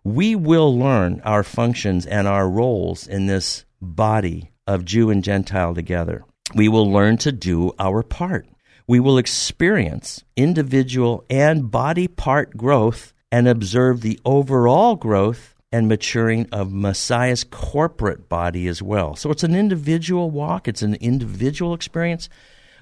We 0.04 0.36
will 0.36 0.78
learn 0.78 1.22
our 1.26 1.44
functions 1.44 2.06
and 2.06 2.28
our 2.28 2.50
roles 2.50 3.08
in 3.08 3.28
this 3.28 3.66
body 3.82 4.52
of 4.66 4.86
Jew 4.86 5.10
and 5.10 5.24
Gentile 5.24 5.76
together. 5.76 6.24
We 6.56 6.68
will 6.68 6.92
learn 6.92 7.18
to 7.18 7.32
do 7.32 7.74
our 7.78 8.04
part. 8.04 8.48
We 8.88 9.00
will 9.00 9.18
experience 9.18 10.24
individual 10.36 11.24
and 11.30 11.70
body 11.70 12.08
part 12.08 12.58
growth 12.58 13.14
and 13.32 13.48
observe 13.48 14.02
the 14.02 14.20
overall 14.26 14.96
growth 14.96 15.56
and 15.72 15.88
maturing 15.88 16.48
of 16.52 16.72
Messiah's 16.72 17.44
corporate 17.44 18.28
body 18.28 18.68
as 18.68 18.82
well. 18.82 19.16
So 19.16 19.30
it's 19.30 19.44
an 19.44 19.54
individual 19.54 20.32
walk, 20.32 20.68
it's 20.68 20.82
an 20.82 20.96
individual 20.96 21.74
experience, 21.74 22.30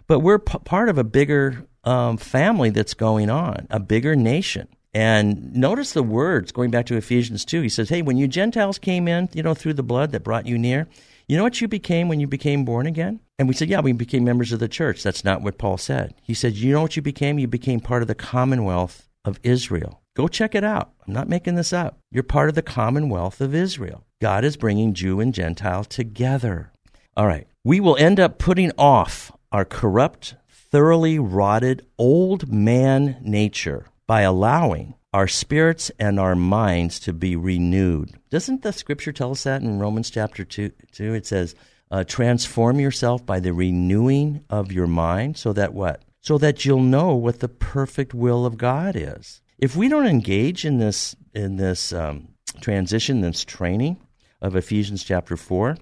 but 0.07 0.19
we're 0.19 0.39
p- 0.39 0.59
part 0.59 0.87
of 0.87 0.97
a 0.97 1.03
bigger 1.03 1.67
um, 1.83 2.17
family 2.17 2.69
that's 2.69 2.93
going 2.93 3.29
on, 3.29 3.67
a 3.69 3.79
bigger 3.79 4.15
nation. 4.15 4.69
And 4.97 5.53
notice 5.55 5.93
the 5.93 6.01
words 6.01 6.51
going 6.51 6.71
back 6.71 6.87
to 6.87 6.97
Ephesians 6.97 7.45
2. 7.45 7.61
He 7.61 7.69
says, 7.69 7.87
Hey, 7.87 8.01
when 8.01 8.17
you 8.17 8.27
Gentiles 8.27 8.79
came 8.79 9.07
in, 9.07 9.29
you 9.31 9.43
know, 9.43 9.53
through 9.53 9.75
the 9.75 9.83
blood 9.83 10.11
that 10.11 10.23
brought 10.23 10.47
you 10.47 10.57
near, 10.57 10.87
you 11.27 11.37
know 11.37 11.43
what 11.43 11.61
you 11.61 11.67
became 11.67 12.09
when 12.09 12.19
you 12.19 12.25
became 12.25 12.65
born 12.65 12.87
again? 12.87 13.19
And 13.37 13.47
we 13.47 13.53
said, 13.53 13.69
Yeah, 13.69 13.81
we 13.81 13.91
became 13.91 14.23
members 14.23 14.51
of 14.51 14.59
the 14.59 14.67
church. 14.67 15.03
That's 15.03 15.23
not 15.23 15.43
what 15.43 15.59
Paul 15.59 15.77
said. 15.77 16.15
He 16.23 16.33
said, 16.33 16.55
You 16.55 16.73
know 16.73 16.81
what 16.81 16.95
you 16.95 17.03
became? 17.03 17.37
You 17.37 17.47
became 17.47 17.79
part 17.79 18.01
of 18.01 18.07
the 18.07 18.15
commonwealth 18.15 19.07
of 19.23 19.39
Israel. 19.43 20.01
Go 20.15 20.27
check 20.27 20.55
it 20.55 20.63
out. 20.63 20.93
I'm 21.07 21.13
not 21.13 21.29
making 21.29 21.53
this 21.53 21.73
up. 21.73 21.99
You're 22.09 22.23
part 22.23 22.49
of 22.49 22.55
the 22.55 22.63
commonwealth 22.63 23.39
of 23.39 23.53
Israel. 23.53 24.03
God 24.19 24.43
is 24.43 24.57
bringing 24.57 24.95
Jew 24.95 25.19
and 25.19 25.31
Gentile 25.31 25.83
together. 25.83 26.71
All 27.15 27.27
right. 27.27 27.45
We 27.63 27.79
will 27.79 27.97
end 27.97 28.19
up 28.19 28.39
putting 28.39 28.71
off 28.79 29.31
our 29.51 29.63
corrupt, 29.63 30.33
thoroughly 30.49 31.19
rotted 31.19 31.85
old 31.99 32.51
man 32.51 33.17
nature 33.21 33.85
by 34.07 34.21
allowing 34.21 34.95
our 35.13 35.27
spirits 35.27 35.91
and 35.99 36.19
our 36.19 36.35
minds 36.35 36.99
to 37.01 37.13
be 37.13 37.35
renewed. 37.35 38.13
Doesn't 38.29 38.61
the 38.61 38.73
scripture 38.73 39.11
tell 39.11 39.31
us 39.31 39.43
that 39.43 39.61
in 39.61 39.79
Romans 39.79 40.09
chapter 40.09 40.43
2? 40.43 40.71
2 40.91 41.13
it 41.13 41.25
says, 41.25 41.55
uh, 41.91 42.03
transform 42.03 42.79
yourself 42.79 43.25
by 43.25 43.39
the 43.39 43.53
renewing 43.53 44.43
of 44.49 44.71
your 44.71 44.87
mind 44.87 45.37
so 45.37 45.53
that 45.53 45.73
what? 45.73 46.03
So 46.21 46.37
that 46.39 46.65
you'll 46.65 46.81
know 46.81 47.15
what 47.15 47.39
the 47.39 47.47
perfect 47.47 48.13
will 48.13 48.45
of 48.45 48.57
God 48.57 48.95
is. 48.95 49.41
If 49.57 49.75
we 49.75 49.87
don't 49.87 50.07
engage 50.07 50.65
in 50.65 50.77
this 50.77 51.15
in 51.33 51.55
this 51.55 51.93
um, 51.93 52.29
transition, 52.61 53.21
this 53.21 53.45
training 53.45 53.97
of 54.41 54.55
Ephesians 54.55 55.03
chapter 55.03 55.37
four, 55.37 55.77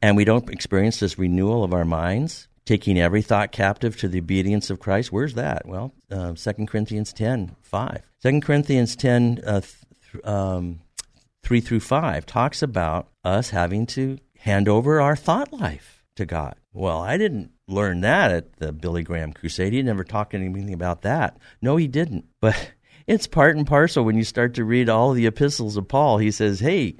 and 0.00 0.16
we 0.16 0.24
don't 0.24 0.50
experience 0.50 1.00
this 1.00 1.18
renewal 1.18 1.62
of 1.62 1.74
our 1.74 1.84
minds, 1.84 2.48
taking 2.64 2.98
every 2.98 3.22
thought 3.22 3.52
captive 3.52 3.96
to 3.98 4.08
the 4.08 4.18
obedience 4.18 4.70
of 4.70 4.80
Christ. 4.80 5.12
Where's 5.12 5.34
that? 5.34 5.66
Well, 5.66 5.92
uh, 6.10 6.34
2 6.34 6.66
Corinthians 6.66 7.12
10, 7.12 7.56
5. 7.62 8.02
2 8.22 8.40
Corinthians 8.40 8.96
10, 8.96 9.40
uh, 9.46 9.60
th- 9.60 10.24
um, 10.24 10.80
3 11.42 11.60
through 11.60 11.80
5 11.80 12.26
talks 12.26 12.62
about 12.62 13.08
us 13.22 13.50
having 13.50 13.86
to 13.86 14.18
hand 14.38 14.68
over 14.68 15.00
our 15.00 15.16
thought 15.16 15.52
life 15.52 16.02
to 16.16 16.24
God. 16.24 16.56
Well, 16.72 17.00
I 17.00 17.16
didn't 17.16 17.50
learn 17.68 18.00
that 18.00 18.30
at 18.30 18.56
the 18.56 18.72
Billy 18.72 19.02
Graham 19.02 19.32
Crusade. 19.32 19.72
He 19.72 19.82
never 19.82 20.04
talked 20.04 20.34
anything 20.34 20.72
about 20.72 21.02
that. 21.02 21.38
No, 21.60 21.76
he 21.76 21.86
didn't. 21.86 22.26
But 22.40 22.72
it's 23.06 23.26
part 23.26 23.56
and 23.56 23.66
parcel 23.66 24.04
when 24.04 24.16
you 24.16 24.24
start 24.24 24.54
to 24.54 24.64
read 24.64 24.88
all 24.88 25.12
the 25.12 25.26
epistles 25.26 25.76
of 25.76 25.88
Paul. 25.88 26.18
He 26.18 26.30
says, 26.30 26.60
hey, 26.60 26.96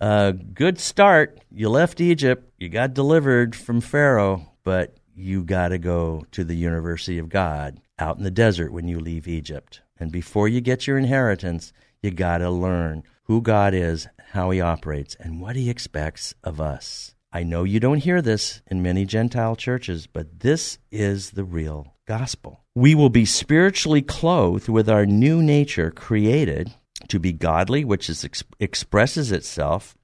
uh, 0.00 0.32
good 0.32 0.78
start. 0.78 1.40
You 1.50 1.68
left 1.68 2.00
Egypt. 2.00 2.52
You 2.58 2.68
got 2.68 2.94
delivered 2.94 3.56
from 3.56 3.80
Pharaoh 3.80 4.53
but 4.64 4.96
you 5.14 5.44
got 5.44 5.68
to 5.68 5.78
go 5.78 6.24
to 6.32 6.42
the 6.42 6.56
University 6.56 7.18
of 7.18 7.28
God 7.28 7.80
out 7.98 8.16
in 8.16 8.24
the 8.24 8.30
desert 8.30 8.72
when 8.72 8.88
you 8.88 8.98
leave 8.98 9.28
Egypt. 9.28 9.82
And 9.98 10.10
before 10.10 10.48
you 10.48 10.60
get 10.60 10.86
your 10.86 10.98
inheritance, 10.98 11.72
you 12.02 12.10
got 12.10 12.38
to 12.38 12.50
learn 12.50 13.04
who 13.24 13.40
God 13.40 13.74
is, 13.74 14.08
how 14.32 14.50
he 14.50 14.60
operates, 14.60 15.14
and 15.20 15.40
what 15.40 15.56
he 15.56 15.70
expects 15.70 16.34
of 16.42 16.60
us. 16.60 17.14
I 17.32 17.42
know 17.42 17.64
you 17.64 17.80
don't 17.80 17.98
hear 17.98 18.22
this 18.22 18.62
in 18.66 18.82
many 18.82 19.04
Gentile 19.04 19.56
churches, 19.56 20.06
but 20.06 20.40
this 20.40 20.78
is 20.90 21.32
the 21.32 21.44
real 21.44 21.94
gospel. 22.06 22.64
We 22.74 22.94
will 22.94 23.10
be 23.10 23.24
spiritually 23.24 24.02
clothed 24.02 24.68
with 24.68 24.88
our 24.88 25.06
new 25.06 25.42
nature 25.42 25.90
created 25.90 26.72
to 27.08 27.18
be 27.18 27.32
godly, 27.32 27.84
which 27.84 28.08
is, 28.08 28.26
expresses 28.60 29.32
itself 29.32 29.96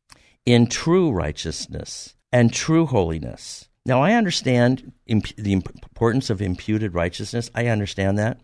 in 0.45 0.67
true 0.67 1.11
righteousness 1.11 2.15
and 2.33 2.53
true 2.53 2.87
holiness. 2.87 3.69
Now, 3.87 4.03
I 4.03 4.13
understand 4.13 4.93
imp- 5.07 5.37
the 5.37 5.53
importance 5.53 6.31
of 6.31 6.43
imputed 6.43 6.95
righteousness. 6.95 7.51
I 7.55 7.67
understand 7.67 8.19
that 8.19 8.41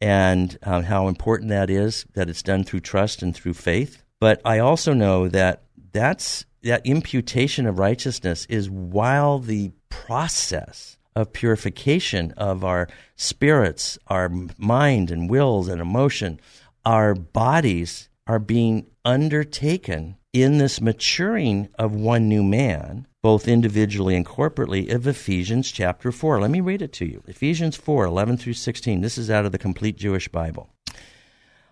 and 0.00 0.58
um, 0.62 0.84
how 0.84 1.08
important 1.08 1.50
that 1.50 1.70
is, 1.70 2.06
that 2.14 2.28
it's 2.28 2.42
done 2.42 2.64
through 2.64 2.80
trust 2.80 3.22
and 3.22 3.34
through 3.34 3.54
faith. 3.54 4.02
But 4.18 4.40
I 4.44 4.58
also 4.58 4.92
know 4.92 5.28
that 5.28 5.64
that's, 5.92 6.44
that 6.62 6.84
imputation 6.86 7.66
of 7.66 7.78
righteousness 7.78 8.46
is 8.48 8.70
while 8.70 9.38
the 9.38 9.72
process 9.88 10.96
of 11.14 11.32
purification 11.32 12.32
of 12.36 12.64
our 12.64 12.88
spirits, 13.16 13.98
our 14.06 14.30
mind 14.56 15.10
and 15.10 15.28
wills 15.28 15.68
and 15.68 15.80
emotion, 15.80 16.40
our 16.84 17.14
bodies 17.14 18.08
are 18.26 18.38
being 18.38 18.86
undertaken 19.04 20.16
in 20.32 20.58
this 20.58 20.80
maturing 20.80 21.68
of 21.78 21.94
one 21.94 22.28
new 22.28 22.42
man 22.42 23.06
both 23.22 23.46
individually 23.46 24.16
and 24.16 24.24
corporately, 24.24 24.92
of 24.92 25.06
Ephesians 25.06 25.70
chapter 25.70 26.10
4. 26.10 26.40
Let 26.40 26.50
me 26.50 26.60
read 26.60 26.82
it 26.82 26.92
to 26.94 27.04
you. 27.04 27.22
Ephesians 27.26 27.76
4 27.76 28.06
11 28.06 28.38
through 28.38 28.54
16. 28.54 29.00
This 29.00 29.18
is 29.18 29.30
out 29.30 29.44
of 29.44 29.52
the 29.52 29.58
Complete 29.58 29.96
Jewish 29.96 30.28
Bible. 30.28 30.70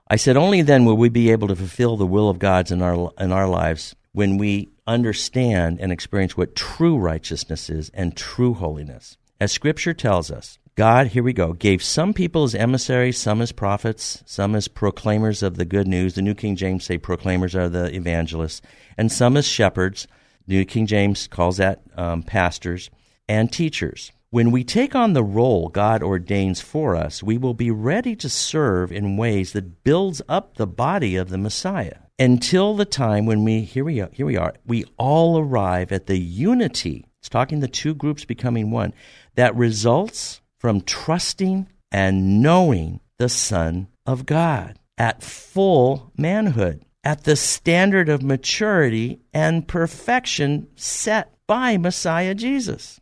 I 0.08 0.16
said, 0.16 0.36
Only 0.36 0.62
then 0.62 0.84
will 0.84 0.96
we 0.96 1.08
be 1.08 1.30
able 1.30 1.48
to 1.48 1.56
fulfill 1.56 1.96
the 1.96 2.06
will 2.06 2.28
of 2.28 2.38
God 2.38 2.70
in 2.70 2.82
our, 2.82 3.12
in 3.18 3.32
our 3.32 3.48
lives 3.48 3.94
when 4.12 4.36
we 4.36 4.68
understand 4.86 5.80
and 5.80 5.92
experience 5.92 6.36
what 6.36 6.56
true 6.56 6.98
righteousness 6.98 7.70
is 7.70 7.90
and 7.94 8.16
true 8.16 8.54
holiness. 8.54 9.16
As 9.40 9.52
Scripture 9.52 9.94
tells 9.94 10.30
us, 10.30 10.58
God, 10.78 11.08
here 11.08 11.24
we 11.24 11.32
go, 11.32 11.54
gave 11.54 11.82
some 11.82 12.14
people 12.14 12.44
as 12.44 12.54
emissaries, 12.54 13.18
some 13.18 13.42
as 13.42 13.50
prophets, 13.50 14.22
some 14.26 14.54
as 14.54 14.68
proclaimers 14.68 15.42
of 15.42 15.56
the 15.56 15.64
good 15.64 15.88
news. 15.88 16.14
The 16.14 16.22
New 16.22 16.36
King 16.36 16.54
James 16.54 16.84
say 16.84 16.98
proclaimers 16.98 17.56
are 17.56 17.68
the 17.68 17.92
evangelists, 17.92 18.62
and 18.96 19.10
some 19.10 19.36
as 19.36 19.44
shepherds 19.44 20.06
New 20.46 20.64
King 20.64 20.86
James 20.86 21.26
calls 21.26 21.56
that 21.56 21.82
um, 21.96 22.22
pastors 22.22 22.90
and 23.28 23.52
teachers. 23.52 24.12
When 24.30 24.52
we 24.52 24.62
take 24.62 24.94
on 24.94 25.14
the 25.14 25.24
role 25.24 25.68
God 25.68 26.00
ordains 26.00 26.60
for 26.60 26.94
us, 26.94 27.24
we 27.24 27.38
will 27.38 27.54
be 27.54 27.72
ready 27.72 28.14
to 28.14 28.28
serve 28.28 28.92
in 28.92 29.16
ways 29.16 29.54
that 29.54 29.82
builds 29.82 30.22
up 30.28 30.58
the 30.58 30.66
body 30.68 31.16
of 31.16 31.28
the 31.28 31.38
Messiah 31.38 31.96
until 32.20 32.76
the 32.76 32.84
time 32.84 33.26
when 33.26 33.42
we 33.42 33.62
here 33.62 33.84
we 33.84 34.00
are, 34.00 34.10
here 34.12 34.26
we 34.26 34.36
are 34.36 34.54
we 34.64 34.84
all 34.96 35.40
arrive 35.40 35.90
at 35.90 36.06
the 36.06 36.18
unity. 36.18 37.04
It's 37.18 37.28
talking 37.28 37.58
the 37.58 37.66
two 37.66 37.96
groups 37.96 38.24
becoming 38.24 38.70
one 38.70 38.94
that 39.34 39.56
results 39.56 40.40
from 40.58 40.80
trusting 40.80 41.68
and 41.90 42.42
knowing 42.42 43.00
the 43.18 43.28
Son 43.28 43.88
of 44.06 44.26
God 44.26 44.78
at 44.96 45.22
full 45.22 46.12
manhood 46.16 46.84
at 47.04 47.24
the 47.24 47.36
standard 47.36 48.08
of 48.08 48.22
maturity 48.22 49.20
and 49.32 49.66
perfection 49.66 50.68
set 50.74 51.32
by 51.46 51.76
Messiah 51.76 52.34
Jesus. 52.34 53.00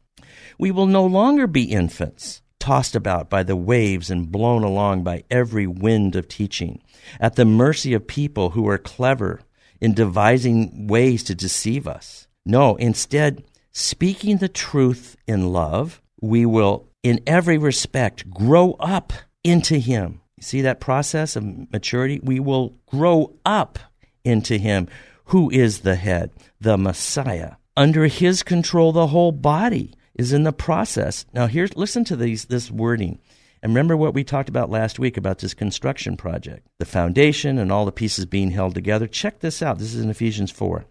We 0.59 0.71
will 0.71 0.87
no 0.87 1.05
longer 1.05 1.47
be 1.47 1.65
infants, 1.65 2.43
tossed 2.61 2.95
about 2.95 3.29
by 3.29 3.43
the 3.43 3.57
waves 3.57 4.11
and 4.11 4.31
blown 4.31 4.63
along 4.63 5.03
by 5.03 5.25
every 5.31 5.67
wind 5.67 6.15
of 6.15 6.29
teaching, 6.29 6.83
at 7.19 7.37
the 7.37 7.45
mercy 7.45 7.95
of 7.95 8.07
people 8.07 8.51
who 8.51 8.69
are 8.69 8.79
clever 8.79 9.41
in 9.81 9.95
devising 9.95 10.87
ways 10.87 11.25
to 11.25 11.35
deceive 11.35 11.89
us. 11.89 12.29
No, 12.45 12.77
instead, 12.77 13.45
speaking 13.73 14.37
the 14.37 14.49
truth 14.49 15.17
in 15.27 15.53
love, 15.53 16.01
we 16.21 16.47
will, 16.47 16.89
in 17.09 17.21
every 17.27 17.59
respect, 17.59 18.31
grow 18.31 18.73
up 18.81 19.13
into 19.45 19.79
Him. 19.79 20.21
See 20.41 20.61
that 20.63 20.81
process 20.81 21.35
of 21.37 21.73
maturity? 21.73 22.21
We 22.23 22.41
will 22.41 22.77
grow 22.87 23.37
up 23.45 23.79
into 24.25 24.59
him 24.59 24.89
who 25.27 25.51
is 25.51 25.81
the 25.81 25.95
head, 25.95 26.31
the 26.61 26.77
Messiah. 26.77 27.53
Under 27.77 28.07
his 28.07 28.43
control, 28.43 28.93
the 28.93 29.07
whole 29.07 29.33
body 29.33 29.95
is 30.15 30.33
in 30.33 30.43
the 30.43 30.53
process. 30.53 31.25
Now, 31.33 31.47
here's 31.47 31.77
listen 31.77 32.05
to 32.05 32.17
these 32.17 32.47
this 32.47 32.71
wording. 32.71 33.19
And 33.63 33.71
remember 33.71 33.97
what 33.97 34.15
we 34.15 34.25
talked 34.25 34.49
about 34.49 34.71
last 34.71 34.99
week 34.99 35.17
about 35.17 35.39
this 35.39 35.55
construction 35.55 36.17
project, 36.17 36.67
the 36.79 36.85
foundation 36.85 37.59
and 37.59 37.73
all 37.73 37.87
the 37.87 37.93
pieces 37.93 38.27
being 38.27 38.51
held 38.51 38.75
together. 38.75 39.07
Check 39.07 39.41
this 39.41 39.63
out. 39.63 39.79
This 39.79 39.95
is 39.95 40.01
in 40.01 40.11
Ephesians 40.11 40.51
4. 40.51 40.85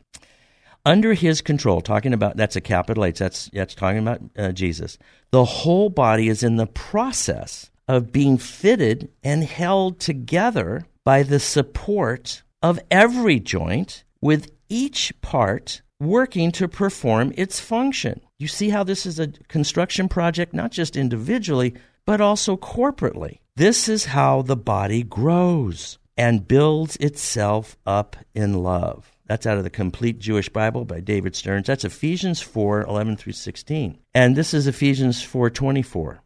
Under 0.86 1.14
his 1.14 1.42
control, 1.42 1.82
talking 1.82 2.14
about 2.14 2.38
that's 2.38 2.56
a 2.56 2.62
capital 2.62 3.06
H, 3.06 3.18
that's, 3.18 3.50
that's 3.52 3.74
talking 3.74 4.00
about 4.00 4.22
uh, 4.38 4.52
Jesus. 4.52 4.98
The 5.32 5.46
whole 5.46 5.90
body 5.90 6.30
is 6.30 6.44
in 6.44 6.58
the 6.58 6.68
process 6.68 7.72
of 7.88 8.12
being 8.12 8.38
fitted 8.38 9.10
and 9.24 9.44
held 9.44 10.00
together 10.00 10.86
by 11.04 11.24
the 11.24 11.40
support 11.40 12.44
of 12.62 12.80
every 12.90 13.40
joint, 13.40 14.04
with 14.22 14.52
each 14.70 15.14
part 15.22 15.82
working 16.00 16.52
to 16.52 16.68
perform 16.68 17.32
its 17.38 17.60
function. 17.60 18.22
You 18.40 18.48
see 18.48 18.70
how 18.70 18.84
this 18.84 19.06
is 19.06 19.20
a 19.20 19.28
construction 19.48 20.10
project, 20.10 20.54
not 20.54 20.72
just 20.72 20.98
individually, 20.98 21.76
but 22.06 22.22
also 22.22 22.58
corporately. 22.58 23.40
This 23.56 23.88
is 23.88 24.06
how 24.06 24.42
the 24.42 24.58
body 24.58 25.04
grows 25.04 25.98
and 26.18 26.48
builds 26.48 26.96
itself 26.98 27.78
up 27.86 28.16
in 28.34 28.64
love. 28.64 29.15
That's 29.28 29.48
out 29.48 29.58
of 29.58 29.64
the 29.64 29.70
Complete 29.70 30.20
Jewish 30.20 30.50
Bible 30.50 30.86
by 30.86 31.00
David 31.00 31.36
Stearns. 31.36 31.68
That's 31.68 31.84
Ephesians 31.84 32.42
4 32.42 32.84
11 32.84 33.18
through 33.18 33.34
16. 33.34 33.98
And 34.14 34.36
this 34.36 34.54
is 34.54 34.68
Ephesians 34.68 35.24
4 35.24 35.50
24. 35.50 36.22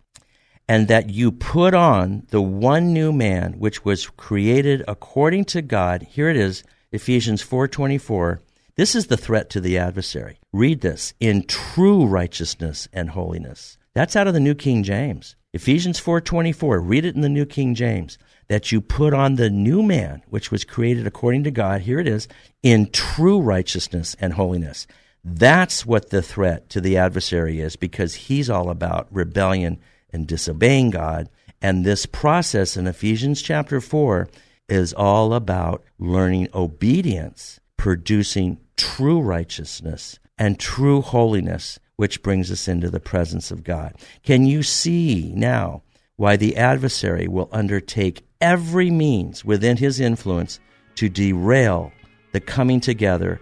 And 0.67 0.87
that 0.87 1.09
you 1.09 1.31
put 1.31 1.73
on 1.73 2.27
the 2.29 2.41
one 2.41 2.93
new 2.93 3.11
man 3.11 3.53
which 3.53 3.85
was 3.85 4.07
created 4.07 4.83
according 4.87 5.45
to 5.45 5.61
God. 5.61 6.03
Here 6.03 6.29
it 6.29 6.37
is, 6.37 6.63
Ephesians 6.91 7.41
4 7.41 7.67
24. 7.67 8.41
This 8.75 8.95
is 8.95 9.07
the 9.07 9.17
threat 9.17 9.49
to 9.51 9.61
the 9.61 9.77
adversary. 9.77 10.39
Read 10.53 10.81
this 10.81 11.13
in 11.19 11.43
true 11.43 12.05
righteousness 12.05 12.87
and 12.93 13.09
holiness. 13.09 13.77
That's 13.93 14.15
out 14.15 14.27
of 14.27 14.33
the 14.33 14.39
New 14.39 14.55
King 14.55 14.83
James. 14.83 15.35
Ephesians 15.51 15.99
4:24, 15.99 16.79
read 16.79 17.05
it 17.05 17.15
in 17.15 17.21
the 17.21 17.29
New 17.29 17.45
King 17.45 17.73
James, 17.73 18.17
that 18.49 18.71
you 18.71 18.81
put 18.81 19.13
on 19.13 19.35
the 19.35 19.49
new 19.49 19.81
man 19.81 20.21
which 20.27 20.51
was 20.51 20.65
created 20.65 21.07
according 21.07 21.45
to 21.45 21.51
God, 21.51 21.81
here 21.81 21.99
it 21.99 22.07
is, 22.07 22.27
in 22.61 22.89
true 22.91 23.39
righteousness 23.39 24.15
and 24.19 24.33
holiness. 24.33 24.85
That's 25.23 25.85
what 25.85 26.09
the 26.09 26.21
threat 26.21 26.69
to 26.71 26.81
the 26.81 26.97
adversary 26.97 27.59
is 27.59 27.75
because 27.75 28.15
he's 28.15 28.49
all 28.49 28.69
about 28.69 29.07
rebellion 29.11 29.79
and 30.11 30.27
disobeying 30.27 30.89
God, 30.89 31.29
and 31.61 31.85
this 31.85 32.05
process 32.05 32.75
in 32.75 32.87
Ephesians 32.87 33.41
chapter 33.41 33.79
4 33.79 34.27
is 34.67 34.93
all 34.93 35.33
about 35.33 35.83
learning 35.99 36.47
obedience, 36.53 37.59
producing 37.77 38.57
true 38.77 39.19
righteousness 39.19 40.19
and 40.37 40.59
true 40.59 41.01
holiness, 41.01 41.79
which 41.97 42.23
brings 42.23 42.49
us 42.51 42.67
into 42.67 42.89
the 42.89 42.99
presence 42.99 43.51
of 43.51 43.63
God. 43.63 43.93
Can 44.23 44.45
you 44.45 44.63
see 44.63 45.33
now 45.35 45.83
why 46.15 46.37
the 46.37 46.55
adversary 46.55 47.27
will 47.27 47.49
undertake 47.51 48.23
every 48.41 48.89
means 48.89 49.43
within 49.43 49.77
his 49.77 49.99
influence 49.99 50.59
to 50.95 51.09
derail 51.09 51.91
the 52.31 52.39
coming 52.39 52.79
together 52.79 53.41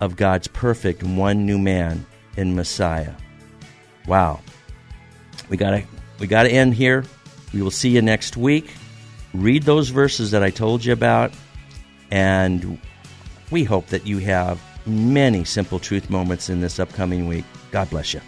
of 0.00 0.16
God's 0.16 0.46
perfect 0.48 1.02
one 1.02 1.46
new 1.46 1.58
man 1.58 2.06
in 2.36 2.54
Messiah? 2.54 3.14
Wow. 4.06 4.40
We 5.48 5.56
got 5.56 5.70
to 5.70 5.82
we 6.18 6.26
got 6.26 6.44
to 6.44 6.50
end 6.50 6.74
here. 6.74 7.04
We 7.52 7.62
will 7.62 7.70
see 7.70 7.90
you 7.90 8.02
next 8.02 8.36
week. 8.36 8.72
Read 9.34 9.64
those 9.64 9.90
verses 9.90 10.30
that 10.30 10.42
I 10.42 10.50
told 10.50 10.84
you 10.84 10.92
about 10.92 11.32
and 12.10 12.78
we 13.50 13.64
hope 13.64 13.88
that 13.88 14.06
you 14.06 14.18
have 14.18 14.60
many 14.86 15.44
simple 15.44 15.78
truth 15.78 16.08
moments 16.08 16.48
in 16.48 16.60
this 16.60 16.78
upcoming 16.78 17.26
week. 17.26 17.44
God 17.70 17.90
bless 17.90 18.14
you. 18.14 18.20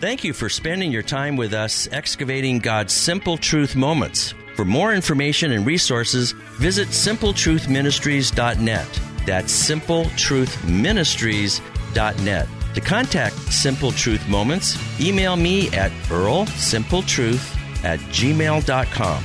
Thank 0.00 0.22
you 0.22 0.32
for 0.32 0.48
spending 0.48 0.92
your 0.92 1.02
time 1.02 1.36
with 1.36 1.52
us 1.52 1.88
excavating 1.90 2.60
God's 2.60 2.94
simple 2.94 3.36
truth 3.36 3.74
moments. 3.74 4.32
For 4.54 4.64
more 4.64 4.94
information 4.94 5.50
and 5.50 5.66
resources, 5.66 6.30
visit 6.60 6.86
simpletruthministries.net. 6.88 9.00
That's 9.26 9.68
simpletruthministries.net. 9.68 12.48
To 12.74 12.80
contact 12.80 13.34
Simple 13.34 13.90
Truth 13.90 14.28
Moments, 14.28 14.78
email 15.00 15.34
me 15.34 15.66
at 15.70 15.90
earlsimpletruth 16.08 17.84
at 17.84 17.98
gmail.com. 17.98 19.24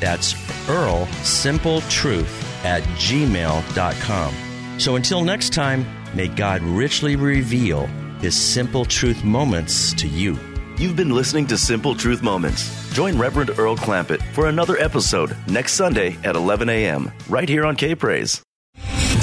That's 0.00 0.68
Earl 0.68 1.06
Simple 1.24 1.80
Truth 1.82 2.64
at 2.64 2.84
gmail.com. 2.98 4.34
So 4.78 4.94
until 4.94 5.24
next 5.24 5.52
time, 5.52 5.84
may 6.14 6.28
God 6.28 6.62
richly 6.62 7.16
reveal 7.16 7.90
his 8.24 8.34
simple 8.34 8.86
truth 8.86 9.22
moments 9.22 9.92
to 9.92 10.08
you. 10.08 10.38
You've 10.78 10.96
been 10.96 11.10
listening 11.10 11.46
to 11.48 11.58
Simple 11.58 11.94
Truth 11.94 12.22
Moments. 12.22 12.90
Join 12.94 13.18
Reverend 13.18 13.50
Earl 13.58 13.76
Clampett 13.76 14.22
for 14.32 14.46
another 14.48 14.78
episode 14.78 15.36
next 15.46 15.74
Sunday 15.74 16.16
at 16.24 16.34
11 16.34 16.70
a.m. 16.70 17.12
right 17.28 17.46
here 17.46 17.66
on 17.66 17.76
K 17.76 17.94
Praise. 17.94 18.42